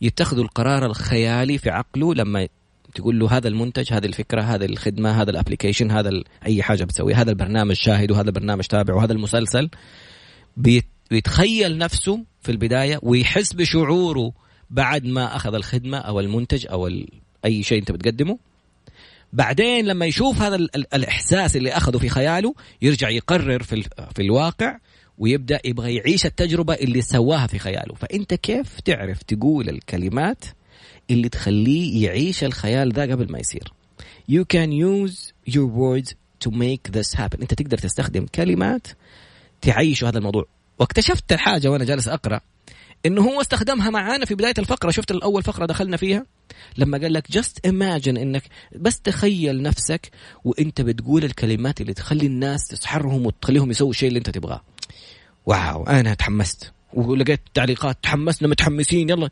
يتخذوا 0.01 0.43
القرار 0.43 0.85
الخيالي 0.85 1.57
في 1.57 1.69
عقله 1.69 2.13
لما 2.13 2.47
تقول 2.95 3.19
له 3.19 3.37
هذا 3.37 3.47
المنتج 3.47 3.93
هذه 3.93 4.05
الفكرة 4.05 4.41
هذه 4.41 4.65
الخدمة 4.65 5.21
هذا 5.21 5.31
الابلكيشن 5.31 5.91
هذا 5.91 6.11
أي 6.45 6.63
حاجة 6.63 6.83
بتسويها 6.83 7.21
هذا 7.21 7.29
البرنامج 7.29 7.75
شاهد 7.75 8.11
وهذا 8.11 8.27
البرنامج 8.27 8.63
تابع 8.63 8.93
وهذا 8.93 9.13
المسلسل. 9.13 9.69
بيتخيل 11.11 11.77
نفسه 11.77 12.25
في 12.41 12.51
البداية 12.51 12.99
ويحس 13.03 13.53
بشعوره 13.53 14.31
بعد 14.69 15.05
ما 15.05 15.35
أخذ 15.35 15.53
الخدمة 15.53 15.97
أو 15.97 16.19
المنتج 16.19 16.67
أو 16.71 16.89
أي 17.45 17.63
شيء 17.63 17.79
أنت 17.79 17.91
بتقدمه. 17.91 18.37
بعدين 19.33 19.85
لما 19.85 20.05
يشوف 20.05 20.41
هذا 20.41 20.55
الإحساس 20.93 21.55
اللي 21.55 21.71
أخذه 21.71 21.97
في 21.97 22.09
خياله 22.09 22.55
يرجع 22.81 23.09
يقرر 23.09 23.63
في 23.63 23.83
في 24.15 24.21
الواقع 24.21 24.77
ويبدأ 25.17 25.59
يبغى 25.65 25.95
يعيش 25.95 26.25
التجربة 26.25 26.73
اللي 26.73 27.01
سواها 27.01 27.47
في 27.47 27.59
خياله. 27.59 27.95
فأنت 27.95 28.33
كيف 28.33 28.79
تعرف 28.79 29.23
تقول 29.23 29.69
الكلمات 29.69 30.45
اللي 31.11 31.29
تخليه 31.29 32.05
يعيش 32.05 32.43
الخيال 32.43 32.93
ذا 32.93 33.01
قبل 33.01 33.31
ما 33.31 33.39
يصير؟ 33.39 33.73
You 34.31 34.43
can 34.43 34.71
use 34.71 35.33
your 35.55 35.67
words 35.67 36.13
to 36.45 36.51
make 36.51 36.91
this 36.91 37.19
happen. 37.19 37.41
أنت 37.41 37.53
تقدر 37.53 37.77
تستخدم 37.77 38.25
كلمات 38.25 38.87
تعيش 39.61 40.03
هذا 40.03 40.17
الموضوع. 40.17 40.45
واكتشفت 40.79 41.33
الحاجة 41.33 41.67
وأنا 41.67 41.85
جالس 41.85 42.07
أقرأ 42.07 42.41
إنه 43.05 43.21
هو 43.21 43.41
استخدمها 43.41 43.89
معانا 43.89 44.25
في 44.25 44.35
بداية 44.35 44.53
الفقرة. 44.59 44.91
شفت 44.91 45.11
الأول 45.11 45.43
فقرة 45.43 45.65
دخلنا 45.65 45.97
فيها؟ 45.97 46.25
لما 46.77 46.97
قال 46.97 47.13
لك 47.13 47.31
جست 47.31 47.67
imagine 47.67 48.07
إنك 48.07 48.43
بس 48.75 48.99
تخيل 49.01 49.61
نفسك 49.61 50.11
وأنت 50.43 50.81
بتقول 50.81 51.23
الكلمات 51.23 51.81
اللي 51.81 51.93
تخلي 51.93 52.25
الناس 52.25 52.67
تسحرهم 52.67 53.25
وتخليهم 53.25 53.71
يسووا 53.71 53.89
الشيء 53.89 54.07
اللي 54.07 54.17
أنت 54.17 54.29
تبغاه. 54.29 54.61
واو 55.45 55.83
أنا 55.83 56.13
تحمست. 56.13 56.71
ولقيت 56.93 57.39
تعليقات 57.53 57.97
تحمسنا 58.03 58.47
متحمسين 58.47 59.09
يلا. 59.09 59.29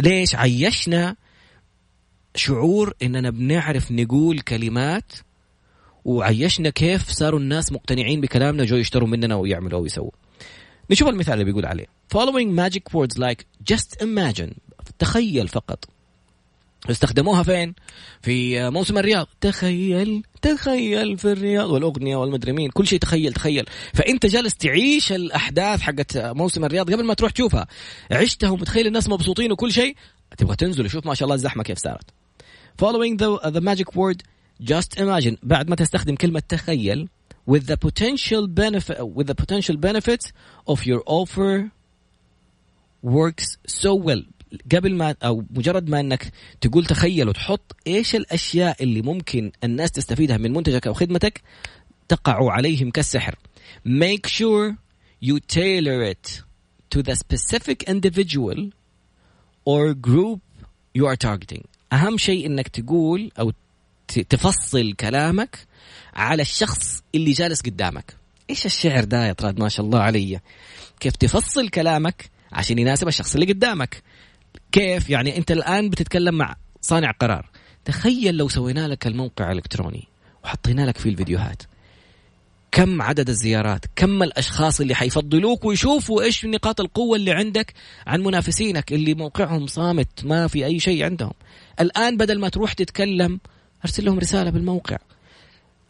ليش 0.00 0.34
عيشنا 0.34 1.16
شعور 2.34 2.94
إننا 3.02 3.30
بنعرف 3.30 3.92
نقول 3.92 4.40
كلمات 4.40 5.12
وعيشنا 6.04 6.70
كيف 6.70 7.10
صاروا 7.10 7.40
الناس 7.40 7.72
مقتنعين 7.72 8.20
بكلامنا 8.20 8.64
جو 8.64 8.76
يشتروا 8.76 9.08
مننا 9.08 9.34
ويعملوا 9.34 9.80
ويسووا. 9.80 10.10
نشوف 10.90 11.08
المثال 11.08 11.34
اللي 11.34 11.44
بيقول 11.44 11.66
عليه. 11.66 11.86
Following 12.14 12.56
magic 12.60 12.82
words 12.96 13.18
like 13.18 13.44
just 13.72 14.02
imagine 14.02 14.52
تخيل 14.98 15.48
فقط. 15.48 15.84
استخدموها 16.90 17.42
فين؟ 17.42 17.74
في 18.22 18.70
موسم 18.70 18.98
الرياض. 18.98 19.26
تخيل 19.40 20.22
تخيل 20.42 21.18
في 21.18 21.32
الرياض 21.32 21.70
والأغنية 21.70 22.16
والمدري 22.16 22.52
مين. 22.52 22.70
كل 22.70 22.86
شيء 22.86 22.98
تخيل 22.98 23.32
تخيل. 23.32 23.64
فأنت 23.94 24.26
جالس 24.26 24.54
تعيش 24.54 25.12
الأحداث 25.12 25.80
حقت 25.80 26.16
موسم 26.16 26.64
الرياض 26.64 26.92
قبل 26.92 27.04
ما 27.04 27.14
تروح 27.14 27.30
تشوفها. 27.30 27.66
عشتها 28.10 28.50
ومتخيل 28.50 28.86
الناس 28.86 29.08
مبسوطين 29.08 29.52
وكل 29.52 29.72
شيء. 29.72 29.96
تبغى 30.36 30.56
تنزل 30.56 30.84
وشوف 30.84 31.06
ما 31.06 31.14
شاء 31.14 31.26
الله 31.26 31.34
الزحمة 31.34 31.62
كيف 31.62 31.78
صارت. 31.78 32.10
Following 32.82 33.16
the, 33.16 33.50
the 33.50 33.60
magic 33.60 33.94
word 33.94 34.22
just 34.62 34.98
imagine. 34.98 35.36
بعد 35.42 35.70
ما 35.70 35.76
تستخدم 35.76 36.14
كلمة 36.14 36.42
تخيل 36.48 37.08
with 37.50 37.66
the 37.66 37.76
potential 37.76 38.46
benefit 38.46 38.98
with 39.00 39.26
the 39.26 39.34
potential 39.34 39.76
benefits 39.76 40.32
of 40.66 40.86
your 40.86 41.02
offer 41.06 41.70
works 43.02 43.58
so 43.66 43.94
well. 43.94 44.22
قبل 44.74 44.94
ما 44.94 45.16
أو 45.24 45.44
مجرد 45.50 45.88
ما 45.88 46.00
إنك 46.00 46.32
تقول 46.60 46.86
تخيل 46.86 47.28
وتحط 47.28 47.76
إيش 47.86 48.14
الأشياء 48.14 48.82
اللي 48.82 49.02
ممكن 49.02 49.52
الناس 49.64 49.90
تستفيدها 49.90 50.36
من 50.36 50.52
منتجك 50.52 50.86
أو 50.86 50.94
خدمتك 50.94 51.42
تقع 52.08 52.52
عليهم 52.52 52.90
كالسحر. 52.90 53.34
Make 53.86 54.26
sure 54.26 54.76
you 55.24 55.38
tailor 55.38 56.02
it 56.12 56.42
to 56.90 57.02
the 57.02 57.16
specific 57.16 57.82
individual 57.88 58.70
or 59.64 59.94
group 59.94 60.40
you 60.98 61.06
are 61.06 61.16
targeting. 61.16 61.64
أهم 61.92 62.18
شيء 62.18 62.46
إنك 62.46 62.68
تقول 62.68 63.30
أو 63.38 63.52
تفصل 64.08 64.92
كلامك 64.92 65.58
على 66.14 66.42
الشخص 66.42 67.02
اللي 67.14 67.32
جالس 67.32 67.60
قدامك. 67.60 68.16
إيش 68.50 68.66
الشعر 68.66 69.04
ده 69.04 69.26
يا 69.26 69.32
طراد 69.32 69.60
ما 69.60 69.68
شاء 69.68 69.86
الله 69.86 69.98
علي. 69.98 70.40
كيف 71.00 71.16
تفصل 71.16 71.68
كلامك 71.68 72.30
عشان 72.52 72.78
يناسب 72.78 73.08
الشخص 73.08 73.34
اللي 73.34 73.52
قدامك. 73.52 74.02
كيف؟ 74.72 75.10
يعني 75.10 75.38
انت 75.38 75.50
الآن 75.50 75.90
بتتكلم 75.90 76.34
مع 76.34 76.56
صانع 76.80 77.10
قرار. 77.10 77.50
تخيل 77.84 78.36
لو 78.36 78.48
سوينا 78.48 78.88
لك 78.88 79.06
الموقع 79.06 79.52
الإلكتروني 79.52 80.08
وحطينا 80.44 80.86
لك 80.86 80.98
فيه 80.98 81.10
الفيديوهات. 81.10 81.62
كم 82.72 83.02
عدد 83.02 83.28
الزيارات 83.28 83.84
كم 83.96 84.22
الأشخاص 84.22 84.80
اللي 84.80 84.94
حيفضلوك 84.94 85.64
ويشوفوا 85.64 86.22
إيش 86.22 86.44
نقاط 86.44 86.80
القوة 86.80 87.16
اللي 87.16 87.32
عندك 87.32 87.72
عن 88.06 88.20
منافسينك 88.20 88.92
اللي 88.92 89.14
موقعهم 89.14 89.66
صامت 89.66 90.24
ما 90.24 90.48
في 90.48 90.64
أي 90.66 90.80
شيء 90.80 91.04
عندهم. 91.04 91.32
الآن 91.80 92.16
بدل 92.16 92.40
ما 92.40 92.48
تروح 92.48 92.72
تتكلم 92.72 93.40
أرسل 93.84 94.04
لهم 94.04 94.18
رسالة 94.18 94.50
بالموقع. 94.50 94.96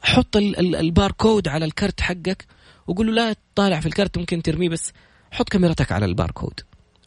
حط 0.03 0.37
الباركود 0.37 1.49
على 1.49 1.65
الكرت 1.65 2.01
حقك 2.01 2.47
وقول 2.87 3.07
له 3.07 3.13
لا 3.13 3.37
تطالع 3.55 3.81
في 3.81 3.87
الكرت 3.87 4.19
ممكن 4.19 4.43
ترميه 4.43 4.69
بس 4.69 4.93
حط 5.31 5.49
كاميرتك 5.49 5.93
على 5.93 6.07
الباركود. 6.07 6.61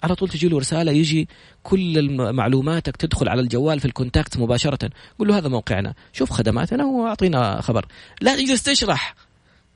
على 0.04 0.16
طول 0.16 0.30
تجي 0.30 0.48
له 0.50 0.60
رسالة 0.60 0.92
يجي 0.92 1.28
كل 1.64 2.16
معلوماتك 2.34 2.98
تدخل 2.98 3.30
على 3.30 3.42
الجوال 3.42 3.80
في 3.80 3.86
ال 3.86 3.92
contact 3.92 4.38
مباشرة. 4.38 4.90
قول 5.20 5.28
له 5.28 5.38
هذا 5.38 5.48
موقعنا. 5.48 5.94
شوف 6.14 6.32
خدماتنا 6.32 6.86
وأعطينا 6.86 7.62
خبر. 7.62 7.86
لا 8.22 8.36
تجلس 8.36 8.64
تشرح. 8.64 9.16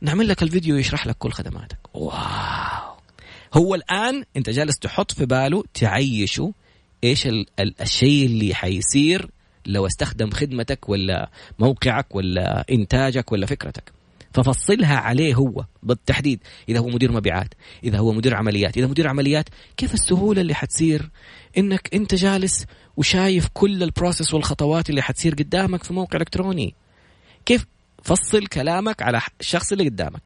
نعمل 0.02 0.28
لك 0.28 0.44
الفيديو 0.44 0.76
يشرح 0.76 1.08
لك 1.08 1.16
كل 1.18 1.32
خدماتك. 1.32 1.78
Wow! 1.94 2.92
هو 3.54 3.76
الآن 3.76 4.24
أنت 4.38 4.50
جالس 4.50 4.80
تحط 4.80 5.12
في 5.12 5.26
باله 5.26 5.64
تعيشه 5.74 6.54
إيش 7.04 7.28
ال 7.28 7.46
ال 7.60 7.82
الشيء 7.82 8.26
اللي 8.26 8.54
حيصير 8.54 9.30
لو 9.66 9.86
استخدم 9.86 10.30
خدمتك 10.30 10.90
ولا 10.90 11.30
موقعك 11.60 12.16
ولا 12.16 12.66
إنتاجك 12.72 13.32
ولا 13.32 13.46
فكرتك. 13.46 14.01
ففصلها 14.34 14.96
عليه 14.96 15.36
هو 15.36 15.66
بالتحديد. 15.84 16.40
إذا 16.70 16.80
هو 16.80 16.88
مدير 16.88 17.12
مبيعات 17.12 17.54
إذا 17.84 17.98
هو 17.98 18.12
مدير 18.14 18.36
عمليات 18.36 18.78
إذا 18.78 18.88
مدير 18.88 19.08
عمليات 19.08 19.50
كيف 19.78 19.94
السهولة 19.94 20.42
اللي 20.42 20.54
حتصير؟ 20.54 21.10
إنك 21.58 21.90
أنت 21.94 22.16
جالس 22.16 22.66
وشايف 22.98 23.48
كل 23.54 23.84
البروسيس 23.84 24.34
والخطوات 24.34 24.90
اللي 24.90 25.02
حتصير 25.02 25.34
قدامك 25.34 25.84
في 25.84 25.94
موقع 25.94 26.18
إلكتروني. 26.18 26.76
كيف؟ 27.46 27.66
فصل 28.04 28.48
كلامك 28.48 29.02
على 29.02 29.22
الشخص 29.40 29.72
اللي 29.72 29.86
قدامك. 29.86 30.22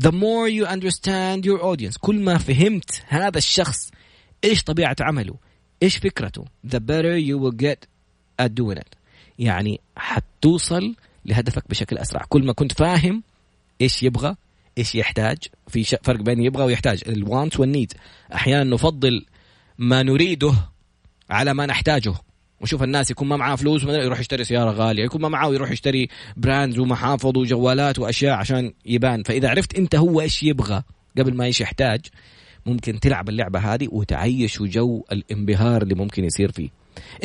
The 0.00 0.10
more 0.10 0.48
you 0.48 0.66
understand 0.66 1.44
your 1.44 1.60
audience 1.62 1.98
كل 2.00 2.20
ما 2.20 2.38
فهمت 2.38 3.02
هذا 3.08 3.38
الشخص 3.38 3.90
إيش 4.44 4.62
طبيعة 4.62 4.96
عمله 5.00 5.34
إيش 5.82 5.96
فكرته 5.96 6.44
the 6.66 6.78
better 6.78 7.18
you 7.18 7.38
will 7.38 7.56
get 7.64 7.86
at 8.42 8.48
doing 8.48 8.78
it. 8.78 8.96
يعني 9.38 9.80
حتوصل 9.96 10.94
لهدفك 11.24 11.64
بشكل 11.70 11.98
أسرع. 11.98 12.24
كل 12.28 12.44
ما 12.44 12.52
كنت 12.52 12.72
فاهم 12.72 13.22
إيش 13.80 14.02
يبغى 14.02 14.36
إيش 14.78 14.94
يحتاج 14.94 15.38
في 15.68 15.84
فرق 15.84 16.20
بين 16.20 16.42
يبغى 16.42 16.64
ويحتاج. 16.64 17.02
الوانت 17.06 17.60
والنيد 17.60 17.92
أحيانا 18.34 18.64
نفضل 18.64 19.26
ما 19.78 20.02
نريده 20.02 20.54
على 21.30 21.54
ما 21.54 21.66
نحتاجه. 21.66 22.14
وشوف 22.60 22.82
الناس 22.82 23.10
يكون 23.10 23.28
ما 23.28 23.36
معاه 23.36 23.56
فلوس 23.56 23.84
يروح 23.84 24.20
يشتري 24.20 24.44
سيارة 24.44 24.70
غالية 24.70 25.04
يكون 25.04 25.20
ما 25.20 25.28
معاه 25.28 25.52
يروح 25.54 25.70
يشتري 25.70 26.08
براندز 26.36 26.78
ومحافظ 26.78 27.38
وجوالات 27.38 27.98
وأشياء 27.98 28.34
عشان 28.34 28.72
يبان. 28.86 29.22
فإذا 29.22 29.48
عرفت 29.48 29.74
أنت 29.74 29.94
هو 29.94 30.20
إيش 30.20 30.42
يبغى 30.42 30.82
قبل 31.18 31.34
ما 31.34 31.44
إيش 31.44 31.60
يحتاج 31.60 32.00
ممكن 32.66 33.00
تلعب 33.00 33.28
اللعبة 33.28 33.58
هذه 33.58 33.88
وتعيش 33.90 34.62
جو 34.62 35.04
الانبهار 35.12 35.82
اللي 35.82 35.94
ممكن 35.94 36.24
يصير 36.24 36.52
فيه. 36.52 36.68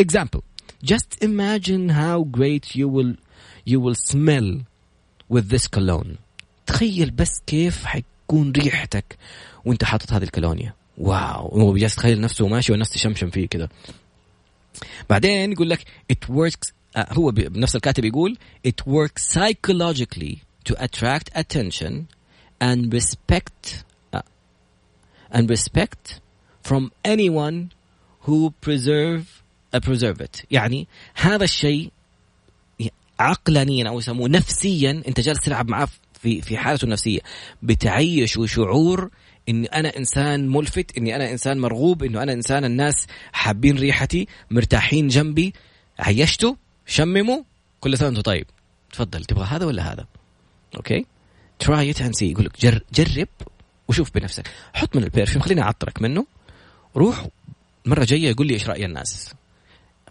Example. 0.01 0.41
Just 0.85 1.23
imagine 1.23 1.89
how 1.89 2.23
great 2.23 2.75
you 2.75 2.87
will 2.87 3.13
you 3.66 3.78
will 3.80 3.94
smell 4.12 4.60
with 5.30 5.48
this 5.48 5.66
cologne 5.66 6.16
تخيل 6.66 7.10
بس 7.10 7.40
كيف 7.46 7.84
حيكون 7.84 8.52
ريحتك 8.52 9.18
وانت 9.64 9.84
حاطط 9.84 10.12
هذه 10.12 10.22
الكولونيا 10.22 10.74
واو 10.98 11.48
هو 11.60 11.72
بجلس 11.72 11.94
تخيل 11.94 12.20
نفسه 12.20 12.48
ماشي 12.48 12.72
والناس 12.72 12.90
تشمشم 12.90 13.30
فيه 13.30 13.46
كذا 13.48 13.68
بعدين 15.10 15.52
يقول 15.52 15.70
لك 15.70 15.84
it 16.12 16.34
works 16.34 16.72
آه 16.96 17.06
هو 17.12 17.30
بنفس 17.30 17.76
الكاتب 17.76 18.04
يقول 18.04 18.38
it 18.68 18.92
works 18.92 19.22
psychologically 19.34 20.36
to 20.68 20.74
attract 20.74 21.30
attention 21.34 21.92
and 22.60 22.92
respect 22.94 23.84
uh, 24.14 24.20
and 25.32 25.50
respect 25.50 26.20
from 26.68 26.92
anyone 27.04 27.70
who 28.26 28.38
preserve 28.60 29.42
uh, 29.74 29.80
preserve 29.80 30.20
it 30.20 30.44
يعني 30.50 30.88
هذا 31.14 31.44
الشيء 31.44 31.92
عقلانيا 33.19 33.89
أو 33.89 33.99
يسموه 33.99 34.29
نفسيا 34.29 35.03
أنت 35.07 35.19
جالس 35.19 35.39
تلعب 35.39 35.69
معاه 35.69 35.87
في 36.21 36.41
في 36.41 36.57
حالته 36.57 36.85
النفسية 36.85 37.19
بتعيش 37.61 38.39
شعور 38.45 39.09
إني 39.49 39.67
أنا 39.67 39.97
إنسان 39.97 40.49
ملفت 40.49 40.97
إني 40.97 41.15
أنا 41.15 41.31
إنسان 41.31 41.59
مرغوب 41.59 42.03
إنه 42.03 42.23
أنا 42.23 42.33
إنسان 42.33 42.65
الناس 42.65 43.07
حابين 43.31 43.77
ريحتي 43.77 44.27
مرتاحين 44.51 45.07
جنبي 45.07 45.53
عيشته 45.99 46.57
شممه 46.85 47.45
كل 47.79 47.97
سنة 47.97 48.07
وانت 48.07 48.19
طيب. 48.19 48.45
تفضل 48.91 49.25
تبغى 49.25 49.45
هذا 49.45 49.65
ولا 49.65 49.93
هذا؟ 49.93 50.05
Okay. 50.75 51.05
Try 51.59 51.91
it 51.91 52.15
see 52.15 52.31
يقول 52.31 52.45
لك 52.45 52.61
جر 52.61 52.81
جرب 52.93 53.27
وشوف 53.87 54.11
بنفسك. 54.15 54.47
حط 54.73 54.95
من 54.95 55.03
ال 55.03 55.08
perfume 55.08 55.43
خليني 55.43 55.61
أعطرك 55.61 56.01
منه. 56.01 56.25
روح 56.95 57.27
مرة 57.85 58.03
جاية 58.03 58.29
يقول 58.29 58.47
لي 58.47 58.53
إيش 58.53 58.69
رأي 58.69 58.85
الناس. 58.85 59.33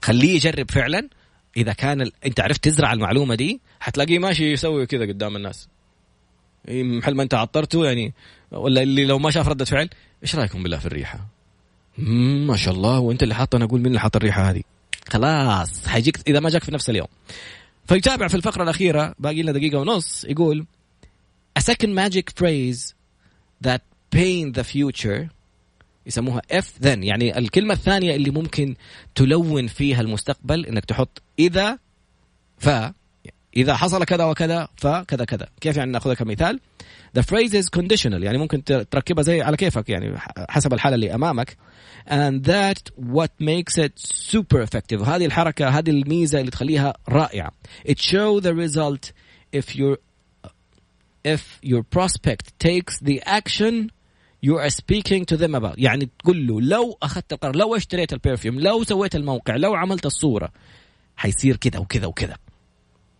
خليه 0.02 0.34
يجرب 0.34 0.70
فعلا. 0.70 1.08
إذا 1.56 1.72
كان 1.72 2.00
ال... 2.00 2.12
أنت 2.26 2.40
عرفت 2.40 2.64
تزرع 2.64 2.92
المعلومة 2.92 3.34
دي 3.34 3.60
حتلاقيه 3.80 4.18
ماشي 4.18 4.52
يسوي 4.52 4.86
كذا 4.86 5.06
قدام 5.06 5.36
الناس. 5.36 5.68
محل 6.68 7.14
ما 7.14 7.22
أنت 7.22 7.34
عطرته 7.34 7.86
يعني 7.86 8.14
ولا 8.50 8.82
اللي 8.82 9.04
لو 9.04 9.18
ما 9.18 9.30
شاف 9.30 9.48
ردة 9.48 9.64
فعل 9.64 9.88
إيش 10.22 10.36
رأيكم 10.36 10.62
بالله 10.62 10.78
في 10.78 10.86
الريحة؟ 10.86 11.26
ما 12.46 12.56
شاء 12.56 12.74
الله 12.74 12.98
وأنت 12.98 13.22
اللي 13.22 13.34
حاطه 13.34 13.56
أنا 13.56 13.64
أقول 13.64 13.80
مين 13.80 13.86
اللي 13.86 14.00
حاط 14.00 14.16
الريحة 14.16 14.50
هذه؟ 14.50 14.62
خلاص 15.08 15.86
حيجيك 15.86 16.18
إذا 16.28 16.40
ما 16.40 16.50
جاك 16.50 16.64
في 16.64 16.72
نفس 16.72 16.90
اليوم. 16.90 17.08
فيتابع 17.88 18.28
في 18.28 18.34
الفقرة 18.34 18.62
الأخيرة 18.62 19.14
باقي 19.18 19.42
لنا 19.42 19.52
دقيقة 19.52 19.78
ونص 19.78 20.24
يقول 20.24 20.66
a 21.58 21.62
second 21.62 21.88
magic 21.88 22.24
phrase 22.40 22.94
that 23.66 23.80
paint 24.16 24.54
the 24.54 24.64
future 24.64 25.35
يسموها 26.06 26.42
اف 26.50 26.74
ذن 26.82 27.02
يعني 27.02 27.38
الكلمة 27.38 27.74
الثانية 27.74 28.16
اللي 28.16 28.30
ممكن 28.30 28.74
تلون 29.14 29.66
فيها 29.66 30.00
المستقبل 30.00 30.66
إنك 30.66 30.84
تحط 30.84 31.22
إذا 31.38 31.78
ف 32.58 32.68
إذا 33.56 33.76
حصل 33.76 34.04
كذا 34.04 34.24
وكذا 34.24 34.68
فكذا 34.76 35.24
كذا 35.24 35.48
كيف 35.60 35.76
يعني 35.76 35.90
ناخذها 35.90 36.14
كمثال؟ 36.14 36.60
The 37.18 37.22
phrase 37.22 37.54
is 37.54 37.68
conditional. 37.80 38.22
يعني 38.22 38.38
ممكن 38.38 38.64
تركبها 38.64 39.22
زي 39.22 39.42
على 39.42 39.56
كيفك 39.56 39.88
يعني 39.88 40.18
حسب 40.48 40.72
الحالة 40.72 40.94
اللي 40.94 41.14
أمامك. 41.14 41.56
And 42.08 42.44
that 42.44 42.90
what 42.96 43.30
makes 43.40 43.78
it 43.78 43.98
super 43.98 44.60
effective. 44.60 45.02
هذه 45.02 45.26
الحركة 45.26 45.68
هذه 45.68 45.90
الميزة 45.90 46.40
اللي 46.40 46.50
تخليها 46.50 46.94
رائعة. 47.08 47.50
It 47.88 47.98
show 47.98 48.40
the 48.40 48.54
result 48.54 49.12
if 49.56 49.76
your 49.76 49.96
if 51.24 51.58
your 51.62 51.82
prospect 51.82 52.58
takes 52.58 53.00
the 53.00 53.22
action 53.24 53.90
you 54.46 54.54
are 54.64 54.70
speaking 54.70 55.24
to 55.24 55.36
them 55.36 55.54
about. 55.54 55.74
يعني 55.78 56.08
تقول 56.18 56.46
له 56.46 56.60
لو 56.60 56.98
أخذت 57.02 57.32
القرار 57.32 57.56
لو 57.56 57.76
اشتريت 57.76 58.12
البرفيوم 58.12 58.60
لو 58.60 58.84
سويت 58.84 59.16
الموقع 59.16 59.56
لو 59.56 59.74
عملت 59.74 60.06
الصورة 60.06 60.52
حيصير 61.16 61.56
كذا 61.56 61.78
وكذا 61.78 62.06
وكذا. 62.06 62.36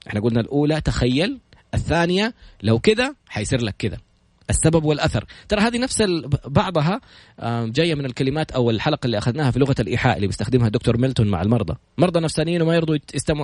إحنا 0.09 0.20
قلنا 0.20 0.41
الأولى 0.41 0.81
تخيل. 0.81 1.39
الثانية 1.74 2.35
لو 2.62 2.79
كذا 2.79 3.14
حيصير 3.29 3.62
لك 3.62 3.74
كذا. 3.79 3.99
السبب 4.51 4.85
والأثر. 4.85 5.24
ترى 5.49 5.61
هذه 5.61 5.79
نفس 5.79 6.03
بعضها 6.47 7.01
جاية 7.64 7.95
من 7.95 8.05
الكلمات 8.05 8.53
أو 8.53 8.70
الحلقة 8.70 9.07
اللي 9.07 9.18
أخذناها 9.18 9.51
في 9.51 9.59
لغة 9.59 9.74
الإيحاء 9.81 10.16
اللي 10.16 10.27
بيستخدمها 10.27 10.66
الدكتور 10.66 10.97
ميلتون 10.97 11.29
مع 11.29 11.43
المرضى. 11.43 11.77
مرضى 11.99 12.20
نفسانيين 12.20 12.62
وما 12.62 12.74
يرضوا 12.74 12.97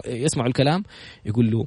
يسمعوا 0.06 0.48
الكلام 0.48 0.84
يقول 1.24 1.50
له 1.50 1.66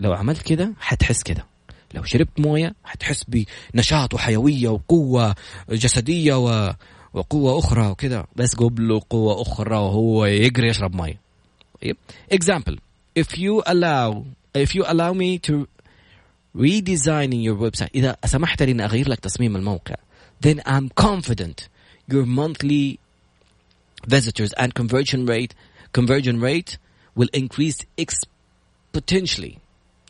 لو 0.00 0.12
عملت 0.12 0.42
كذا 0.42 0.72
حتحس 0.78 1.22
كذا. 1.22 1.49
لو 1.94 2.02
شربت 2.02 2.40
مويه 2.40 2.74
حتحس 2.84 3.24
بنشاط 3.74 4.14
وحيويه 4.14 4.68
وقوه 4.68 5.34
جسديه 5.70 6.34
و... 6.34 6.74
وقوه 7.14 7.58
أخرى 7.58 7.86
وكذا 7.86 8.26
بس 8.36 8.54
قبله 8.54 9.02
قوه 9.10 9.42
أخرى 9.42 9.76
وهو 9.76 10.24
يقري 10.24 10.68
يشرب 10.68 10.96
ميه 10.96 11.20
طيب 11.82 11.96
example 12.34 12.76
if 13.18 13.38
you 13.38 13.62
allow 13.66 14.24
if 14.54 14.74
you 14.74 14.84
allow 14.86 15.12
me 15.12 15.38
to 15.38 15.66
redesigning 16.56 17.42
your 17.42 17.56
website 17.56 17.90
إذا 17.94 18.16
سمحت 18.24 18.62
لي 18.62 18.72
أن 18.72 18.80
أغير 18.80 19.08
لك 19.08 19.20
تصميم 19.20 19.56
الموقع 19.56 19.94
then 20.46 20.60
I'm 20.66 20.88
confident 21.00 21.68
your 22.12 22.26
monthly 22.26 22.98
visitors 24.06 24.52
and 24.52 24.74
conversion 24.74 25.26
rate 25.26 25.54
conversion 25.92 26.40
rate 26.40 26.78
will 27.14 27.28
increase 27.32 27.78
exponentially 27.98 29.58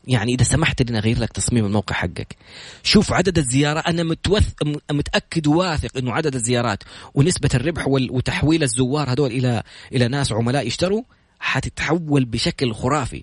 يعني 0.08 0.34
إذا 0.34 0.44
سمحت 0.44 0.82
لي 0.82 0.98
أغير 0.98 1.18
لك 1.18 1.32
تصميم 1.32 1.66
الموقع 1.66 1.94
حقك. 1.94 2.36
شوف 2.82 3.12
عدد 3.12 3.38
الزيارات 3.38 3.86
أنا 3.86 4.02
متوث 4.02 4.52
متأكد 4.90 5.46
واثق 5.46 5.96
إنه 5.96 6.12
عدد 6.12 6.34
الزيارات 6.34 6.82
ونسبة 7.14 7.50
الربح 7.54 7.84
وتحويل 7.88 8.62
الزوار 8.62 9.12
هذول 9.12 9.30
إلى 9.30 9.62
إلى 9.92 10.08
ناس 10.08 10.32
عملاء 10.32 10.66
يشتروا 10.66 11.02
حتتحول 11.40 12.24
بشكل 12.24 12.74
خرافي. 12.74 13.22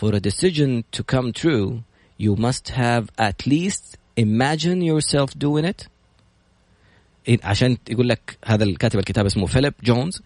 For 0.00 0.14
a 0.14 0.20
decision 0.20 0.84
to 0.92 1.02
come 1.02 1.32
true 1.32 1.82
you 2.18 2.36
must 2.36 2.68
have 2.68 3.10
at 3.18 3.46
least 3.46 3.96
imagine 4.16 4.80
yourself 4.82 5.38
doing 5.38 5.64
it. 5.64 5.88
عشان 7.42 7.76
يقول 7.90 8.08
لك 8.08 8.38
هذا 8.44 8.64
الكاتب 8.64 8.98
الكتاب 8.98 9.26
اسمه 9.26 9.46
فيليب 9.46 9.74
جونز 9.84 10.22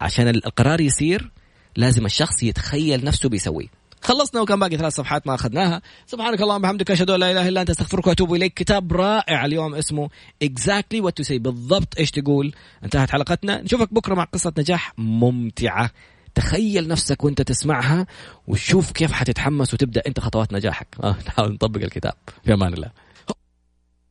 عشان 0.00 0.28
القرار 0.28 0.80
يصير 0.80 1.30
لازم 1.76 2.06
الشخص 2.06 2.42
يتخيل 2.42 3.04
نفسه 3.04 3.28
بيسويه. 3.28 3.79
خلصنا 4.02 4.40
وكان 4.40 4.58
باقي 4.58 4.76
ثلاث 4.76 4.94
صفحات 4.94 5.26
ما 5.26 5.34
أخذناها. 5.34 5.82
سبحانك 6.06 6.42
اللهم 6.42 6.60
وبحمدك 6.60 6.90
أشهد 6.90 7.10
أن 7.10 7.20
لا 7.20 7.30
إله 7.30 7.48
إلا 7.48 7.60
أنت 7.60 7.70
أستغفرك 7.70 8.06
وأتوب 8.06 8.34
إليك. 8.34 8.54
كتاب 8.54 8.92
رائع 8.92 9.44
اليوم 9.44 9.74
اسمه 9.74 10.08
exactly 10.44 11.02
what 11.02 11.22
to 11.22 11.28
say. 11.28 11.32
بالضبط 11.32 11.98
إيش 11.98 12.10
تقول. 12.10 12.52
انتهت 12.84 13.10
حلقتنا. 13.10 13.62
نشوفك 13.62 13.94
بكرة 13.94 14.14
مع 14.14 14.24
قصة 14.24 14.52
نجاح 14.58 14.92
ممتعة. 14.98 15.90
تخيل 16.34 16.88
نفسك 16.88 17.24
وأنت 17.24 17.42
تسمعها 17.42 18.06
وشوف 18.46 18.92
كيف 18.92 19.12
حتتحمس 19.12 19.74
وتبدأ 19.74 20.02
أنت 20.06 20.20
خطوات 20.20 20.52
نجاحك. 20.52 20.86
آه، 21.02 21.16
نحاول 21.26 21.52
نطبق 21.52 21.82
الكتاب. 21.82 22.14
في 22.44 22.54
أمان 22.54 22.74
الله. 22.74 22.90